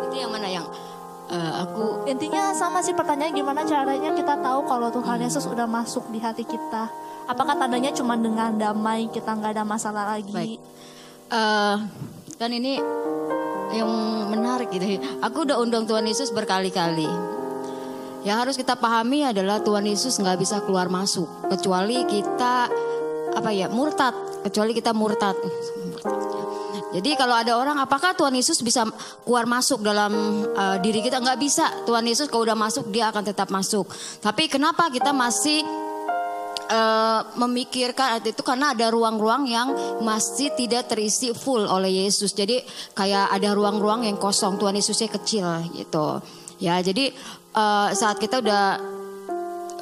itu 0.08 0.16
yang 0.16 0.32
mana 0.32 0.48
yang 0.48 0.64
eh, 1.28 1.52
aku 1.62 2.08
Intinya 2.08 2.56
sama 2.56 2.80
sih 2.80 2.96
pertanyaan 2.96 3.36
gimana 3.36 3.60
caranya 3.68 4.10
kita 4.16 4.40
tahu 4.40 4.64
kalau 4.64 4.88
Tuhan 4.88 5.20
Yesus 5.20 5.44
udah 5.44 5.68
masuk 5.68 6.08
di 6.08 6.18
hati 6.18 6.48
kita. 6.48 6.88
Apakah 7.28 7.60
tandanya 7.60 7.92
cuma 7.92 8.16
dengan 8.16 8.56
damai 8.56 9.12
kita 9.12 9.36
nggak 9.36 9.52
ada 9.60 9.64
masalah 9.68 10.16
lagi? 10.16 10.32
Baik. 10.32 10.60
Eh, 11.28 11.76
kan 12.40 12.50
ini 12.52 12.80
yang 13.72 13.88
menarik 14.28 14.68
gitu. 14.74 15.00
Aku 15.24 15.48
udah 15.48 15.56
undang 15.62 15.88
Tuhan 15.88 16.04
Yesus 16.04 16.34
berkali-kali. 16.34 17.08
Yang 18.24 18.36
harus 18.40 18.56
kita 18.56 18.74
pahami 18.76 19.24
adalah 19.28 19.60
Tuhan 19.60 19.84
Yesus 19.84 20.16
nggak 20.16 20.38
bisa 20.40 20.56
keluar 20.64 20.88
masuk 20.88 21.28
kecuali 21.52 22.08
kita 22.08 22.72
apa 23.34 23.50
ya 23.52 23.68
murtad, 23.68 24.16
kecuali 24.48 24.72
kita 24.72 24.96
murtad. 24.96 25.36
Jadi 26.94 27.10
kalau 27.18 27.34
ada 27.34 27.58
orang, 27.58 27.74
apakah 27.82 28.14
Tuhan 28.14 28.30
Yesus 28.38 28.62
bisa 28.62 28.86
keluar 29.26 29.50
masuk 29.50 29.82
dalam 29.82 30.14
uh, 30.54 30.78
diri 30.78 31.02
kita? 31.02 31.18
Nggak 31.18 31.38
bisa. 31.42 31.66
Tuhan 31.82 32.06
Yesus 32.06 32.30
kalau 32.30 32.46
udah 32.46 32.54
masuk, 32.54 32.86
dia 32.94 33.10
akan 33.10 33.26
tetap 33.26 33.50
masuk. 33.50 33.90
Tapi 34.22 34.46
kenapa 34.46 34.86
kita 34.94 35.10
masih 35.10 35.66
uh, 36.74 37.20
memikirkan 37.38 38.18
itu 38.26 38.42
karena 38.42 38.74
ada 38.74 38.90
ruang-ruang 38.90 39.46
yang 39.46 39.70
masih 40.02 40.50
tidak 40.58 40.90
terisi 40.90 41.30
full 41.30 41.62
oleh 41.70 42.04
Yesus. 42.04 42.34
Jadi 42.34 42.60
kayak 42.92 43.30
ada 43.30 43.54
ruang-ruang 43.54 44.02
yang 44.02 44.18
kosong. 44.18 44.58
Tuhan 44.58 44.74
Yesusnya 44.74 45.08
kecil 45.14 45.46
gitu. 45.78 46.18
Ya, 46.58 46.78
jadi 46.82 47.14
uh, 47.54 47.94
saat 47.94 48.18
kita 48.18 48.42
udah 48.42 48.64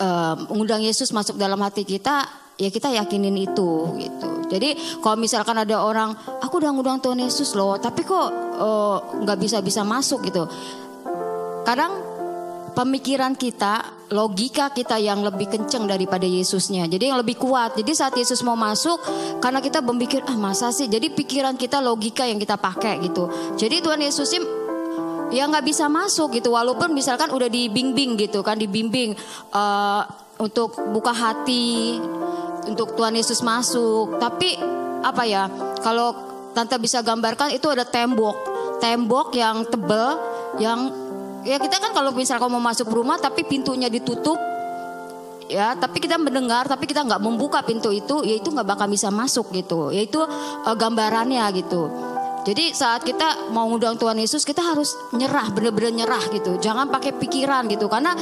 uh, 0.00 0.34
mengundang 0.52 0.84
Yesus 0.84 1.12
masuk 1.12 1.36
dalam 1.36 1.60
hati 1.60 1.84
kita, 1.84 2.28
ya 2.60 2.68
kita 2.68 2.92
yakinin 2.92 3.36
itu 3.36 3.96
gitu. 4.00 4.28
Jadi 4.52 5.00
kalau 5.00 5.16
misalkan 5.16 5.56
ada 5.56 5.80
orang, 5.80 6.12
aku 6.44 6.60
udah 6.60 6.76
ngundang 6.76 7.00
Tuhan 7.00 7.20
Yesus 7.24 7.56
loh, 7.56 7.80
tapi 7.80 8.04
kok 8.04 8.28
nggak 9.24 9.38
uh, 9.38 9.40
bisa 9.40 9.64
bisa 9.64 9.80
masuk 9.80 10.28
gitu. 10.28 10.44
Kadang 11.62 12.11
pemikiran 12.72 13.36
kita, 13.36 14.08
logika 14.12 14.72
kita 14.72 14.96
yang 14.96 15.20
lebih 15.20 15.48
kenceng 15.48 15.84
daripada 15.84 16.24
Yesusnya. 16.24 16.88
Jadi 16.88 17.12
yang 17.12 17.20
lebih 17.20 17.36
kuat. 17.36 17.76
Jadi 17.76 17.92
saat 17.92 18.16
Yesus 18.16 18.40
mau 18.40 18.56
masuk, 18.56 18.98
karena 19.38 19.60
kita 19.60 19.84
berpikir, 19.84 20.24
ah 20.24 20.36
masa 20.36 20.72
sih? 20.72 20.88
Jadi 20.88 21.12
pikiran 21.12 21.54
kita 21.56 21.78
logika 21.84 22.24
yang 22.24 22.40
kita 22.40 22.56
pakai 22.56 23.00
gitu. 23.04 23.28
Jadi 23.60 23.84
Tuhan 23.84 24.00
Yesus 24.00 24.28
ya 25.32 25.48
nggak 25.48 25.64
bisa 25.64 25.88
masuk 25.88 26.36
gitu. 26.36 26.52
Walaupun 26.52 26.92
misalkan 26.92 27.32
udah 27.32 27.48
dibimbing 27.48 28.16
gitu 28.16 28.40
kan, 28.40 28.56
dibimbing 28.56 29.16
uh, 29.52 30.02
untuk 30.40 30.76
buka 30.92 31.12
hati, 31.12 32.00
untuk 32.68 32.96
Tuhan 32.96 33.16
Yesus 33.16 33.44
masuk. 33.44 34.16
Tapi 34.16 34.56
apa 35.04 35.22
ya? 35.28 35.48
Kalau 35.84 36.16
tante 36.52 36.76
bisa 36.80 37.00
gambarkan 37.00 37.52
itu 37.52 37.68
ada 37.68 37.84
tembok, 37.84 38.36
tembok 38.80 39.32
yang 39.36 39.64
tebel, 39.68 40.20
yang 40.60 40.92
ya 41.42 41.56
kita 41.58 41.76
kan 41.82 41.90
kalau 41.90 42.10
misalkan 42.14 42.50
mau 42.50 42.62
masuk 42.62 42.88
rumah 42.90 43.18
tapi 43.18 43.42
pintunya 43.42 43.90
ditutup 43.90 44.38
ya 45.50 45.76
tapi 45.76 46.00
kita 46.00 46.16
mendengar 46.16 46.64
tapi 46.64 46.88
kita 46.88 47.04
nggak 47.04 47.20
membuka 47.20 47.60
pintu 47.60 47.92
itu 47.92 48.24
ya 48.24 48.38
itu 48.38 48.48
nggak 48.48 48.66
bakal 48.66 48.86
bisa 48.88 49.12
masuk 49.12 49.52
gitu. 49.52 49.90
Yaitu 49.92 50.22
uh, 50.22 50.76
gambarannya 50.76 51.44
gitu. 51.58 51.90
Jadi 52.42 52.74
saat 52.74 53.06
kita 53.06 53.54
mau 53.54 53.70
ngundang 53.70 53.94
Tuhan 53.94 54.18
Yesus 54.18 54.42
kita 54.42 54.58
harus 54.66 54.98
nyerah 55.14 55.46
bener-bener 55.54 56.02
nyerah 56.02 56.24
gitu. 56.34 56.58
Jangan 56.58 56.90
pakai 56.90 57.14
pikiran 57.14 57.70
gitu 57.70 57.86
karena 57.86 58.16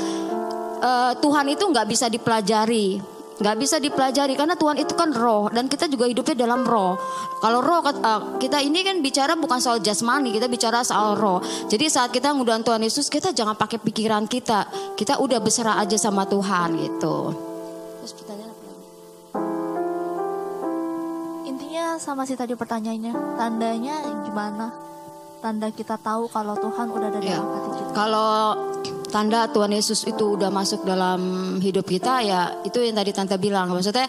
uh, 0.81 1.12
Tuhan 1.16 1.49
itu 1.49 1.64
nggak 1.64 1.87
bisa 1.89 2.12
dipelajari 2.12 3.20
nggak 3.41 3.57
bisa 3.57 3.80
dipelajari 3.80 4.36
karena 4.36 4.53
Tuhan 4.53 4.76
itu 4.76 4.93
kan 4.93 5.16
roh 5.16 5.49
dan 5.49 5.64
kita 5.64 5.88
juga 5.88 6.05
hidupnya 6.05 6.36
dalam 6.36 6.61
roh. 6.62 7.01
Kalau 7.41 7.64
roh 7.64 7.80
uh, 7.80 8.36
kita 8.36 8.61
ini 8.61 8.84
kan 8.84 9.01
bicara 9.01 9.32
bukan 9.32 9.57
soal 9.57 9.80
jasmani, 9.80 10.28
kita 10.30 10.45
bicara 10.45 10.84
soal 10.84 11.16
roh. 11.16 11.41
Jadi 11.66 11.88
saat 11.88 12.12
kita 12.12 12.36
ngundang 12.36 12.61
Tuhan 12.61 12.84
Yesus, 12.84 13.09
kita 13.09 13.32
jangan 13.32 13.57
pakai 13.57 13.80
pikiran 13.80 14.28
kita. 14.28 14.68
Kita 14.93 15.16
udah 15.16 15.41
berserah 15.41 15.80
aja 15.80 15.97
sama 15.97 16.28
Tuhan 16.28 16.76
gitu. 16.76 17.32
Terus 18.05 18.12
pertanyaan 18.12 18.53
apa 18.53 18.62
lagi? 18.62 18.86
Intinya 21.49 21.97
sama 21.97 22.28
sih 22.28 22.36
tadi 22.36 22.53
pertanyaannya, 22.53 23.41
tandanya 23.41 23.95
gimana? 24.22 24.68
Tanda 25.41 25.72
kita 25.72 25.97
tahu 25.97 26.28
kalau 26.28 26.53
Tuhan 26.53 26.93
udah 26.93 27.09
ada 27.09 27.18
Ya. 27.24 27.41
dalam 27.41 27.49
hati 27.49 27.68
kita. 27.80 27.91
Kalau 27.97 28.30
tanda 29.11 29.51
Tuhan 29.51 29.75
Yesus 29.75 30.07
itu 30.07 30.39
udah 30.39 30.49
masuk 30.49 30.87
dalam 30.87 31.21
hidup 31.59 31.85
kita 31.85 32.23
ya 32.23 32.41
itu 32.65 32.79
yang 32.81 32.97
tadi 32.97 33.11
tante 33.11 33.37
bilang 33.37 33.69
maksudnya 33.75 34.07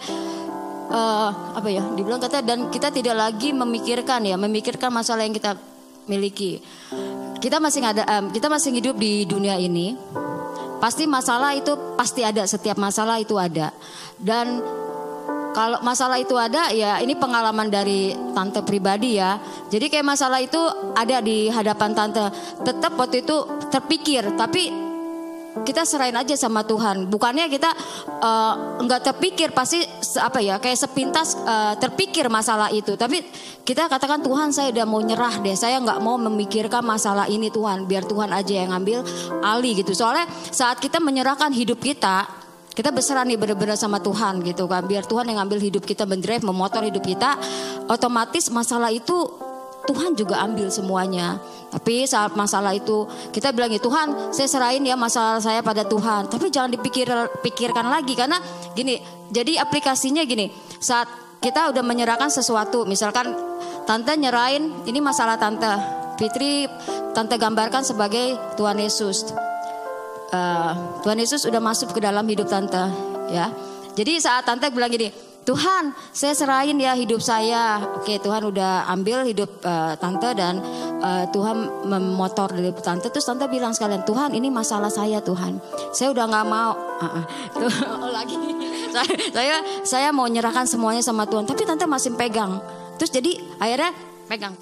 eh, 0.91 1.29
apa 1.57 1.67
ya 1.67 1.83
dibilang 1.97 2.21
kata 2.21 2.45
dan 2.45 2.69
kita 2.69 2.93
tidak 2.93 3.17
lagi 3.17 3.51
memikirkan 3.51 4.23
ya 4.23 4.37
memikirkan 4.37 4.93
masalah 4.93 5.25
yang 5.25 5.33
kita 5.33 5.57
miliki 6.05 6.61
kita 7.41 7.57
masih 7.57 7.81
ada 7.81 8.05
em, 8.05 8.29
kita 8.29 8.47
masih 8.47 8.71
hidup 8.73 8.95
di 8.95 9.25
dunia 9.25 9.57
ini 9.57 9.97
pasti 10.77 11.05
masalah 11.09 11.53
itu 11.53 11.73
pasti 11.97 12.21
ada 12.25 12.45
setiap 12.45 12.77
masalah 12.77 13.17
itu 13.21 13.37
ada 13.37 13.73
dan 14.17 14.61
kalau 15.51 15.83
masalah 15.83 16.15
itu 16.15 16.33
ada 16.39 16.71
ya 16.71 16.97
ini 17.03 17.13
pengalaman 17.19 17.67
dari 17.67 18.15
tante 18.31 18.63
pribadi 18.63 19.19
ya. 19.19 19.35
Jadi 19.67 19.91
kayak 19.91 20.07
masalah 20.07 20.39
itu 20.39 20.59
ada 20.95 21.19
di 21.19 21.51
hadapan 21.51 21.91
tante. 21.91 22.23
Tetap 22.63 22.95
waktu 22.95 23.27
itu 23.27 23.35
terpikir 23.67 24.31
tapi 24.39 24.90
kita 25.67 25.83
serahin 25.83 26.15
aja 26.15 26.33
sama 26.39 26.63
Tuhan. 26.63 27.11
Bukannya 27.11 27.51
kita 27.51 27.69
eh, 28.23 28.53
nggak 28.81 29.01
terpikir 29.11 29.51
pasti 29.51 29.83
apa 30.19 30.39
ya 30.39 30.57
kayak 30.57 30.79
sepintas 30.79 31.35
eh, 31.35 31.73
terpikir 31.77 32.31
masalah 32.31 32.71
itu. 32.71 32.95
Tapi 32.95 33.19
kita 33.67 33.91
katakan 33.91 34.23
Tuhan 34.23 34.55
saya 34.55 34.71
udah 34.71 34.85
mau 34.87 35.01
nyerah 35.03 35.43
deh. 35.43 35.55
Saya 35.55 35.83
nggak 35.83 35.99
mau 35.99 36.15
memikirkan 36.15 36.81
masalah 36.81 37.27
ini 37.27 37.51
Tuhan. 37.51 37.85
Biar 37.85 38.07
Tuhan 38.07 38.31
aja 38.31 38.53
yang 38.53 38.71
ngambil 38.71 39.03
alih 39.43 39.83
gitu. 39.83 39.91
Soalnya 39.91 40.25
saat 40.49 40.79
kita 40.79 41.03
menyerahkan 41.03 41.51
hidup 41.51 41.83
kita 41.83 42.41
kita 42.71 42.87
berserah 42.87 43.27
nih 43.27 43.35
benar-benar 43.35 43.75
sama 43.75 43.99
Tuhan 43.99 44.39
gitu 44.47 44.63
kan. 44.63 44.87
Biar 44.87 45.03
Tuhan 45.03 45.27
yang 45.27 45.43
ngambil 45.43 45.59
hidup 45.59 45.83
kita, 45.83 46.07
mendrive, 46.07 46.39
memotor 46.39 46.87
hidup 46.87 47.03
kita. 47.03 47.35
Otomatis 47.91 48.47
masalah 48.47 48.95
itu 48.95 49.27
Tuhan 49.91 50.15
juga 50.15 50.39
ambil 50.39 50.71
semuanya. 50.71 51.35
Tapi 51.67 52.07
saat 52.07 52.31
masalah 52.39 52.71
itu 52.71 53.03
kita 53.35 53.51
bilang 53.51 53.75
ya 53.75 53.83
Tuhan 53.83 54.31
saya 54.31 54.47
serahin 54.47 54.87
ya 54.87 54.95
masalah 54.95 55.43
saya 55.43 55.59
pada 55.59 55.83
Tuhan. 55.83 56.31
Tapi 56.31 56.47
jangan 56.47 56.71
dipikir 56.71 57.11
pikirkan 57.43 57.91
lagi 57.91 58.15
karena 58.15 58.39
gini. 58.71 59.03
Jadi 59.27 59.59
aplikasinya 59.59 60.23
gini. 60.23 60.47
Saat 60.79 61.11
kita 61.43 61.75
udah 61.75 61.83
menyerahkan 61.83 62.31
sesuatu, 62.31 62.87
misalkan 62.87 63.35
tante 63.83 64.15
nyerahin 64.15 64.87
ini 64.87 65.03
masalah 65.03 65.35
tante. 65.35 65.99
Fitri 66.15 66.71
tante 67.11 67.35
gambarkan 67.35 67.83
sebagai 67.83 68.39
Tuhan 68.55 68.79
Yesus. 68.79 69.27
Eh, 70.31 70.71
Tuhan 71.03 71.19
Yesus 71.19 71.43
udah 71.43 71.59
masuk 71.59 71.91
ke 71.91 71.99
dalam 71.99 72.23
hidup 72.23 72.47
tante 72.47 72.87
ya. 73.27 73.51
Jadi 73.91 74.23
saat 74.23 74.47
tante 74.47 74.71
bilang 74.71 74.87
gini, 74.87 75.11
Tuhan 75.41 75.97
saya 76.13 76.37
serahin 76.37 76.77
ya 76.77 76.93
hidup 76.93 77.17
saya. 77.17 77.81
Oke 77.97 78.21
Tuhan 78.21 78.45
udah 78.45 78.85
ambil 78.93 79.25
hidup 79.25 79.49
eh, 79.65 79.93
tante 79.97 80.29
dan 80.37 80.61
eh, 81.01 81.25
Tuhan 81.33 81.85
memotor 81.89 82.53
dari 82.53 82.69
tante. 82.77 83.09
Terus 83.09 83.25
tante 83.25 83.49
bilang 83.49 83.73
sekalian, 83.73 84.05
Tuhan 84.05 84.37
ini 84.37 84.53
masalah 84.53 84.93
saya 84.93 85.17
Tuhan. 85.17 85.57
Saya 85.89 86.13
udah 86.13 86.25
nggak 86.29 86.45
mau. 86.45 86.73
Ah. 87.01 87.25
Tuh, 87.57 87.73
oh 88.05 88.11
lagi. 88.13 88.37
saya, 88.91 89.15
saya 89.33 89.55
saya 89.81 90.07
mau 90.13 90.29
nyerahkan 90.29 90.69
semuanya 90.69 91.01
sama 91.01 91.25
Tuhan. 91.25 91.49
Tapi 91.49 91.65
tante 91.65 91.89
masih 91.89 92.13
pegang. 92.13 92.61
Terus 93.01 93.09
jadi 93.09 93.31
akhirnya 93.57 93.91
pegang. 94.29 94.53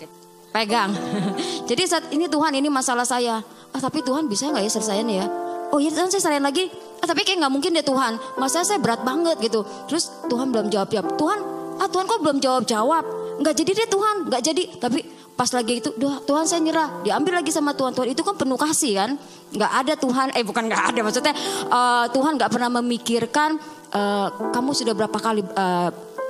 Pegang. 0.49 0.89
jadi 1.69 1.83
saat 1.85 2.05
ini 2.15 2.31
Tuhan 2.31 2.55
ini 2.55 2.71
masalah 2.71 3.03
saya. 3.03 3.43
Ah, 3.75 3.81
tapi 3.83 3.99
Tuhan 3.99 4.31
bisa 4.31 4.47
nggak 4.47 4.63
ya 4.63 4.71
selesaiin 4.71 5.09
ya? 5.11 5.27
Oh 5.69 5.77
iya 5.77 5.91
Tuhan 5.91 6.07
saya 6.07 6.23
serahin 6.23 6.47
lagi. 6.47 6.88
Ah, 6.99 7.07
tapi 7.07 7.23
kayak 7.23 7.43
nggak 7.43 7.53
mungkin 7.53 7.71
deh 7.75 7.85
Tuhan. 7.85 8.19
Masa 8.35 8.63
saya 8.63 8.79
berat 8.79 9.01
banget 9.03 9.39
gitu. 9.39 9.63
Terus 9.87 10.11
Tuhan 10.27 10.51
belum 10.51 10.67
jawab 10.67 10.91
jawab. 10.91 11.15
Tuhan, 11.15 11.39
ah 11.79 11.87
Tuhan 11.87 12.05
kok 12.05 12.19
belum 12.19 12.37
jawab 12.43 12.63
jawab? 12.67 13.03
Nggak 13.39 13.55
jadi 13.55 13.71
deh 13.71 13.87
Tuhan, 13.87 14.15
nggak 14.27 14.41
jadi. 14.43 14.63
Tapi 14.83 14.99
pas 15.39 15.47
lagi 15.55 15.79
itu, 15.79 15.89
Duh, 15.95 16.19
Tuhan 16.27 16.43
saya 16.43 16.59
nyerah. 16.59 16.99
Diambil 17.07 17.39
lagi 17.39 17.51
sama 17.55 17.71
Tuhan. 17.71 17.95
Tuhan 17.95 18.11
itu 18.11 18.21
kan 18.21 18.35
penuh 18.35 18.59
kasih 18.59 18.93
kan. 18.99 19.15
Nggak 19.55 19.71
ada 19.71 19.93
Tuhan, 19.95 20.27
eh 20.35 20.43
bukan 20.43 20.63
nggak 20.67 20.83
ada 20.91 20.99
maksudnya. 20.99 21.33
eh, 21.71 22.05
Tuhan 22.11 22.31
nggak 22.35 22.51
pernah 22.51 22.69
memikirkan 22.83 23.55
eh, 23.95 24.27
kamu 24.51 24.71
sudah 24.75 24.93
berapa 24.93 25.17
kali 25.17 25.41
eh, 25.41 25.89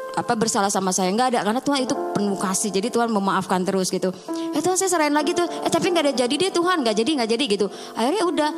apa 0.10 0.34
bersalah 0.36 0.68
sama 0.68 0.92
saya 0.92 1.08
nggak 1.16 1.30
ada 1.32 1.40
karena 1.48 1.62
Tuhan 1.64 1.80
itu 1.88 1.96
penuh 2.12 2.36
kasih 2.36 2.76
jadi 2.76 2.92
Tuhan 2.92 3.08
memaafkan 3.08 3.64
terus 3.64 3.88
gitu 3.88 4.12
eh 4.52 4.60
Tuhan 4.60 4.76
saya 4.76 4.92
serahin 4.92 5.16
lagi 5.16 5.32
tuh 5.32 5.48
eh 5.48 5.72
tapi 5.72 5.96
nggak 5.96 6.12
ada 6.12 6.14
jadi 6.26 6.34
deh 6.34 6.52
Tuhan 6.52 6.84
nggak 6.84 6.96
jadi 6.98 7.10
nggak 7.24 7.30
jadi 7.30 7.44
gitu 7.48 7.66
akhirnya 7.96 8.24
udah 8.28 8.50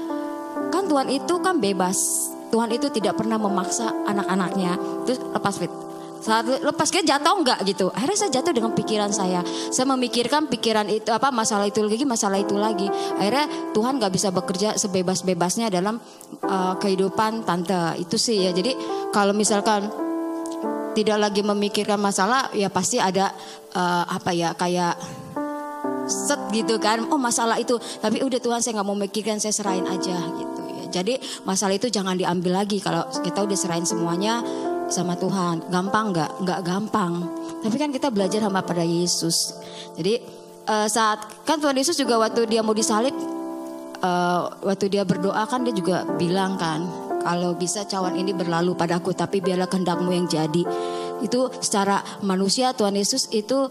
kan 0.72 0.88
Tuhan 0.88 1.08
itu 1.12 1.36
kan 1.44 1.60
bebas. 1.60 2.00
Tuhan 2.52 2.72
itu 2.76 2.92
tidak 2.92 3.16
pernah 3.20 3.40
memaksa 3.40 3.92
anak-anaknya. 4.08 4.76
Terus 5.08 5.20
lepas 5.32 5.56
fit. 5.56 5.72
Saat 6.22 6.46
lepas 6.46 6.94
kita 6.94 7.18
jatuh 7.18 7.42
nggak 7.42 7.60
gitu? 7.66 7.90
Akhirnya 7.98 8.14
saya 8.14 8.32
jatuh 8.38 8.54
dengan 8.54 8.78
pikiran 8.78 9.10
saya. 9.10 9.42
Saya 9.74 9.90
memikirkan 9.90 10.46
pikiran 10.46 10.86
itu 10.86 11.10
apa 11.10 11.34
masalah 11.34 11.66
itu 11.66 11.82
lagi 11.82 12.06
masalah 12.06 12.38
itu 12.38 12.54
lagi. 12.54 12.86
Akhirnya 13.18 13.74
Tuhan 13.74 13.98
nggak 13.98 14.14
bisa 14.14 14.30
bekerja 14.30 14.78
sebebas-bebasnya 14.78 15.74
dalam 15.74 15.98
uh, 16.46 16.78
kehidupan 16.78 17.42
tante. 17.42 17.98
Itu 17.98 18.22
sih 18.22 18.46
ya. 18.46 18.54
Jadi 18.54 18.78
kalau 19.10 19.34
misalkan 19.34 19.90
tidak 20.94 21.18
lagi 21.18 21.42
memikirkan 21.42 21.98
masalah 21.98 22.52
ya 22.52 22.68
pasti 22.68 23.00
ada 23.00 23.32
eh, 23.72 24.04
apa 24.12 24.36
ya 24.36 24.52
kayak 24.60 25.00
set 26.04 26.52
gitu 26.52 26.78
kan. 26.84 27.08
Oh 27.08 27.16
masalah 27.16 27.58
itu. 27.58 27.80
Tapi 27.80 28.22
udah 28.22 28.38
Tuhan 28.44 28.60
saya 28.60 28.78
nggak 28.78 28.88
mau 28.92 29.00
mikirkan 29.00 29.40
saya 29.40 29.56
serahin 29.56 29.88
aja 29.88 30.20
gitu 30.36 30.61
jadi 30.92 31.18
masalah 31.48 31.80
itu 31.80 31.88
jangan 31.88 32.20
diambil 32.20 32.62
lagi 32.62 32.84
kalau 32.84 33.08
kita 33.24 33.48
udah 33.48 33.58
serahin 33.58 33.88
semuanya 33.88 34.44
sama 34.92 35.16
Tuhan. 35.16 35.72
Gampang 35.72 36.12
nggak? 36.12 36.32
Nggak 36.44 36.60
gampang. 36.68 37.14
Tapi 37.64 37.76
kan 37.80 37.90
kita 37.90 38.12
belajar 38.12 38.44
sama 38.44 38.60
pada 38.62 38.84
Yesus. 38.84 39.56
Jadi 39.96 40.20
eh, 40.68 40.88
saat 40.92 41.48
kan 41.48 41.58
Tuhan 41.58 41.80
Yesus 41.80 41.96
juga 41.96 42.20
waktu 42.20 42.46
dia 42.46 42.60
mau 42.62 42.76
disalib 42.76 43.16
eh, 44.04 44.42
waktu 44.62 44.92
dia 44.92 45.08
berdoa 45.08 45.48
kan 45.48 45.64
dia 45.64 45.74
juga 45.74 46.04
bilang 46.20 46.60
kan 46.60 46.86
kalau 47.24 47.54
bisa 47.56 47.86
cawan 47.86 48.18
ini 48.18 48.34
berlalu 48.34 48.74
padaku 48.74 49.16
tapi 49.16 49.40
biarlah 49.40 49.72
kehendakmu 49.72 50.12
yang 50.12 50.28
jadi. 50.28 50.68
Itu 51.22 51.54
secara 51.64 52.04
manusia 52.26 52.76
Tuhan 52.76 52.98
Yesus 52.98 53.30
itu 53.32 53.70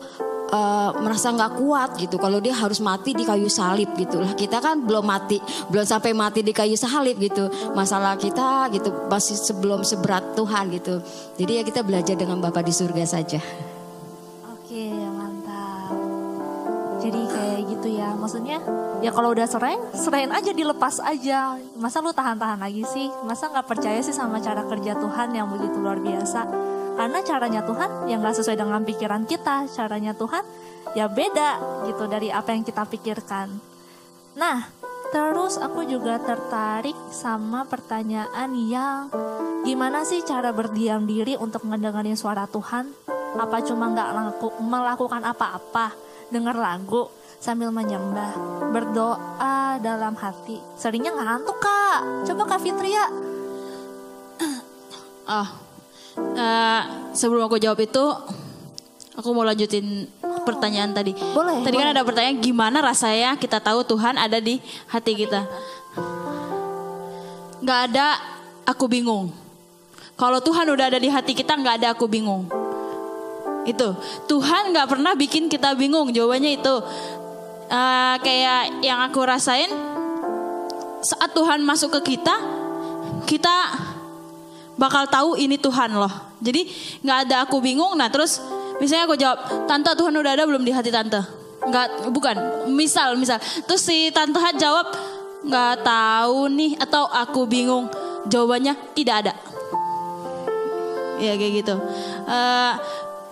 eh, 0.50 0.90
merasa 1.00 1.30
nggak 1.30 1.52
kuat 1.56 1.90
gitu. 1.96 2.18
Kalau 2.18 2.38
dia 2.42 2.54
harus 2.54 2.82
mati 2.82 3.14
di 3.14 3.24
kayu 3.24 3.46
salib 3.46 3.94
gitu 3.94 4.20
lah. 4.20 4.34
Kita 4.34 4.58
kan 4.58 4.82
belum 4.82 5.06
mati 5.06 5.38
belum 5.70 5.86
sampai 5.86 6.12
mati 6.12 6.44
di 6.44 6.52
kayu 6.52 6.74
salib 6.74 7.16
gitu. 7.22 7.48
Masalah 7.72 8.18
kita 8.18 8.68
gitu 8.74 9.08
masih 9.08 9.38
sebelum 9.38 9.86
seberat 9.86 10.34
Tuhan 10.34 10.68
gitu. 10.74 11.00
Jadi 11.38 11.52
ya 11.58 11.62
kita 11.62 11.80
belajar 11.86 12.14
dengan 12.18 12.42
Bapa 12.42 12.60
di 12.60 12.74
surga 12.74 13.04
saja. 13.06 13.40
Oke, 14.50 14.86
mantap. 14.92 15.94
Jadi 17.00 17.20
kayak 17.26 17.60
gitu 17.70 17.79
ya. 18.00 18.16
Maksudnya 18.16 18.58
ya 19.04 19.12
kalau 19.12 19.36
udah 19.36 19.44
serain, 19.44 19.80
serain 19.92 20.32
aja 20.32 20.50
dilepas 20.56 20.96
aja. 21.04 21.60
Masa 21.76 22.00
lu 22.00 22.16
tahan-tahan 22.16 22.56
lagi 22.56 22.82
sih? 22.88 23.12
Masa 23.28 23.52
nggak 23.52 23.68
percaya 23.68 24.00
sih 24.00 24.16
sama 24.16 24.40
cara 24.40 24.64
kerja 24.64 24.96
Tuhan 24.96 25.36
yang 25.36 25.52
begitu 25.52 25.76
luar 25.76 26.00
biasa? 26.00 26.48
Karena 26.96 27.20
caranya 27.20 27.60
Tuhan 27.64 28.08
yang 28.08 28.24
nggak 28.24 28.36
sesuai 28.40 28.56
dengan 28.56 28.80
pikiran 28.84 29.28
kita. 29.28 29.68
Caranya 29.68 30.16
Tuhan 30.16 30.44
ya 30.96 31.06
beda 31.06 31.84
gitu 31.86 32.08
dari 32.08 32.32
apa 32.32 32.56
yang 32.56 32.64
kita 32.64 32.88
pikirkan. 32.88 33.52
Nah, 34.36 34.68
terus 35.12 35.58
aku 35.58 35.84
juga 35.84 36.16
tertarik 36.22 36.96
sama 37.12 37.66
pertanyaan 37.68 38.50
yang 38.56 39.10
gimana 39.66 40.06
sih 40.06 40.24
cara 40.24 40.54
berdiam 40.54 41.04
diri 41.04 41.36
untuk 41.36 41.66
mendengarin 41.68 42.16
suara 42.16 42.48
Tuhan? 42.48 42.90
Apa 43.30 43.62
cuma 43.62 43.94
nggak 43.94 44.10
laku- 44.10 44.58
melakukan 44.58 45.22
apa-apa, 45.22 45.94
dengar 46.30 46.54
lagu 46.54 47.10
sambil 47.42 47.74
menyembah, 47.74 48.32
berdoa 48.70 49.76
dalam 49.82 50.14
hati. 50.14 50.62
Seringnya 50.78 51.12
ngantuk 51.14 51.58
kak. 51.58 52.24
Coba 52.30 52.42
kak 52.56 52.60
Fitria. 52.62 53.04
Oh, 55.30 55.48
eh, 56.38 56.80
sebelum 57.14 57.46
aku 57.46 57.58
jawab 57.58 57.78
itu, 57.82 58.04
aku 59.14 59.28
mau 59.30 59.42
lanjutin 59.46 60.06
pertanyaan 60.46 60.90
tadi. 60.94 61.14
Boleh, 61.14 61.62
Tadi 61.62 61.76
kan 61.76 61.90
boleh. 61.90 61.96
ada 61.96 62.02
pertanyaan 62.06 62.38
gimana 62.40 62.78
rasanya 62.82 63.36
kita 63.38 63.58
tahu 63.62 63.84
Tuhan 63.86 64.18
ada 64.18 64.38
di 64.38 64.58
hati 64.90 65.12
kita. 65.14 65.46
Gak 67.60 67.80
ada 67.92 68.16
aku 68.64 68.88
bingung. 68.88 69.30
Kalau 70.16 70.40
Tuhan 70.44 70.68
udah 70.68 70.92
ada 70.92 71.00
di 71.00 71.08
hati 71.08 71.32
kita 71.32 71.56
nggak 71.56 71.80
ada 71.80 71.88
aku 71.96 72.04
bingung. 72.04 72.44
Itu 73.68 73.92
Tuhan 74.28 74.72
nggak 74.72 74.88
pernah 74.88 75.12
bikin 75.16 75.48
kita 75.52 75.76
bingung. 75.76 76.12
Jawabannya 76.14 76.60
itu 76.60 76.74
Eh, 77.70 78.16
kayak 78.26 78.82
yang 78.82 78.98
aku 78.98 79.22
rasain 79.22 79.70
saat 81.06 81.30
Tuhan 81.30 81.62
masuk 81.62 82.02
ke 82.02 82.18
kita, 82.18 82.34
kita 83.30 83.56
bakal 84.74 85.06
tahu 85.06 85.38
ini 85.38 85.54
Tuhan 85.54 85.94
loh. 85.94 86.10
Jadi 86.42 86.66
nggak 87.06 87.18
ada 87.30 87.46
aku 87.46 87.62
bingung. 87.62 87.94
Nah 87.94 88.10
terus 88.10 88.42
misalnya 88.82 89.06
aku 89.06 89.14
jawab, 89.14 89.38
tante 89.70 89.86
Tuhan 89.94 90.10
udah 90.10 90.32
ada 90.34 90.50
belum 90.50 90.66
di 90.66 90.74
hati 90.74 90.90
tante? 90.90 91.22
Nggak, 91.62 92.10
bukan. 92.10 92.36
Misal, 92.74 93.14
misal. 93.14 93.38
Terus 93.38 93.86
si 93.86 94.10
tante 94.10 94.42
Hat 94.42 94.58
jawab 94.58 94.90
nggak 95.46 95.86
tahu 95.86 96.50
nih 96.50 96.74
atau 96.74 97.06
aku 97.06 97.46
bingung. 97.46 97.86
Jawabannya 98.26 98.74
tidak 98.98 99.14
ada. 99.22 99.32
Ya 101.22 101.38
kayak 101.38 101.52
gitu. 101.62 101.78
Eh, 102.26 102.72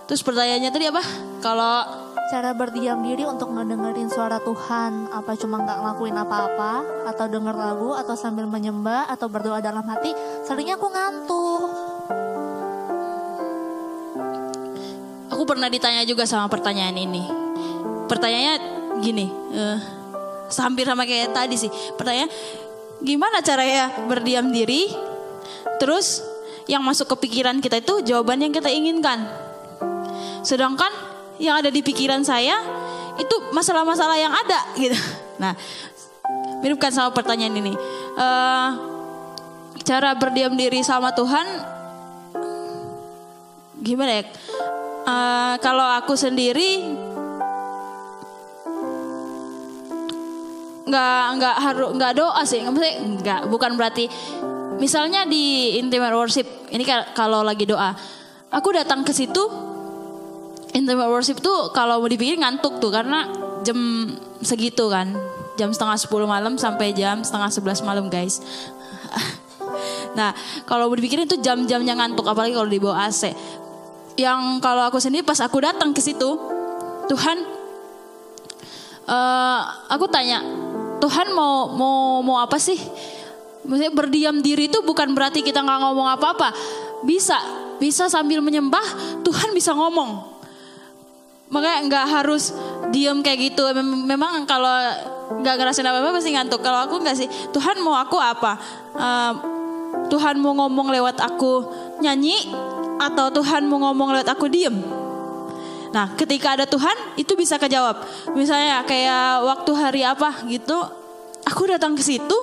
terus 0.09 0.25
pertanyaannya 0.25 0.71
tadi 0.73 0.89
apa? 0.89 1.03
Kalau 1.39 2.09
Cara 2.29 2.53
berdiam 2.53 3.01
diri 3.01 3.25
untuk 3.25 3.49
ngedengerin 3.57 4.05
suara 4.05 4.37
Tuhan. 4.37 5.09
Apa 5.09 5.33
cuma 5.33 5.65
nggak 5.65 5.81
ngelakuin 5.81 6.13
apa-apa, 6.13 6.73
atau 7.09 7.25
denger 7.25 7.57
lagu, 7.57 7.97
atau 7.97 8.13
sambil 8.13 8.45
menyembah, 8.45 9.09
atau 9.09 9.25
berdoa 9.25 9.57
dalam 9.65 9.81
hati. 9.81 10.13
Seringnya 10.45 10.77
aku 10.77 10.93
ngantuk. 10.93 11.69
Aku 15.33 15.41
pernah 15.41 15.73
ditanya 15.73 16.05
juga 16.05 16.29
sama 16.29 16.45
pertanyaan 16.45 17.01
ini. 17.01 17.25
Pertanyaannya 18.05 18.55
gini, 19.01 19.25
eh, 19.49 19.77
hampir 20.53 20.85
sama 20.85 21.09
kayak 21.09 21.33
tadi 21.33 21.57
sih. 21.57 21.71
Pertanyaan, 21.97 22.29
gimana 23.01 23.41
caranya 23.41 23.89
berdiam 24.05 24.53
diri? 24.53 24.85
Terus 25.81 26.21
yang 26.69 26.85
masuk 26.85 27.09
ke 27.09 27.25
pikiran 27.25 27.57
kita 27.57 27.81
itu 27.81 28.05
jawaban 28.05 28.37
yang 28.37 28.53
kita 28.53 28.69
inginkan. 28.69 29.48
Sedangkan 30.41 30.91
yang 31.39 31.59
ada 31.59 31.71
di 31.71 31.79
pikiran 31.79 32.23
saya 32.23 32.55
itu 33.15 33.35
masalah-masalah 33.51 34.17
yang 34.19 34.31
ada 34.31 34.59
gitu. 34.75 34.95
Nah, 35.39 35.55
mirip 36.59 36.79
kan 36.79 36.91
sama 36.91 37.15
pertanyaan 37.15 37.55
ini. 37.55 37.73
Eh, 38.19 38.69
cara 39.87 40.13
berdiam 40.19 40.51
diri 40.53 40.83
sama 40.83 41.15
Tuhan 41.15 41.47
gimana 43.79 44.19
ya? 44.19 44.23
Eh, 45.07 45.55
kalau 45.63 45.87
aku 45.95 46.13
sendiri 46.19 46.83
nggak 50.89 51.23
nggak 51.37 51.55
harus 51.61 51.89
nggak 52.01 52.13
doa 52.17 52.41
sih 52.49 52.65
maksudnya 52.65 52.93
nggak 53.21 53.41
bukan 53.53 53.77
berarti 53.77 54.09
misalnya 54.81 55.21
di 55.29 55.77
intimate 55.77 56.17
worship 56.17 56.49
ini 56.73 56.81
ka- 56.81 57.13
kalau 57.13 57.45
lagi 57.45 57.69
doa 57.69 57.93
aku 58.49 58.73
datang 58.73 59.05
ke 59.05 59.13
situ 59.13 59.45
intimate 60.79 61.11
worship 61.11 61.43
tuh 61.43 61.75
kalau 61.75 61.99
mau 61.99 62.07
dipikir 62.07 62.39
ngantuk 62.39 62.79
tuh 62.79 62.87
karena 62.87 63.27
jam 63.67 63.77
segitu 64.39 64.87
kan. 64.87 65.11
Jam 65.59 65.75
setengah 65.75 65.99
10 65.99 66.07
malam 66.23 66.55
sampai 66.55 66.95
jam 66.95 67.19
setengah 67.19 67.51
11 67.51 67.83
malam 67.83 68.07
guys. 68.07 68.39
Nah 70.09 70.33
kalau 70.65 70.89
mau 70.89 70.97
dipikirin 70.97 71.29
itu 71.29 71.37
jam-jamnya 71.39 71.93
ngantuk 71.93 72.25
apalagi 72.25 72.57
kalau 72.57 72.67
di 72.67 72.81
bawah 72.81 73.05
AC 73.07 73.29
yang 74.19 74.57
kalau 74.59 74.83
aku 74.83 74.97
sendiri 74.97 75.23
pas 75.23 75.37
aku 75.39 75.61
datang 75.63 75.95
ke 75.95 76.01
situ 76.01 76.35
Tuhan 77.07 77.37
eh 79.07 79.61
aku 79.87 80.09
tanya 80.09 80.43
Tuhan 80.99 81.31
mau 81.31 81.71
mau 81.71 82.19
mau 82.19 82.37
apa 82.43 82.59
sih? 82.59 82.77
Maksudnya 83.63 83.91
berdiam 83.95 84.35
diri 84.43 84.67
itu 84.67 84.83
bukan 84.83 85.15
berarti 85.15 85.39
kita 85.39 85.63
nggak 85.63 85.79
ngomong 85.87 86.07
apa-apa. 86.11 86.51
Bisa 87.07 87.39
bisa 87.79 88.11
sambil 88.11 88.43
menyembah 88.43 88.83
Tuhan 89.23 89.55
bisa 89.55 89.71
ngomong 89.71 90.38
makanya 91.49 91.79
nggak 91.89 92.05
harus 92.21 92.53
diem 92.93 93.21
kayak 93.25 93.53
gitu 93.53 93.65
Mem- 93.73 94.05
memang 94.05 94.45
kalau 94.45 94.69
nggak 95.41 95.55
ngerasain 95.61 95.85
apa-apa 95.85 96.17
pasti 96.17 96.33
ngantuk 96.33 96.61
kalau 96.61 96.85
aku 96.85 97.01
nggak 97.01 97.17
sih 97.17 97.29
Tuhan 97.53 97.81
mau 97.81 97.97
aku 97.97 98.17
apa 98.17 98.57
Eh, 98.99 99.33
Tuhan 100.11 100.41
mau 100.43 100.51
ngomong 100.57 100.91
lewat 100.91 101.21
aku 101.23 101.63
nyanyi 102.03 102.51
atau 102.99 103.31
Tuhan 103.31 103.63
mau 103.63 103.79
ngomong 103.79 104.11
lewat 104.11 104.27
aku 104.27 104.51
diem 104.51 104.75
Nah, 105.89 106.13
ketika 106.13 106.53
ada 106.53 106.69
Tuhan, 106.69 107.17
itu 107.17 107.33
bisa 107.33 107.57
kejawab. 107.57 108.05
Misalnya 108.37 108.85
kayak 108.85 109.41
waktu 109.41 109.71
hari 109.73 110.01
apa 110.05 110.45
gitu, 110.45 110.77
aku 111.41 111.65
datang 111.65 111.97
ke 111.97 112.03
situ. 112.05 112.37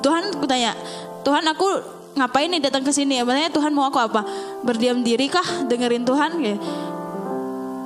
Tuhan 0.00 0.32
aku 0.36 0.44
tanya, 0.48 0.72
Tuhan 1.20 1.44
aku 1.44 1.68
ngapain 2.16 2.48
nih 2.48 2.64
datang 2.64 2.80
ke 2.80 2.92
sini? 2.96 3.20
Maksudnya 3.20 3.52
Tuhan 3.52 3.72
mau 3.76 3.84
aku 3.84 4.00
apa? 4.00 4.24
Berdiam 4.64 5.04
diri 5.04 5.28
kah? 5.28 5.44
Dengerin 5.68 6.08
Tuhan? 6.08 6.40
Kayak, 6.40 6.60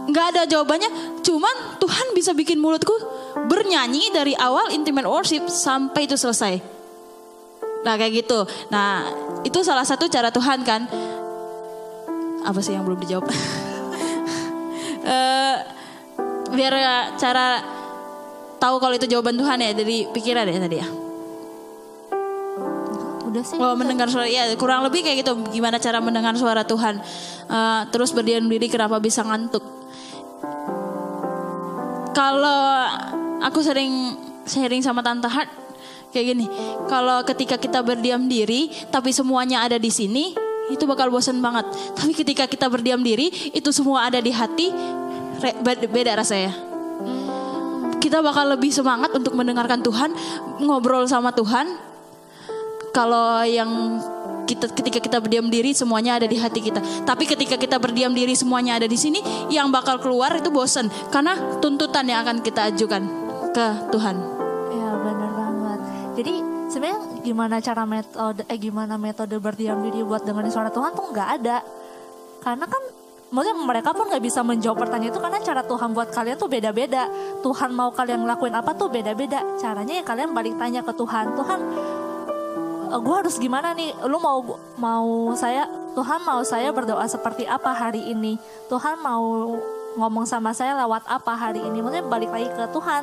nggak 0.08 0.26
ada 0.34 0.42
jawabannya. 0.48 1.20
Cuman 1.20 1.78
Tuhan 1.78 2.06
bisa 2.16 2.32
bikin 2.32 2.56
mulutku 2.56 2.96
bernyanyi 3.46 4.10
dari 4.10 4.32
awal 4.34 4.72
intimate 4.72 5.06
worship 5.06 5.46
sampai 5.46 6.08
itu 6.08 6.16
selesai. 6.16 6.58
Nah 7.84 7.94
kayak 7.94 8.24
gitu. 8.24 8.48
Nah 8.72 9.06
itu 9.44 9.60
salah 9.62 9.84
satu 9.84 10.08
cara 10.08 10.32
Tuhan 10.32 10.64
kan 10.64 10.88
apa 12.42 12.60
sih 12.64 12.72
yang 12.74 12.88
belum 12.88 13.00
dijawab? 13.04 13.28
Eh, 15.08 15.56
biar 16.52 16.74
cara 17.16 17.64
tahu 18.60 18.76
kalau 18.76 18.92
itu 18.92 19.08
jawaban 19.08 19.40
Tuhan 19.40 19.56
ya 19.56 19.72
dari 19.72 20.04
pikiran 20.04 20.44
ya 20.44 20.60
tadi 20.60 20.76
ya. 20.76 20.88
Udah 23.24 23.40
sih. 23.40 23.56
Oh 23.56 23.72
mendengar 23.72 24.12
suara 24.12 24.28
ya 24.28 24.52
kurang 24.60 24.84
lebih 24.84 25.00
kayak 25.00 25.24
gitu. 25.24 25.32
Gimana 25.48 25.80
cara 25.80 26.04
mendengar 26.04 26.36
suara 26.36 26.60
Tuhan? 26.60 27.00
Eh, 27.48 27.82
terus 27.88 28.12
berdiam 28.12 28.44
diri 28.52 28.68
kenapa 28.68 29.00
bisa 29.00 29.24
ngantuk? 29.24 29.77
Kalau 32.12 32.62
aku 33.44 33.62
sering 33.62 34.18
sharing 34.48 34.82
sama 34.82 35.04
Tante 35.04 35.28
Hart 35.30 35.50
kayak 36.10 36.34
gini. 36.34 36.46
Kalau 36.88 37.20
ketika 37.22 37.60
kita 37.60 37.84
berdiam 37.84 38.26
diri 38.26 38.72
tapi 38.88 39.12
semuanya 39.12 39.62
ada 39.62 39.76
di 39.76 39.92
sini, 39.92 40.32
itu 40.72 40.84
bakal 40.88 41.12
bosan 41.12 41.38
banget. 41.40 41.68
Tapi 41.96 42.12
ketika 42.16 42.44
kita 42.48 42.66
berdiam 42.68 43.00
diri, 43.00 43.30
itu 43.52 43.70
semua 43.72 44.08
ada 44.08 44.20
di 44.20 44.32
hati, 44.32 44.72
beda 45.88 46.18
rasanya. 46.18 46.52
Kita 47.98 48.24
bakal 48.24 48.56
lebih 48.56 48.72
semangat 48.72 49.12
untuk 49.12 49.36
mendengarkan 49.36 49.84
Tuhan, 49.84 50.10
ngobrol 50.64 51.04
sama 51.10 51.34
Tuhan. 51.34 51.66
Kalau 52.94 53.44
yang 53.44 54.00
kita 54.48 54.72
ketika 54.72 54.98
kita 55.04 55.18
berdiam 55.20 55.52
diri 55.52 55.76
semuanya 55.76 56.16
ada 56.16 56.24
di 56.24 56.40
hati 56.40 56.64
kita. 56.64 56.80
Tapi 57.04 57.28
ketika 57.28 57.60
kita 57.60 57.76
berdiam 57.76 58.16
diri 58.16 58.32
semuanya 58.32 58.80
ada 58.80 58.88
di 58.88 58.96
sini, 58.96 59.20
yang 59.52 59.68
bakal 59.68 60.00
keluar 60.00 60.32
itu 60.40 60.48
bosan 60.48 60.88
karena 61.12 61.36
tuntutan 61.60 62.08
yang 62.08 62.24
akan 62.24 62.40
kita 62.40 62.72
ajukan 62.72 63.04
ke 63.52 63.66
Tuhan. 63.92 64.16
Iya 64.72 64.90
benar 65.04 65.30
banget. 65.36 65.78
Jadi 66.16 66.32
sebenarnya 66.72 67.00
gimana 67.20 67.54
cara 67.60 67.84
metode 67.84 68.40
eh 68.48 68.56
gimana 68.56 68.96
metode 68.96 69.36
berdiam 69.36 69.84
diri 69.84 70.00
buat 70.00 70.24
dengerin 70.24 70.48
suara 70.48 70.72
Tuhan 70.72 70.96
tuh 70.96 71.12
nggak 71.12 71.28
ada. 71.42 71.60
Karena 72.40 72.64
kan 72.64 72.82
maksudnya 73.28 73.60
mereka 73.60 73.92
pun 73.92 74.08
nggak 74.08 74.24
bisa 74.24 74.40
menjawab 74.40 74.88
pertanyaan 74.88 75.12
itu 75.12 75.20
karena 75.20 75.38
cara 75.44 75.60
Tuhan 75.60 75.92
buat 75.92 76.08
kalian 76.08 76.36
tuh 76.40 76.48
beda-beda. 76.48 77.04
Tuhan 77.44 77.70
mau 77.76 77.92
kalian 77.92 78.24
ngelakuin 78.24 78.54
apa 78.56 78.72
tuh 78.72 78.88
beda-beda. 78.88 79.44
Caranya 79.60 80.00
ya 80.00 80.04
kalian 80.06 80.32
balik 80.32 80.56
tanya 80.56 80.80
ke 80.80 80.92
Tuhan. 80.96 81.36
Tuhan 81.36 81.60
gue 82.96 83.14
harus 83.14 83.36
gimana 83.36 83.76
nih? 83.76 83.92
Lu 84.08 84.16
mau 84.16 84.40
mau 84.80 85.36
saya 85.36 85.68
Tuhan 85.92 86.24
mau 86.24 86.40
saya 86.46 86.72
berdoa 86.72 87.04
seperti 87.04 87.44
apa 87.44 87.76
hari 87.76 88.12
ini? 88.12 88.40
Tuhan 88.72 89.00
mau 89.04 89.56
ngomong 89.98 90.24
sama 90.24 90.56
saya 90.56 90.78
lewat 90.80 91.04
apa 91.04 91.32
hari 91.36 91.60
ini? 91.60 91.84
Maksudnya 91.84 92.06
balik 92.08 92.30
lagi 92.32 92.48
ke 92.48 92.64
Tuhan 92.72 93.02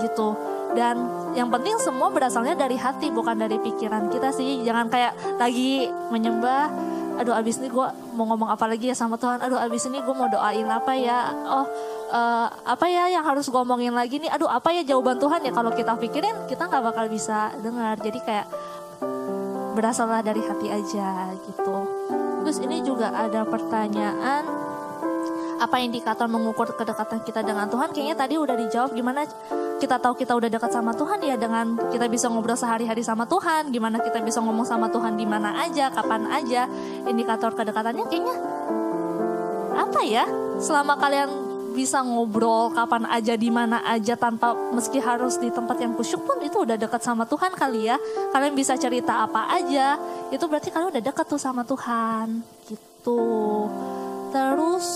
gitu. 0.00 0.32
Dan 0.72 0.96
yang 1.36 1.52
penting 1.52 1.76
semua 1.84 2.08
berasalnya 2.08 2.56
dari 2.56 2.80
hati 2.80 3.12
bukan 3.12 3.36
dari 3.36 3.60
pikiran 3.60 4.08
kita 4.08 4.32
sih. 4.32 4.64
Jangan 4.64 4.88
kayak 4.88 5.12
lagi 5.36 5.92
menyembah 6.08 6.92
aduh 7.12 7.36
abis 7.36 7.60
ini 7.60 7.68
gue 7.68 7.86
mau 8.16 8.24
ngomong 8.24 8.48
apa 8.48 8.64
lagi 8.64 8.88
ya 8.88 8.96
sama 8.96 9.20
Tuhan 9.20 9.42
aduh 9.44 9.60
abis 9.60 9.84
ini 9.88 10.00
gue 10.00 10.14
mau 10.16 10.28
doain 10.32 10.64
apa 10.64 10.96
ya 10.96 11.28
oh 11.44 11.66
uh, 12.08 12.46
apa 12.64 12.86
ya 12.88 13.12
yang 13.12 13.24
harus 13.24 13.52
gue 13.52 13.60
omongin 13.60 13.92
lagi 13.92 14.16
nih 14.16 14.32
aduh 14.32 14.48
apa 14.48 14.72
ya 14.72 14.82
jawaban 14.82 15.20
Tuhan 15.20 15.44
ya 15.44 15.52
kalau 15.52 15.70
kita 15.76 15.92
pikirin 16.00 16.48
kita 16.48 16.66
nggak 16.68 16.82
bakal 16.92 17.04
bisa 17.12 17.52
dengar 17.60 18.00
jadi 18.00 18.18
kayak 18.24 18.46
berasallah 19.72 20.20
dari 20.20 20.40
hati 20.44 20.68
aja 20.68 21.32
gitu. 21.36 21.76
Terus 22.42 22.58
ini 22.60 22.82
juga 22.82 23.14
ada 23.14 23.46
pertanyaan 23.46 24.44
apa 25.62 25.78
indikator 25.78 26.26
mengukur 26.26 26.74
kedekatan 26.74 27.22
kita 27.22 27.46
dengan 27.46 27.70
Tuhan? 27.70 27.94
Kayaknya 27.94 28.16
tadi 28.18 28.34
udah 28.34 28.56
dijawab 28.58 28.90
gimana 28.98 29.22
kita 29.78 29.98
tahu 30.02 30.18
kita 30.18 30.34
udah 30.34 30.50
dekat 30.50 30.74
sama 30.74 30.90
Tuhan? 30.90 31.22
Ya 31.22 31.38
dengan 31.38 31.78
kita 31.90 32.10
bisa 32.10 32.26
ngobrol 32.26 32.58
sehari-hari 32.58 33.06
sama 33.06 33.30
Tuhan. 33.30 33.70
Gimana 33.70 34.02
kita 34.02 34.18
bisa 34.26 34.42
ngomong 34.42 34.66
sama 34.66 34.90
Tuhan 34.90 35.14
di 35.14 35.22
mana 35.22 35.54
aja 35.62 35.94
kapan 35.94 36.26
aja? 36.34 36.66
Indikator 37.06 37.54
kedekatannya 37.54 38.04
kayaknya 38.10 38.36
apa 39.78 40.00
ya? 40.02 40.26
Selama 40.58 40.98
kalian 40.98 41.51
bisa 41.72 42.04
ngobrol 42.04 42.70
kapan 42.76 43.08
aja 43.08 43.34
di 43.34 43.48
mana 43.48 43.80
aja 43.88 44.14
tanpa 44.14 44.52
meski 44.76 45.00
harus 45.00 45.40
di 45.40 45.48
tempat 45.48 45.80
yang 45.80 45.96
kusyuk 45.96 46.22
pun 46.22 46.38
itu 46.44 46.62
udah 46.62 46.76
dekat 46.76 47.00
sama 47.00 47.24
Tuhan 47.24 47.56
kali 47.56 47.88
ya. 47.88 47.96
Kalian 48.30 48.52
bisa 48.52 48.76
cerita 48.76 49.24
apa 49.24 49.48
aja 49.56 49.96
itu 50.28 50.44
berarti 50.44 50.68
kalian 50.68 50.92
udah 50.92 51.02
dekat 51.02 51.26
tuh 51.26 51.40
sama 51.40 51.64
Tuhan. 51.64 52.44
Gitu. 52.68 53.24
Terus 54.32 54.86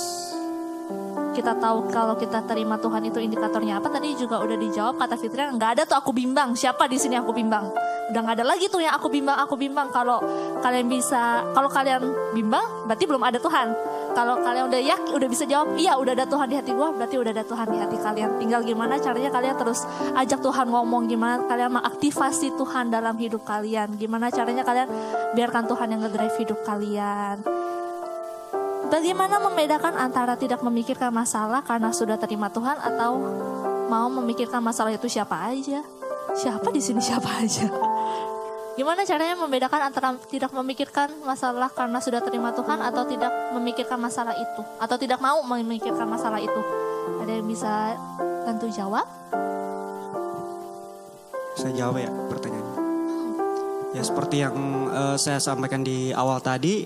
kita 1.36 1.52
tahu 1.60 1.92
kalau 1.92 2.16
kita 2.16 2.40
terima 2.48 2.80
Tuhan 2.80 3.04
itu 3.12 3.20
indikatornya 3.20 3.76
apa 3.76 3.92
tadi 3.92 4.16
juga 4.16 4.40
udah 4.40 4.56
dijawab 4.56 4.96
kata 4.96 5.20
Fitria 5.20 5.52
nggak 5.52 5.70
ada 5.76 5.82
tuh 5.84 6.00
aku 6.00 6.16
bimbang. 6.16 6.56
Siapa 6.56 6.88
di 6.88 6.96
sini 6.96 7.12
aku 7.12 7.36
bimbang? 7.36 7.68
Udah 8.08 8.20
nggak 8.24 8.40
ada 8.40 8.46
lagi 8.48 8.72
tuh 8.72 8.80
yang 8.80 8.96
aku 8.96 9.12
bimbang 9.12 9.36
aku 9.36 9.60
bimbang. 9.60 9.92
Kalau 9.92 10.24
kalian 10.64 10.88
bisa 10.88 11.44
kalau 11.52 11.68
kalian 11.68 12.08
bimbang 12.32 12.88
berarti 12.88 13.04
belum 13.04 13.20
ada 13.20 13.36
Tuhan. 13.36 13.68
Kalau 14.16 14.40
kalian 14.40 14.72
udah 14.72 14.80
yakin 14.80 15.12
udah 15.12 15.28
bisa 15.28 15.44
jawab 15.44 15.76
iya 15.76 15.92
udah 16.00 16.16
ada 16.16 16.24
Tuhan 16.24 16.48
di 16.48 16.56
hati 16.56 16.72
gua 16.72 16.88
berarti 16.96 17.20
udah 17.20 17.32
ada 17.36 17.44
Tuhan 17.44 17.66
di 17.68 17.78
hati 17.84 17.96
kalian. 18.00 18.30
Tinggal 18.40 18.60
gimana 18.64 18.96
caranya 18.96 19.28
kalian 19.28 19.56
terus 19.60 19.84
ajak 20.16 20.40
Tuhan 20.40 20.72
ngomong 20.72 21.04
gimana 21.04 21.44
kalian 21.44 21.76
mengaktifasi 21.76 22.56
Tuhan 22.56 22.88
dalam 22.88 23.12
hidup 23.20 23.44
kalian. 23.44 23.92
Gimana 24.00 24.32
caranya 24.32 24.64
kalian 24.64 24.88
biarkan 25.36 25.68
Tuhan 25.68 25.86
yang 25.92 26.00
ngedrive 26.00 26.36
hidup 26.40 26.64
kalian 26.64 27.44
Bagaimana 28.86 29.42
membedakan 29.42 29.98
antara 29.98 30.38
tidak 30.38 30.62
memikirkan 30.62 31.10
masalah 31.10 31.58
karena 31.66 31.90
sudah 31.90 32.14
terima 32.22 32.46
Tuhan 32.54 32.78
atau 32.78 33.18
mau 33.90 34.06
memikirkan 34.06 34.62
masalah 34.62 34.94
itu 34.94 35.10
siapa 35.10 35.34
aja? 35.50 35.82
Siapa 36.38 36.70
di 36.70 36.78
sini 36.78 37.02
siapa 37.02 37.26
aja? 37.42 37.66
Gimana 38.76 39.08
caranya 39.08 39.34
membedakan 39.40 39.88
antara 39.88 40.14
tidak 40.28 40.52
memikirkan 40.52 41.08
masalah 41.24 41.72
karena 41.72 41.98
sudah 41.98 42.20
terima 42.20 42.52
Tuhan 42.52 42.78
atau 42.84 43.08
tidak 43.08 43.32
memikirkan 43.56 43.96
masalah 43.96 44.36
itu 44.36 44.62
atau 44.76 44.96
tidak 45.00 45.18
mau 45.18 45.40
memikirkan 45.42 46.04
masalah 46.04 46.38
itu? 46.38 46.60
Ada 47.24 47.32
yang 47.40 47.46
bisa 47.48 47.96
bantu 48.44 48.68
jawab? 48.68 49.06
Saya 51.56 51.72
jawab 51.72 51.96
ya 52.04 52.12
pertanyaannya. 52.28 52.74
Ya 53.96 54.02
seperti 54.04 54.44
yang 54.44 54.54
uh, 54.92 55.16
saya 55.16 55.40
sampaikan 55.40 55.80
di 55.80 56.12
awal 56.12 56.36
tadi, 56.44 56.84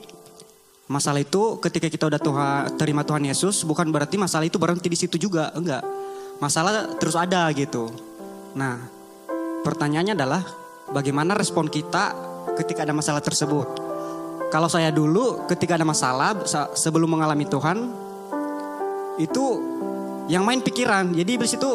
masalah 0.90 1.22
itu 1.22 1.62
ketika 1.62 1.86
kita 1.86 2.10
udah 2.10 2.18
Tuhan, 2.18 2.74
terima 2.74 3.06
Tuhan 3.06 3.22
Yesus 3.22 3.62
bukan 3.62 3.86
berarti 3.94 4.18
masalah 4.18 4.42
itu 4.42 4.58
berhenti 4.58 4.90
di 4.90 4.98
situ 4.98 5.14
juga, 5.22 5.54
enggak. 5.54 5.86
Masalah 6.42 6.98
terus 6.98 7.14
ada 7.14 7.46
gitu. 7.54 7.94
Nah, 8.58 8.90
pertanyaannya 9.62 10.18
adalah 10.18 10.42
bagaimana 10.90 11.38
respon 11.38 11.70
kita 11.70 12.10
ketika 12.58 12.82
ada 12.82 12.90
masalah 12.90 13.22
tersebut. 13.22 13.70
Kalau 14.50 14.66
saya 14.66 14.90
dulu 14.90 15.46
ketika 15.46 15.78
ada 15.78 15.86
masalah 15.86 16.42
sebelum 16.74 17.06
mengalami 17.06 17.46
Tuhan 17.46 17.86
itu 19.22 19.46
yang 20.26 20.42
main 20.42 20.58
pikiran. 20.58 21.14
Jadi 21.14 21.38
di 21.38 21.46
situ 21.46 21.70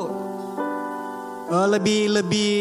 uh, 1.47 1.67
lebih 1.71 2.19
lebih 2.19 2.55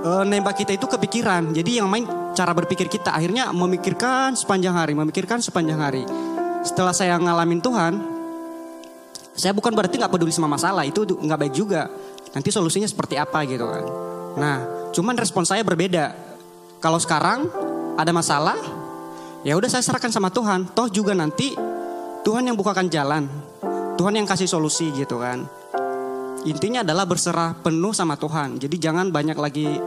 uh, 0.00 0.24
nembak 0.24 0.64
kita 0.64 0.72
itu 0.72 0.88
kepikiran. 0.88 1.52
Jadi 1.52 1.76
yang 1.76 1.92
main 1.92 2.23
cara 2.34 2.50
berpikir 2.52 2.90
kita 2.90 3.14
akhirnya 3.14 3.54
memikirkan 3.54 4.34
sepanjang 4.34 4.74
hari, 4.74 4.92
memikirkan 4.92 5.38
sepanjang 5.38 5.78
hari. 5.78 6.02
Setelah 6.66 6.90
saya 6.90 7.14
ngalamin 7.16 7.62
Tuhan, 7.62 7.94
saya 9.38 9.54
bukan 9.54 9.72
berarti 9.72 9.96
nggak 9.96 10.12
peduli 10.12 10.34
sama 10.34 10.50
masalah 10.50 10.82
itu 10.82 11.06
nggak 11.06 11.38
baik 11.46 11.54
juga. 11.54 11.86
Nanti 12.34 12.50
solusinya 12.50 12.90
seperti 12.90 13.14
apa 13.14 13.46
gitu 13.46 13.64
kan. 13.64 13.84
Nah, 14.34 14.56
cuman 14.90 15.14
respon 15.14 15.46
saya 15.46 15.62
berbeda. 15.62 16.10
Kalau 16.82 16.98
sekarang 16.98 17.46
ada 17.94 18.10
masalah, 18.10 18.58
ya 19.46 19.54
udah 19.54 19.70
saya 19.70 19.86
serahkan 19.86 20.10
sama 20.10 20.34
Tuhan. 20.34 20.66
Toh 20.74 20.90
juga 20.90 21.14
nanti 21.14 21.54
Tuhan 22.26 22.42
yang 22.42 22.58
bukakan 22.58 22.90
jalan. 22.90 23.30
Tuhan 23.94 24.18
yang 24.18 24.26
kasih 24.26 24.50
solusi 24.50 24.90
gitu 24.90 25.22
kan. 25.22 25.46
Intinya 26.44 26.82
adalah 26.82 27.06
berserah 27.06 27.54
penuh 27.56 27.94
sama 27.94 28.18
Tuhan. 28.18 28.58
Jadi 28.58 28.76
jangan 28.76 29.08
banyak 29.14 29.38
lagi 29.38 29.78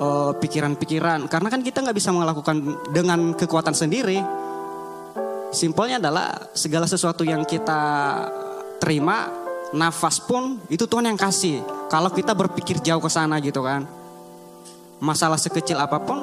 pikiran 0.00 0.40
pikiran-pikiran. 0.40 1.20
Karena 1.28 1.48
kan 1.52 1.60
kita 1.60 1.84
nggak 1.84 1.96
bisa 1.96 2.10
melakukan 2.10 2.56
dengan 2.88 3.36
kekuatan 3.36 3.76
sendiri. 3.76 4.16
Simpelnya 5.52 6.00
adalah 6.00 6.48
segala 6.56 6.88
sesuatu 6.88 7.20
yang 7.20 7.44
kita 7.44 7.82
terima, 8.80 9.28
nafas 9.76 10.22
pun 10.24 10.56
itu 10.72 10.88
Tuhan 10.88 11.04
yang 11.04 11.20
kasih. 11.20 11.60
Kalau 11.92 12.08
kita 12.08 12.32
berpikir 12.32 12.80
jauh 12.80 13.02
ke 13.02 13.10
sana 13.12 13.36
gitu 13.44 13.60
kan. 13.60 13.84
Masalah 15.00 15.36
sekecil 15.40 15.76
apa 15.80 15.96
pun, 16.00 16.16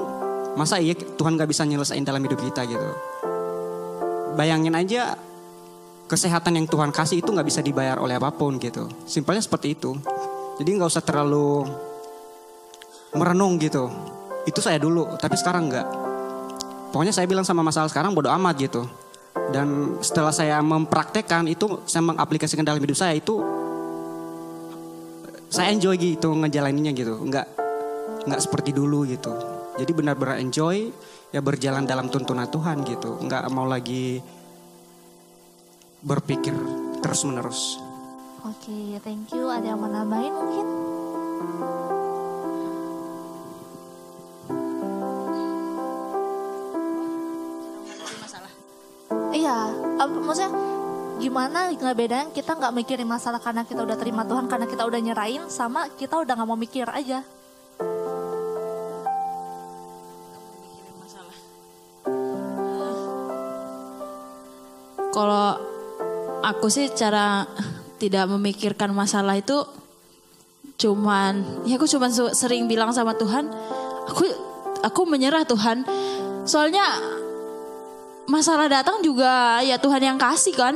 masa 0.53 0.77
iya 0.77 0.93
Tuhan 0.93 1.33
gak 1.33 1.49
bisa 1.49 1.65
nyelesain 1.65 2.05
dalam 2.05 2.21
hidup 2.21 2.37
kita 2.41 2.65
gitu. 2.65 2.89
Bayangin 4.37 4.73
aja 4.77 5.17
kesehatan 6.07 6.61
yang 6.61 6.65
Tuhan 6.69 6.93
kasih 6.93 7.25
itu 7.25 7.29
nggak 7.33 7.47
bisa 7.49 7.65
dibayar 7.65 7.97
oleh 7.97 8.21
apa 8.21 8.29
pun 8.29 8.61
gitu. 8.61 8.85
Simpelnya 9.09 9.41
seperti 9.41 9.73
itu. 9.73 9.97
Jadi 10.61 10.69
nggak 10.77 10.89
usah 10.93 11.01
terlalu 11.01 11.65
merenung 13.17 13.57
gitu. 13.57 13.89
Itu 14.47 14.63
saya 14.63 14.79
dulu, 14.79 15.17
tapi 15.19 15.35
sekarang 15.35 15.67
nggak. 15.67 15.87
Pokoknya 16.95 17.11
saya 17.11 17.27
bilang 17.27 17.43
sama 17.43 17.65
masalah 17.65 17.91
sekarang 17.91 18.15
bodoh 18.15 18.31
amat 18.31 18.55
gitu. 18.61 18.87
Dan 19.51 19.99
setelah 19.99 20.31
saya 20.31 20.59
mempraktekkan 20.63 21.45
itu, 21.51 21.83
saya 21.83 22.03
mengaplikasikan 22.03 22.63
dalam 22.63 22.79
hidup 22.79 22.95
saya 22.95 23.15
itu, 23.15 23.43
saya 25.47 25.71
enjoy 25.71 25.95
gitu 25.99 26.31
ngejalaninnya 26.35 26.91
gitu. 26.95 27.19
Nggak 27.19 27.47
nggak 28.27 28.41
seperti 28.43 28.75
dulu 28.75 29.07
gitu. 29.07 29.31
Jadi 29.77 29.91
benar-benar 29.93 30.41
enjoy 30.41 30.89
ya 31.31 31.39
berjalan 31.43 31.85
dalam 31.85 32.09
tuntunan 32.09 32.49
Tuhan 32.49 32.81
gitu. 32.87 33.19
Nggak 33.23 33.47
mau 33.51 33.67
lagi 33.67 34.19
berpikir 36.01 36.55
terus 37.03 37.21
menerus. 37.27 37.61
Oke, 38.47 38.71
okay, 38.71 39.01
thank 39.03 39.27
you. 39.35 39.51
Ada 39.51 39.75
yang 39.75 39.79
mau 39.81 39.91
nambahin 39.91 40.33
mungkin? 40.33 40.67
Maksudnya 50.27 50.51
gimana 51.17 51.71
ngebedain 51.71 52.29
kita 52.35 52.53
nggak 52.59 52.75
mikirin 52.75 53.07
masalah 53.07 53.39
karena 53.39 53.63
kita 53.63 53.81
udah 53.81 53.97
terima 53.97 54.27
Tuhan 54.27 54.45
karena 54.51 54.67
kita 54.67 54.83
udah 54.83 54.99
nyerahin 54.99 55.47
sama 55.47 55.87
kita 55.95 56.19
udah 56.19 56.35
nggak 56.35 56.49
mau 56.49 56.59
mikir 56.59 56.85
aja. 56.91 57.23
Kalau 65.15 65.57
aku 66.45 66.69
sih 66.69 66.93
cara 66.93 67.49
tidak 67.97 68.29
memikirkan 68.29 68.93
masalah 68.93 69.33
itu 69.33 69.65
cuman 70.77 71.65
ya 71.65 71.81
aku 71.81 71.89
cuman 71.89 72.13
sering 72.37 72.69
bilang 72.69 72.93
sama 72.93 73.17
Tuhan 73.17 73.49
aku 74.05 74.29
aku 74.85 75.01
menyerah 75.09 75.41
Tuhan 75.41 75.81
Soalnya 76.47 76.85
masalah 78.27 78.67
datang 78.67 78.99
juga 78.99 79.63
ya 79.63 79.79
Tuhan 79.79 80.03
yang 80.03 80.17
kasih 80.19 80.53
kan. 80.53 80.75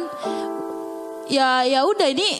Ya 1.31 1.63
ya 1.63 1.83
udah 1.87 2.07
ini 2.11 2.39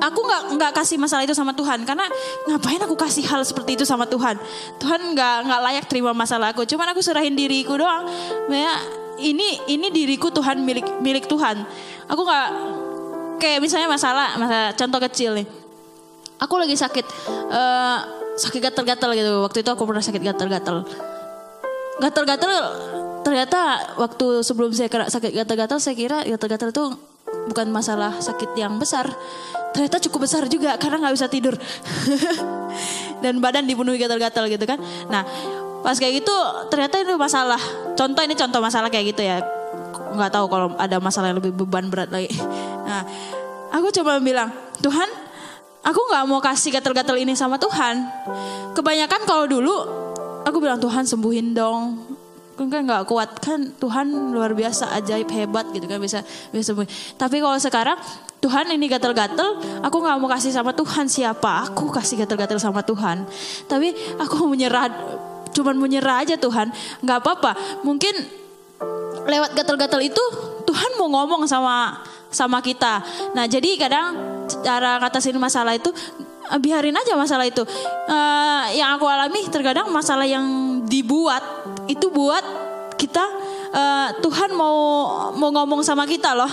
aku 0.00 0.20
nggak 0.24 0.42
nggak 0.56 0.72
kasih 0.80 0.96
masalah 0.96 1.22
itu 1.24 1.36
sama 1.36 1.52
Tuhan. 1.52 1.84
Karena 1.84 2.08
ngapain 2.48 2.80
aku 2.80 2.96
kasih 2.96 3.24
hal 3.28 3.44
seperti 3.44 3.76
itu 3.76 3.84
sama 3.84 4.08
Tuhan? 4.08 4.40
Tuhan 4.80 5.00
nggak 5.12 5.36
nggak 5.46 5.60
layak 5.60 5.84
terima 5.86 6.16
masalah 6.16 6.56
aku. 6.56 6.64
Cuman 6.64 6.90
aku 6.90 7.04
serahin 7.04 7.36
diriku 7.36 7.76
doang. 7.76 8.08
Ya 8.48 8.74
ini 9.20 9.60
ini 9.68 9.92
diriku 9.92 10.32
Tuhan 10.32 10.64
milik 10.64 10.88
milik 11.04 11.28
Tuhan. 11.28 11.62
Aku 12.08 12.24
nggak 12.24 12.48
kayak 13.40 13.60
misalnya 13.60 13.88
masalah 13.88 14.36
masalah 14.40 14.72
contoh 14.72 15.00
kecil 15.04 15.36
nih. 15.36 15.46
Aku 16.40 16.56
lagi 16.56 16.72
sakit 16.72 17.04
uh, 17.52 17.98
sakit 18.40 18.60
gatal-gatal 18.72 19.12
gitu. 19.12 19.44
Waktu 19.44 19.60
itu 19.60 19.70
aku 19.70 19.84
pernah 19.84 20.00
sakit 20.00 20.22
gatal-gatal. 20.24 20.88
Gatal-gatal 22.00 22.48
ternyata 23.20 23.92
waktu 24.00 24.40
sebelum 24.40 24.72
saya 24.72 24.88
kena 24.88 25.06
sakit 25.08 25.32
gatal-gatal 25.34 25.78
saya 25.78 25.96
kira 25.96 26.24
gatal-gatal 26.24 26.72
itu 26.72 26.84
bukan 27.50 27.66
masalah 27.70 28.18
sakit 28.18 28.54
yang 28.58 28.76
besar. 28.76 29.08
Ternyata 29.70 30.02
cukup 30.02 30.26
besar 30.26 30.50
juga 30.50 30.74
karena 30.76 31.06
nggak 31.06 31.14
bisa 31.14 31.28
tidur. 31.30 31.54
Dan 33.22 33.38
badan 33.38 33.68
dipenuhi 33.68 34.00
gatal-gatal 34.00 34.50
gitu 34.50 34.64
kan. 34.66 34.78
Nah 35.08 35.22
pas 35.80 35.96
kayak 35.96 36.24
gitu 36.24 36.34
ternyata 36.68 37.00
itu 37.00 37.14
masalah. 37.14 37.60
Contoh 37.94 38.22
ini 38.24 38.34
contoh 38.34 38.60
masalah 38.60 38.90
kayak 38.90 39.14
gitu 39.14 39.22
ya. 39.22 39.40
Nggak 40.10 40.30
tahu 40.34 40.46
kalau 40.50 40.74
ada 40.74 40.96
masalah 40.98 41.30
yang 41.30 41.38
lebih 41.38 41.54
beban 41.54 41.88
berat 41.88 42.10
lagi. 42.10 42.30
Nah 42.90 43.06
aku 43.70 43.94
coba 44.02 44.18
bilang 44.18 44.50
Tuhan 44.82 45.06
aku 45.86 46.00
nggak 46.10 46.24
mau 46.26 46.42
kasih 46.42 46.74
gatal-gatal 46.74 47.14
ini 47.14 47.38
sama 47.38 47.54
Tuhan. 47.54 48.02
Kebanyakan 48.74 49.22
kalau 49.30 49.46
dulu 49.46 49.74
aku 50.42 50.58
bilang 50.58 50.82
Tuhan 50.82 51.06
sembuhin 51.06 51.54
dong 51.54 52.18
kan 52.68 52.82
nggak 52.84 53.08
kuat. 53.08 53.40
Kan 53.40 53.72
Tuhan 53.80 54.34
luar 54.34 54.52
biasa 54.52 54.92
ajaib 55.00 55.30
hebat 55.32 55.70
gitu 55.72 55.86
kan 55.88 55.96
bisa 55.96 56.20
bisa 56.52 56.76
tapi 57.16 57.40
kalau 57.40 57.56
sekarang 57.56 57.96
Tuhan 58.40 58.72
ini 58.72 58.88
gatel-gatel 58.88 59.80
aku 59.84 59.96
nggak 60.00 60.16
mau 60.20 60.28
kasih 60.28 60.52
sama 60.52 60.76
Tuhan. 60.76 61.08
Siapa? 61.08 61.72
Aku 61.72 61.88
kasih 61.88 62.20
gatel-gatel 62.24 62.60
sama 62.60 62.84
Tuhan. 62.84 63.24
Tapi 63.64 63.92
aku 64.20 64.44
menyerah 64.48 64.88
cuman 65.52 65.76
menyerah 65.76 66.24
aja 66.24 66.36
Tuhan. 66.36 66.72
Nggak 67.04 67.18
apa-apa. 67.24 67.52
Mungkin 67.84 68.12
lewat 69.28 69.52
gatel-gatel 69.54 70.08
itu 70.08 70.24
Tuhan 70.64 70.96
mau 70.96 71.08
ngomong 71.12 71.44
sama 71.44 72.00
sama 72.32 72.64
kita. 72.64 73.04
Nah 73.36 73.44
jadi 73.44 73.76
kadang 73.76 74.16
cara 74.64 74.98
ngatasin 75.02 75.36
masalah 75.36 75.76
itu 75.76 75.92
biarin 76.58 76.96
aja 76.96 77.14
masalah 77.14 77.46
itu. 77.46 77.62
Uh, 78.08 78.64
yang 78.74 78.96
aku 78.96 79.06
alami 79.06 79.46
terkadang 79.52 79.92
masalah 79.92 80.26
yang 80.26 80.80
dibuat 80.86 81.42
itu 81.90 82.06
buat 82.14 82.44
kita 82.94 83.24
uh, 83.74 84.08
Tuhan 84.22 84.54
mau 84.54 84.76
mau 85.34 85.50
ngomong 85.50 85.82
sama 85.82 86.06
kita 86.06 86.36
loh 86.36 86.50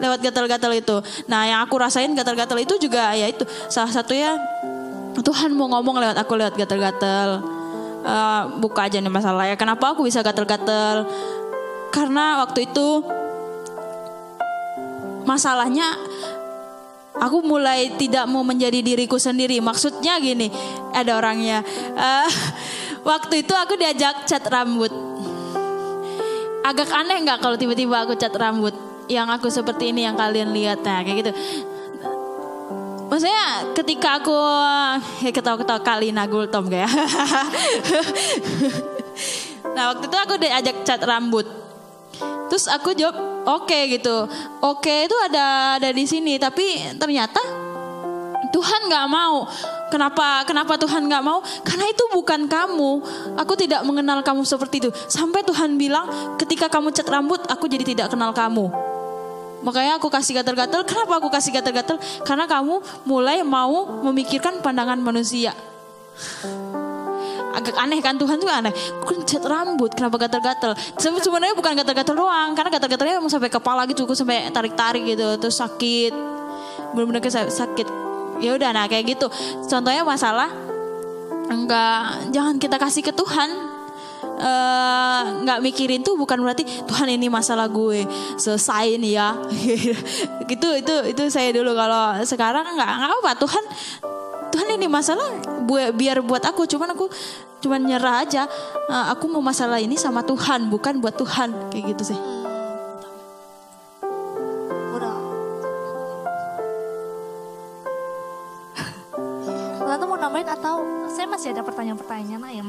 lewat 0.00 0.18
gatal-gatal 0.24 0.72
itu. 0.74 0.96
Nah 1.28 1.46
yang 1.46 1.60
aku 1.62 1.78
rasain 1.78 2.10
gatal-gatal 2.16 2.58
itu 2.58 2.74
juga 2.80 3.12
ya 3.14 3.28
itu 3.28 3.44
salah 3.68 3.92
satunya 3.92 4.34
Tuhan 5.20 5.52
mau 5.52 5.68
ngomong 5.68 6.00
lewat 6.00 6.16
aku 6.16 6.32
lewat 6.34 6.56
gatal-gatal. 6.56 7.44
Uh, 8.02 8.58
buka 8.58 8.90
aja 8.90 8.98
nih 8.98 9.12
masalah 9.12 9.46
ya. 9.46 9.54
Kenapa 9.54 9.94
aku 9.94 10.08
bisa 10.08 10.24
gatal-gatal? 10.24 11.06
Karena 11.94 12.42
waktu 12.42 12.66
itu 12.66 13.04
masalahnya 15.22 15.94
aku 17.14 17.44
mulai 17.46 17.94
tidak 17.94 18.26
mau 18.26 18.42
menjadi 18.42 18.82
diriku 18.82 19.20
sendiri. 19.20 19.62
Maksudnya 19.62 20.18
gini, 20.18 20.50
ada 20.90 21.14
orangnya. 21.14 21.62
Uh, 21.94 22.30
waktu 23.02 23.46
itu 23.46 23.54
aku 23.54 23.74
diajak 23.78 24.26
cat 24.26 24.44
rambut. 24.50 24.90
Agak 26.62 26.94
aneh 26.94 27.18
nggak 27.26 27.42
kalau 27.42 27.58
tiba-tiba 27.58 28.06
aku 28.06 28.14
cat 28.14 28.34
rambut? 28.34 28.74
Yang 29.10 29.28
aku 29.34 29.46
seperti 29.50 29.90
ini 29.90 30.06
yang 30.06 30.14
kalian 30.14 30.54
lihat, 30.54 30.78
nah 30.86 31.02
kayak 31.02 31.26
gitu. 31.26 31.32
Maksudnya 33.12 33.76
ketika 33.76 34.24
aku 34.24 34.32
ya 35.20 35.30
ketawa-ketawa 35.36 35.84
kali 35.84 36.16
nagul 36.16 36.48
Tom 36.48 36.64
kayak. 36.70 36.88
nah 39.76 39.92
waktu 39.92 40.08
itu 40.08 40.16
aku 40.16 40.34
diajak 40.40 40.80
cat 40.80 41.02
rambut. 41.04 41.44
Terus 42.48 42.72
aku 42.72 42.96
jawab 42.96 43.44
oke 43.44 43.68
okay, 43.68 44.00
gitu. 44.00 44.24
Oke 44.64 44.88
okay, 44.88 44.98
itu 45.10 45.16
ada 45.28 45.76
ada 45.76 45.92
di 45.92 46.08
sini, 46.08 46.40
tapi 46.40 46.96
ternyata 46.96 47.61
Tuhan 48.52 48.80
nggak 48.86 49.06
mau. 49.08 49.48
Kenapa? 49.88 50.44
Kenapa 50.44 50.76
Tuhan 50.76 51.08
nggak 51.08 51.22
mau? 51.24 51.40
Karena 51.64 51.88
itu 51.88 52.04
bukan 52.12 52.46
kamu. 52.46 52.90
Aku 53.40 53.52
tidak 53.56 53.80
mengenal 53.84 54.20
kamu 54.20 54.44
seperti 54.44 54.86
itu. 54.86 54.90
Sampai 55.08 55.44
Tuhan 55.44 55.80
bilang, 55.80 56.36
ketika 56.36 56.68
kamu 56.68 56.92
cat 56.92 57.08
rambut, 57.08 57.40
aku 57.48 57.66
jadi 57.66 57.84
tidak 57.84 58.12
kenal 58.12 58.32
kamu. 58.36 58.68
Makanya 59.62 59.96
aku 59.96 60.12
kasih 60.12 60.42
gatal-gatal. 60.42 60.84
Kenapa 60.84 61.16
aku 61.16 61.28
kasih 61.32 61.54
gatal-gatal? 61.54 61.96
Karena 62.24 62.44
kamu 62.44 63.04
mulai 63.08 63.40
mau 63.40 64.04
memikirkan 64.04 64.60
pandangan 64.60 65.00
manusia 65.00 65.56
agak 67.52 67.76
aneh 67.76 68.00
kan 68.00 68.16
Tuhan 68.16 68.40
tuh 68.40 68.48
aneh. 68.48 68.72
Cat 69.28 69.44
rambut, 69.44 69.92
kenapa 69.92 70.16
gatal-gatal? 70.16 70.72
Sebenarnya 70.96 71.52
bukan 71.52 71.76
gatal-gatal 71.76 72.16
doang, 72.16 72.56
karena 72.56 72.70
gatal-gatalnya 72.72 73.20
emang 73.20 73.28
sampai 73.28 73.52
kepala 73.52 73.84
gitu, 73.86 74.08
gue 74.08 74.16
sampai 74.16 74.48
tarik-tarik 74.48 75.04
gitu, 75.04 75.36
terus 75.36 75.60
sakit, 75.60 76.12
benar-benar 76.96 77.22
sakit. 77.28 78.11
Ya 78.42 78.58
udah, 78.58 78.70
nah 78.74 78.90
kayak 78.90 79.14
gitu. 79.14 79.30
Contohnya 79.70 80.02
masalah 80.02 80.50
enggak 81.46 82.30
jangan 82.34 82.58
kita 82.58 82.76
kasih 82.76 83.06
ke 83.06 83.12
Tuhan. 83.14 83.50
Nggak 85.46 85.58
uh, 85.58 85.62
mikirin 85.62 86.02
tuh 86.02 86.18
bukan 86.18 86.42
berarti 86.42 86.66
Tuhan 86.66 87.14
ini 87.14 87.30
masalah 87.30 87.70
gue 87.70 88.02
selesai 88.34 88.98
nih 88.98 89.12
ya. 89.14 89.38
Gitu 90.50 90.68
itu 90.82 90.94
itu 91.14 91.22
saya 91.30 91.54
dulu. 91.54 91.70
Kalau 91.78 92.18
sekarang 92.26 92.66
nggak 92.74 92.90
nggak 92.90 93.12
apa 93.22 93.30
Tuhan 93.38 93.64
Tuhan 94.52 94.68
ini 94.76 94.86
masalah 94.90 95.30
buat 95.62 95.94
biar 95.94 96.18
buat 96.26 96.42
aku. 96.42 96.66
Cuman 96.66 96.98
aku 96.98 97.06
cuman 97.62 97.80
nyerah 97.86 98.26
aja. 98.26 98.50
Uh, 98.90 99.14
aku 99.14 99.30
mau 99.30 99.40
masalah 99.40 99.78
ini 99.78 99.94
sama 99.94 100.26
Tuhan 100.26 100.66
bukan 100.66 100.98
buat 100.98 101.14
Tuhan. 101.14 101.70
Kayak 101.70 101.94
gitu 101.94 102.10
sih 102.10 102.31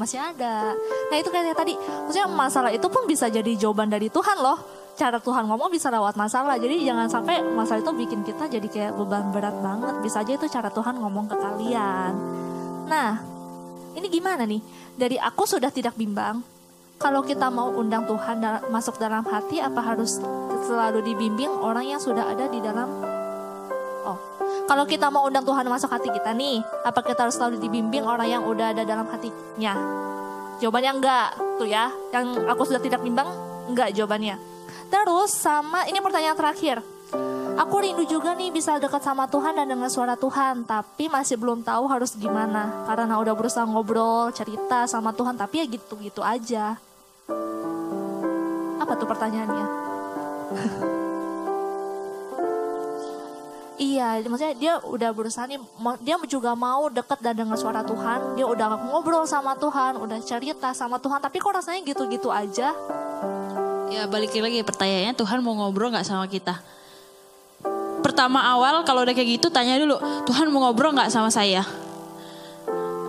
masih 0.04 0.20
ada 0.20 0.76
nah 1.08 1.16
itu 1.16 1.32
kayak 1.32 1.56
tadi 1.56 1.74
maksudnya 1.80 2.28
masalah 2.28 2.70
itu 2.70 2.84
pun 2.92 3.08
bisa 3.08 3.32
jadi 3.32 3.56
jawaban 3.56 3.88
dari 3.88 4.12
Tuhan 4.12 4.36
loh 4.36 4.84
cara 4.94 5.18
Tuhan 5.18 5.50
ngomong 5.50 5.74
bisa 5.74 5.90
lewat 5.90 6.14
masalah. 6.14 6.54
Jadi 6.56 6.86
jangan 6.86 7.10
sampai 7.10 7.42
masalah 7.42 7.82
itu 7.82 7.92
bikin 7.92 8.22
kita 8.22 8.46
jadi 8.46 8.68
kayak 8.70 8.92
beban 8.94 9.34
berat 9.34 9.58
banget. 9.58 9.94
Bisa 10.00 10.22
aja 10.22 10.32
itu 10.38 10.46
cara 10.46 10.70
Tuhan 10.70 10.94
ngomong 11.02 11.26
ke 11.26 11.36
kalian. 11.36 12.12
Nah, 12.86 13.18
ini 13.98 14.06
gimana 14.06 14.46
nih? 14.46 14.62
Dari 14.94 15.18
aku 15.18 15.44
sudah 15.44 15.74
tidak 15.74 15.98
bimbang. 15.98 16.42
Kalau 16.94 17.26
kita 17.26 17.50
mau 17.50 17.74
undang 17.74 18.06
Tuhan 18.06 18.38
masuk 18.70 19.02
dalam 19.02 19.26
hati, 19.26 19.58
apa 19.58 19.82
harus 19.82 20.22
selalu 20.70 21.02
dibimbing 21.02 21.50
orang 21.50 21.90
yang 21.90 21.98
sudah 21.98 22.30
ada 22.30 22.46
di 22.46 22.62
dalam? 22.62 22.86
Kalau 24.64 24.88
kita 24.88 25.12
mau 25.12 25.28
undang 25.28 25.44
Tuhan 25.44 25.68
masuk 25.68 25.92
hati 25.92 26.08
kita 26.08 26.32
nih, 26.32 26.64
apa 26.88 27.04
kita 27.04 27.28
harus 27.28 27.36
selalu 27.36 27.60
dibimbing 27.60 28.00
orang 28.00 28.32
yang 28.32 28.42
udah 28.48 28.72
ada 28.72 28.80
dalam 28.80 29.04
hatinya? 29.12 29.76
Jawabannya 30.56 30.92
enggak, 31.04 31.28
tuh 31.60 31.68
ya. 31.68 31.92
Yang 32.08 32.48
aku 32.48 32.62
sudah 32.64 32.80
tidak 32.80 33.04
bimbang, 33.04 33.28
enggak 33.68 33.92
jawabannya. 33.92 34.40
Terus 34.88 35.36
sama 35.36 35.84
ini 35.84 36.00
pertanyaan 36.00 36.38
terakhir. 36.40 36.80
Aku 37.54 37.76
rindu 37.78 38.08
juga 38.08 38.32
nih 38.32 38.50
bisa 38.50 38.80
dekat 38.80 39.04
sama 39.04 39.28
Tuhan 39.28 39.52
dan 39.52 39.68
dengar 39.68 39.92
suara 39.92 40.16
Tuhan, 40.16 40.64
tapi 40.64 41.12
masih 41.12 41.36
belum 41.36 41.60
tahu 41.60 41.84
harus 41.84 42.16
gimana. 42.16 42.88
Karena 42.88 43.20
udah 43.20 43.36
berusaha 43.36 43.68
ngobrol, 43.68 44.32
cerita 44.32 44.88
sama 44.88 45.12
Tuhan, 45.12 45.36
tapi 45.36 45.60
ya 45.60 45.66
gitu-gitu 45.68 46.24
aja. 46.24 46.80
Apa 48.80 48.92
tuh 48.96 49.06
pertanyaannya? 49.06 49.66
Iya, 53.74 54.22
maksudnya 54.30 54.54
dia 54.54 54.74
udah 54.86 55.10
berusaha 55.10 55.50
nih, 55.50 55.58
dia 55.98 56.14
juga 56.30 56.54
mau 56.54 56.86
deket 56.86 57.18
dan 57.18 57.34
dengar 57.34 57.58
suara 57.58 57.82
Tuhan, 57.82 58.38
dia 58.38 58.46
udah 58.46 58.78
ngobrol 58.86 59.26
sama 59.26 59.58
Tuhan, 59.58 59.98
udah 59.98 60.18
cerita 60.22 60.70
sama 60.70 61.02
Tuhan, 61.02 61.18
tapi 61.18 61.42
kok 61.42 61.50
rasanya 61.50 61.82
gitu-gitu 61.82 62.30
aja? 62.30 62.70
Ya 63.90 64.06
balik 64.06 64.30
lagi 64.30 64.62
pertanyaannya 64.62 65.18
Tuhan 65.18 65.42
mau 65.42 65.58
ngobrol 65.58 65.90
nggak 65.90 66.06
sama 66.06 66.30
kita? 66.30 66.54
Pertama 67.98 68.46
awal 68.46 68.86
kalau 68.86 69.02
udah 69.02 69.10
kayak 69.10 69.42
gitu 69.42 69.50
tanya 69.50 69.74
dulu 69.74 69.98
Tuhan 70.28 70.54
mau 70.54 70.70
ngobrol 70.70 70.94
nggak 70.94 71.10
sama 71.10 71.34
saya? 71.34 71.66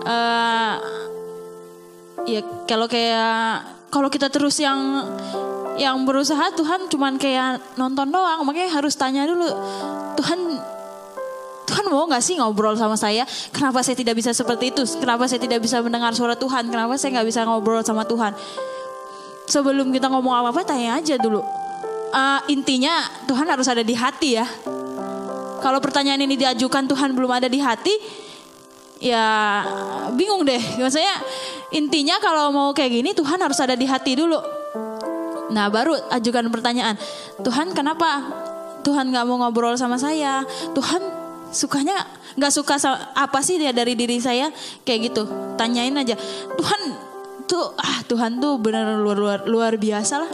Uh, 0.02 0.74
ya 2.26 2.42
kalau 2.66 2.90
kayak 2.90 3.62
kalau 3.90 4.10
kita 4.10 4.26
terus 4.30 4.58
yang 4.58 5.06
yang 5.76 6.02
berusaha 6.08 6.52
Tuhan 6.56 6.88
cuman 6.88 7.20
kayak 7.20 7.76
nonton 7.76 8.08
doang 8.08 8.44
makanya 8.48 8.80
harus 8.80 8.96
tanya 8.96 9.28
dulu 9.28 9.44
Tuhan 10.16 10.38
Tuhan 11.66 11.84
mau 11.90 12.06
gak 12.06 12.22
sih 12.22 12.38
ngobrol 12.38 12.78
sama 12.78 12.94
saya? 12.94 13.26
Kenapa 13.50 13.82
saya 13.82 13.98
tidak 13.98 14.14
bisa 14.14 14.30
seperti 14.30 14.70
itu? 14.70 14.86
Kenapa 15.02 15.26
saya 15.26 15.42
tidak 15.42 15.58
bisa 15.58 15.82
mendengar 15.82 16.14
suara 16.14 16.38
Tuhan? 16.38 16.70
Kenapa 16.70 16.94
saya 16.94 17.18
nggak 17.18 17.26
bisa 17.26 17.42
ngobrol 17.42 17.82
sama 17.82 18.06
Tuhan? 18.06 18.38
sebelum 19.46 19.94
kita 19.94 20.10
ngomong 20.10 20.34
apa-apa 20.34 20.66
tanya 20.66 20.98
aja 20.98 21.16
dulu. 21.16 21.40
Uh, 22.10 22.40
intinya 22.50 23.02
Tuhan 23.24 23.46
harus 23.46 23.66
ada 23.70 23.80
di 23.80 23.94
hati 23.94 24.36
ya. 24.36 24.46
Kalau 25.62 25.78
pertanyaan 25.80 26.22
ini 26.22 26.36
diajukan 26.36 26.86
Tuhan 26.86 27.16
belum 27.16 27.30
ada 27.32 27.48
di 27.50 27.58
hati, 27.58 27.94
ya 29.00 29.62
bingung 30.14 30.44
deh. 30.46 30.60
Maksudnya 30.78 31.16
intinya 31.74 32.20
kalau 32.22 32.52
mau 32.52 32.70
kayak 32.76 33.02
gini 33.02 33.10
Tuhan 33.16 33.38
harus 33.40 33.58
ada 33.58 33.74
di 33.74 33.86
hati 33.88 34.18
dulu. 34.18 34.38
Nah 35.50 35.70
baru 35.70 35.94
ajukan 36.10 36.50
pertanyaan, 36.50 36.98
Tuhan 37.42 37.70
kenapa 37.70 38.22
Tuhan 38.82 39.10
nggak 39.10 39.24
mau 39.26 39.42
ngobrol 39.42 39.74
sama 39.78 39.98
saya? 39.98 40.42
Tuhan 40.74 41.02
sukanya 41.54 42.06
nggak 42.34 42.52
suka 42.52 42.76
apa 43.14 43.38
sih 43.42 43.58
dia 43.58 43.70
dari 43.70 43.94
diri 43.94 44.18
saya 44.18 44.50
kayak 44.82 45.12
gitu? 45.12 45.22
Tanyain 45.54 45.94
aja, 45.94 46.18
Tuhan 46.58 46.80
tuh 47.46 47.74
ah 47.78 48.02
Tuhan 48.10 48.42
tuh 48.42 48.58
benar 48.58 48.98
luar 48.98 49.18
luar 49.18 49.40
luar 49.46 49.72
biasa 49.78 50.14
lah. 50.22 50.32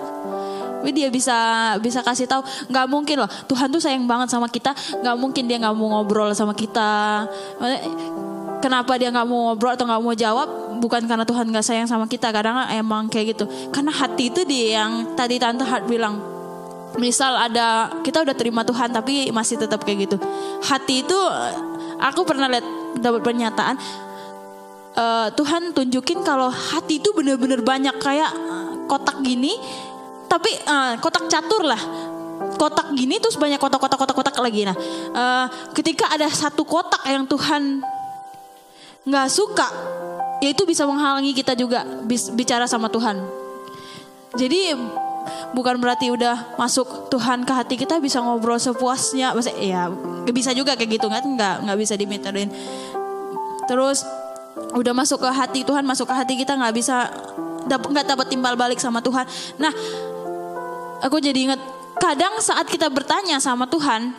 Dia 0.82 1.14
bisa 1.14 1.36
bisa 1.78 2.02
kasih 2.02 2.26
tahu 2.26 2.42
nggak 2.66 2.86
mungkin 2.90 3.22
loh 3.22 3.30
Tuhan 3.46 3.70
tuh 3.70 3.78
sayang 3.78 4.02
banget 4.10 4.34
sama 4.34 4.50
kita 4.50 4.74
nggak 4.74 5.14
mungkin 5.14 5.46
dia 5.46 5.62
nggak 5.62 5.78
mau 5.78 5.94
ngobrol 5.94 6.34
sama 6.34 6.58
kita 6.58 7.22
kenapa 8.62 8.94
dia 8.94 9.10
nggak 9.10 9.26
mau 9.26 9.50
ngobrol 9.50 9.74
atau 9.74 9.84
nggak 9.84 10.00
mau 10.00 10.14
jawab 10.14 10.48
bukan 10.78 11.02
karena 11.04 11.26
Tuhan 11.26 11.50
nggak 11.50 11.66
sayang 11.66 11.88
sama 11.90 12.06
kita 12.06 12.30
kadang 12.30 12.62
emang 12.70 13.10
kayak 13.10 13.36
gitu. 13.36 13.44
Karena 13.74 13.90
hati 13.90 14.30
itu 14.30 14.46
dia 14.46 14.80
yang 14.82 15.18
tadi 15.18 15.42
tante 15.42 15.66
Hart 15.66 15.90
bilang 15.90 16.22
misal 16.96 17.32
ada 17.36 17.88
kita 18.04 18.20
udah 18.20 18.36
terima 18.36 18.62
Tuhan 18.62 18.94
tapi 18.94 19.28
masih 19.34 19.58
tetap 19.58 19.82
kayak 19.82 20.08
gitu. 20.08 20.16
Hati 20.62 21.02
itu 21.02 21.18
aku 21.98 22.22
pernah 22.22 22.46
lihat 22.46 22.66
dapat 23.02 23.20
pernyataan 23.24 23.76
uh, 24.96 25.28
Tuhan 25.32 25.72
tunjukin 25.72 26.20
kalau 26.22 26.52
hati 26.52 27.00
itu 27.00 27.10
bener-bener 27.16 27.64
banyak 27.64 27.96
kayak 28.00 28.30
kotak 28.86 29.20
gini 29.24 29.56
tapi 30.28 30.48
uh, 30.68 30.96
kotak 31.00 31.28
catur 31.28 31.64
lah. 31.64 31.80
Kotak 32.58 32.92
gini 32.98 33.22
terus 33.22 33.38
banyak 33.38 33.56
kotak-kotak 33.56 33.96
kotak-kotak 33.96 34.36
lagi. 34.42 34.66
Nah 34.68 34.76
uh, 35.14 35.46
ketika 35.72 36.10
ada 36.12 36.28
satu 36.28 36.66
kotak 36.66 37.00
yang 37.08 37.24
Tuhan 37.24 37.80
nggak 39.02 39.26
suka 39.26 39.68
ya 40.42 40.50
itu 40.50 40.62
bisa 40.66 40.82
menghalangi 40.86 41.30
kita 41.34 41.54
juga 41.54 41.86
bicara 42.34 42.66
sama 42.66 42.90
Tuhan. 42.90 43.22
Jadi 44.34 44.74
bukan 45.54 45.78
berarti 45.78 46.10
udah 46.10 46.58
masuk 46.58 47.06
Tuhan 47.12 47.46
ke 47.46 47.52
hati 47.54 47.74
kita 47.78 48.02
bisa 48.02 48.18
ngobrol 48.18 48.58
sepuasnya, 48.58 49.36
maksudnya 49.38 49.62
ya 49.62 49.82
bisa 50.34 50.50
juga 50.50 50.74
kayak 50.74 50.98
gitu 50.98 51.06
kan 51.06 51.22
nggak 51.22 51.54
nggak 51.62 51.78
bisa 51.78 51.94
dimeterin. 51.94 52.50
Terus 53.70 54.02
udah 54.74 54.92
masuk 54.92 55.22
ke 55.22 55.30
hati 55.30 55.60
Tuhan 55.62 55.86
masuk 55.86 56.10
ke 56.10 56.14
hati 56.16 56.34
kita 56.34 56.58
nggak 56.58 56.74
bisa 56.74 57.06
nggak 57.70 58.06
dapat 58.10 58.26
timbal 58.26 58.58
balik 58.58 58.82
sama 58.82 58.98
Tuhan. 58.98 59.28
Nah 59.62 59.70
aku 61.06 61.22
jadi 61.22 61.38
ingat 61.38 61.60
kadang 62.02 62.42
saat 62.42 62.66
kita 62.66 62.90
bertanya 62.90 63.38
sama 63.38 63.70
Tuhan 63.70 64.10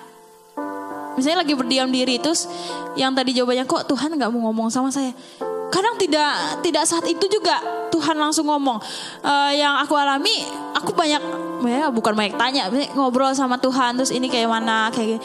misalnya 1.16 1.45
lagi 1.45 1.53
berdiam 1.53 1.89
diri 1.89 2.18
terus 2.18 2.49
yang 2.97 3.14
tadi 3.14 3.34
jawabannya 3.34 3.66
kok 3.66 3.86
Tuhan 3.89 4.18
nggak 4.18 4.30
mau 4.34 4.49
ngomong 4.49 4.70
sama 4.74 4.89
saya? 4.89 5.14
Kadang 5.74 5.97
tidak 5.97 6.61
tidak 6.61 6.86
saat 6.86 7.05
itu 7.09 7.26
juga 7.26 7.57
Tuhan 7.89 8.14
langsung 8.14 8.45
ngomong. 8.45 8.78
Uh, 9.26 9.51
yang 9.57 9.74
aku 9.82 9.97
alami 9.97 10.45
aku 10.78 10.93
banyak 10.93 11.22
ya 11.66 11.89
bukan 11.89 12.14
banyak 12.14 12.36
tanya 12.38 12.70
ngobrol 12.93 13.32
sama 13.34 13.57
Tuhan 13.57 13.97
terus 13.97 14.11
ini 14.11 14.28
kayak 14.28 14.51
mana 14.51 14.91
kayak 14.91 15.24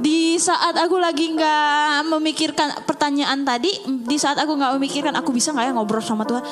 di 0.00 0.40
saat 0.40 0.72
aku 0.80 0.96
lagi 0.96 1.36
nggak 1.36 2.08
memikirkan 2.08 2.88
pertanyaan 2.88 3.44
tadi 3.44 3.68
di 3.84 4.16
saat 4.16 4.40
aku 4.40 4.56
nggak 4.56 4.80
memikirkan 4.80 5.12
aku 5.12 5.28
bisa 5.36 5.52
nggak 5.52 5.66
ya 5.68 5.72
ngobrol 5.76 6.00
sama 6.00 6.24
Tuhan? 6.24 6.44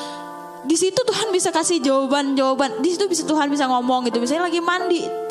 Di 0.69 0.77
situ 0.77 1.01
Tuhan 1.01 1.33
bisa 1.33 1.49
kasih 1.49 1.81
jawaban 1.81 2.37
jawaban 2.37 2.85
di 2.85 2.93
situ 2.93 3.09
bisa 3.09 3.25
Tuhan 3.25 3.49
bisa 3.49 3.65
ngomong 3.73 4.05
gitu. 4.13 4.21
Misalnya 4.21 4.53
lagi 4.53 4.61
mandi 4.61 5.28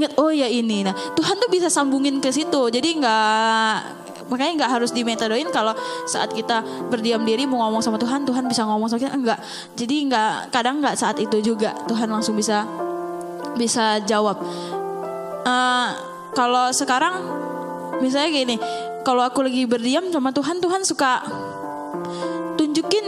ingat 0.00 0.16
oh 0.16 0.32
ya 0.32 0.48
ini. 0.48 0.82
Nah 0.82 0.96
Tuhan 1.14 1.36
tuh 1.36 1.50
bisa 1.52 1.68
sambungin 1.68 2.18
ke 2.18 2.32
situ. 2.32 2.72
Jadi 2.72 2.96
nggak 2.98 4.00
makanya 4.32 4.64
nggak 4.64 4.72
harus 4.78 4.94
dimetodoin 4.94 5.50
kalau 5.50 5.74
saat 6.06 6.30
kita 6.30 6.62
berdiam 6.86 7.20
diri 7.26 7.44
mau 7.50 7.66
ngomong 7.66 7.82
sama 7.82 7.98
Tuhan 7.98 8.24
Tuhan 8.24 8.48
bisa 8.48 8.64
ngomong 8.64 8.88
sama 8.88 9.00
kita. 9.04 9.12
Enggak 9.12 9.38
jadi 9.76 9.96
nggak 10.08 10.32
kadang 10.54 10.80
nggak 10.80 10.96
saat 10.96 11.20
itu 11.20 11.38
juga 11.44 11.76
Tuhan 11.84 12.08
langsung 12.08 12.34
bisa 12.34 12.64
bisa 13.54 14.00
jawab. 14.08 14.40
Uh, 15.40 15.88
kalau 16.32 16.70
sekarang 16.70 17.16
misalnya 18.00 18.30
gini 18.32 18.56
kalau 19.04 19.24
aku 19.24 19.44
lagi 19.44 19.64
berdiam 19.68 20.08
sama 20.08 20.30
Tuhan 20.30 20.60
Tuhan 20.60 20.82
suka 20.84 21.24
tunjukin 22.56 23.06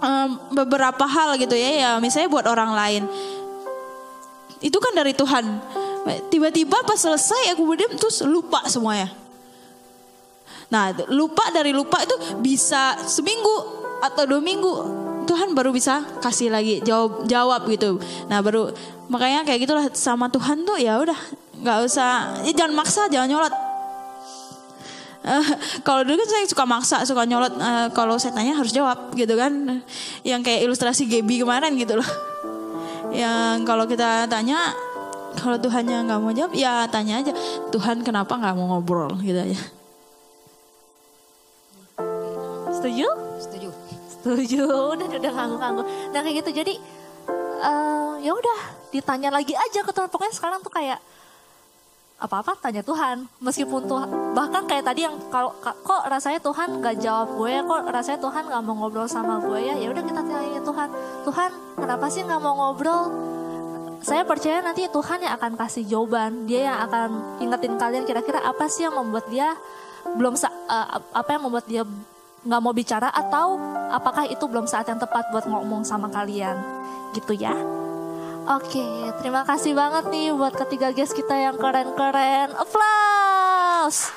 um, 0.00 0.30
beberapa 0.52 1.04
hal 1.04 1.36
gitu 1.40 1.54
ya 1.56 1.70
ya 1.76 1.90
misalnya 1.98 2.28
buat 2.32 2.46
orang 2.48 2.72
lain 2.76 3.02
itu 4.60 4.76
kan 4.76 4.92
dari 4.92 5.12
Tuhan 5.16 5.44
tiba-tiba 6.32 6.80
pas 6.84 6.96
selesai 6.96 7.52
aku 7.52 7.64
berdiam 7.64 7.92
terus 7.96 8.24
lupa 8.24 8.64
semuanya 8.68 9.12
Nah 10.70 10.94
lupa 11.10 11.50
dari 11.50 11.74
lupa 11.74 11.98
itu 12.06 12.14
bisa 12.38 12.94
seminggu 13.04 13.82
atau 14.00 14.24
dua 14.24 14.40
minggu 14.40 14.72
Tuhan 15.26 15.52
baru 15.52 15.74
bisa 15.74 16.02
kasih 16.22 16.48
lagi 16.50 16.78
jawab 16.86 17.26
jawab 17.26 17.66
gitu. 17.68 17.98
Nah 18.30 18.38
baru 18.40 18.70
makanya 19.10 19.42
kayak 19.42 19.66
gitulah 19.66 19.84
sama 19.92 20.30
Tuhan 20.30 20.62
tuh 20.62 20.78
ya 20.78 20.96
udah 21.02 21.18
nggak 21.60 21.78
usah 21.84 22.40
ya 22.46 22.52
jangan 22.54 22.72
maksa 22.72 23.10
jangan 23.10 23.28
nyolot. 23.28 23.54
Uh, 25.20 25.44
kalau 25.86 26.00
dulu 26.00 26.16
kan 26.16 26.28
saya 26.32 26.48
suka 26.48 26.64
maksa 26.64 26.96
suka 27.04 27.28
nyolot 27.28 27.52
uh, 27.60 27.92
kalau 27.92 28.16
saya 28.16 28.32
tanya 28.32 28.56
harus 28.56 28.72
jawab 28.72 29.12
gitu 29.12 29.36
kan 29.36 29.84
yang 30.24 30.40
kayak 30.40 30.64
ilustrasi 30.64 31.04
Gaby 31.04 31.44
kemarin 31.44 31.76
gitu 31.76 32.00
loh 32.00 32.08
yang 33.10 33.66
kalau 33.66 33.84
kita 33.84 34.26
tanya 34.30 34.74
kalau 35.38 35.58
Tuhannya 35.58 36.10
nggak 36.10 36.20
mau 36.20 36.34
jawab 36.34 36.52
ya 36.54 36.86
tanya 36.90 37.22
aja 37.22 37.32
Tuhan 37.70 38.02
kenapa 38.02 38.34
nggak 38.34 38.54
mau 38.58 38.76
ngobrol 38.76 39.14
gitu 39.22 39.38
aja 39.38 39.60
Setuju? 42.80 43.08
Setuju. 43.36 43.68
Setuju. 44.08 44.64
Udah 44.96 45.06
udah 45.20 45.32
nganggu-nganggu. 45.36 45.82
Nah 46.16 46.20
kayak 46.24 46.36
gitu. 46.40 46.50
Jadi 46.64 46.74
uh, 47.60 48.16
ya 48.24 48.32
udah 48.32 48.88
ditanya 48.88 49.28
lagi 49.28 49.52
aja 49.52 49.84
ke 49.84 49.92
Tuhan. 49.92 50.08
Pokoknya 50.08 50.32
sekarang 50.32 50.64
tuh 50.64 50.72
kayak 50.72 50.96
apa-apa 52.20 52.52
tanya 52.60 52.84
Tuhan. 52.84 53.24
Meskipun 53.40 53.88
Tuhan 53.88 54.08
bahkan 54.36 54.68
kayak 54.68 54.84
tadi 54.84 55.08
yang 55.08 55.16
kalau 55.32 55.56
kok 55.60 56.02
rasanya 56.06 56.40
Tuhan 56.44 56.78
nggak 56.78 56.96
jawab 57.00 57.28
gue 57.40 57.52
kok 57.64 57.82
rasanya 57.88 58.20
Tuhan 58.20 58.42
nggak 58.46 58.62
mau 58.62 58.74
ngobrol 58.84 59.08
sama 59.08 59.40
gue 59.40 59.58
ya? 59.58 59.74
Ya 59.80 59.88
udah 59.88 60.04
kita 60.04 60.20
tanya 60.20 60.60
Tuhan. 60.60 60.88
Tuhan 61.24 61.50
kenapa 61.80 62.06
sih 62.12 62.20
nggak 62.22 62.40
mau 62.44 62.54
ngobrol? 62.60 63.02
Saya 64.00 64.24
percaya 64.24 64.64
nanti 64.64 64.88
Tuhan 64.88 65.18
yang 65.24 65.34
akan 65.36 65.52
kasih 65.56 65.84
jawaban. 65.88 66.44
Dia 66.44 66.72
yang 66.72 66.78
akan 66.88 67.08
ingetin 67.40 67.74
kalian 67.80 68.04
kira-kira 68.04 68.40
apa 68.44 68.68
sih 68.68 68.84
yang 68.84 68.96
membuat 68.96 69.28
dia 69.32 69.56
belum 70.16 70.36
uh, 70.36 70.86
apa 71.16 71.28
yang 71.36 71.42
membuat 71.48 71.64
dia 71.68 71.82
nggak 72.40 72.60
mau 72.64 72.72
bicara 72.72 73.12
atau 73.12 73.60
apakah 73.92 74.24
itu 74.24 74.40
belum 74.48 74.64
saat 74.64 74.88
yang 74.88 74.96
tepat 74.96 75.28
buat 75.32 75.48
ngomong 75.48 75.84
sama 75.84 76.08
kalian? 76.12 76.56
Gitu 77.16 77.36
ya 77.36 77.80
Oke, 78.48 79.12
terima 79.20 79.44
kasih 79.44 79.76
banget 79.76 80.08
nih 80.08 80.32
buat 80.32 80.56
ketiga 80.56 80.94
guest 80.96 81.12
kita 81.12 81.36
yang 81.36 81.56
keren-keren. 81.60 82.56
Applause. 82.56 84.08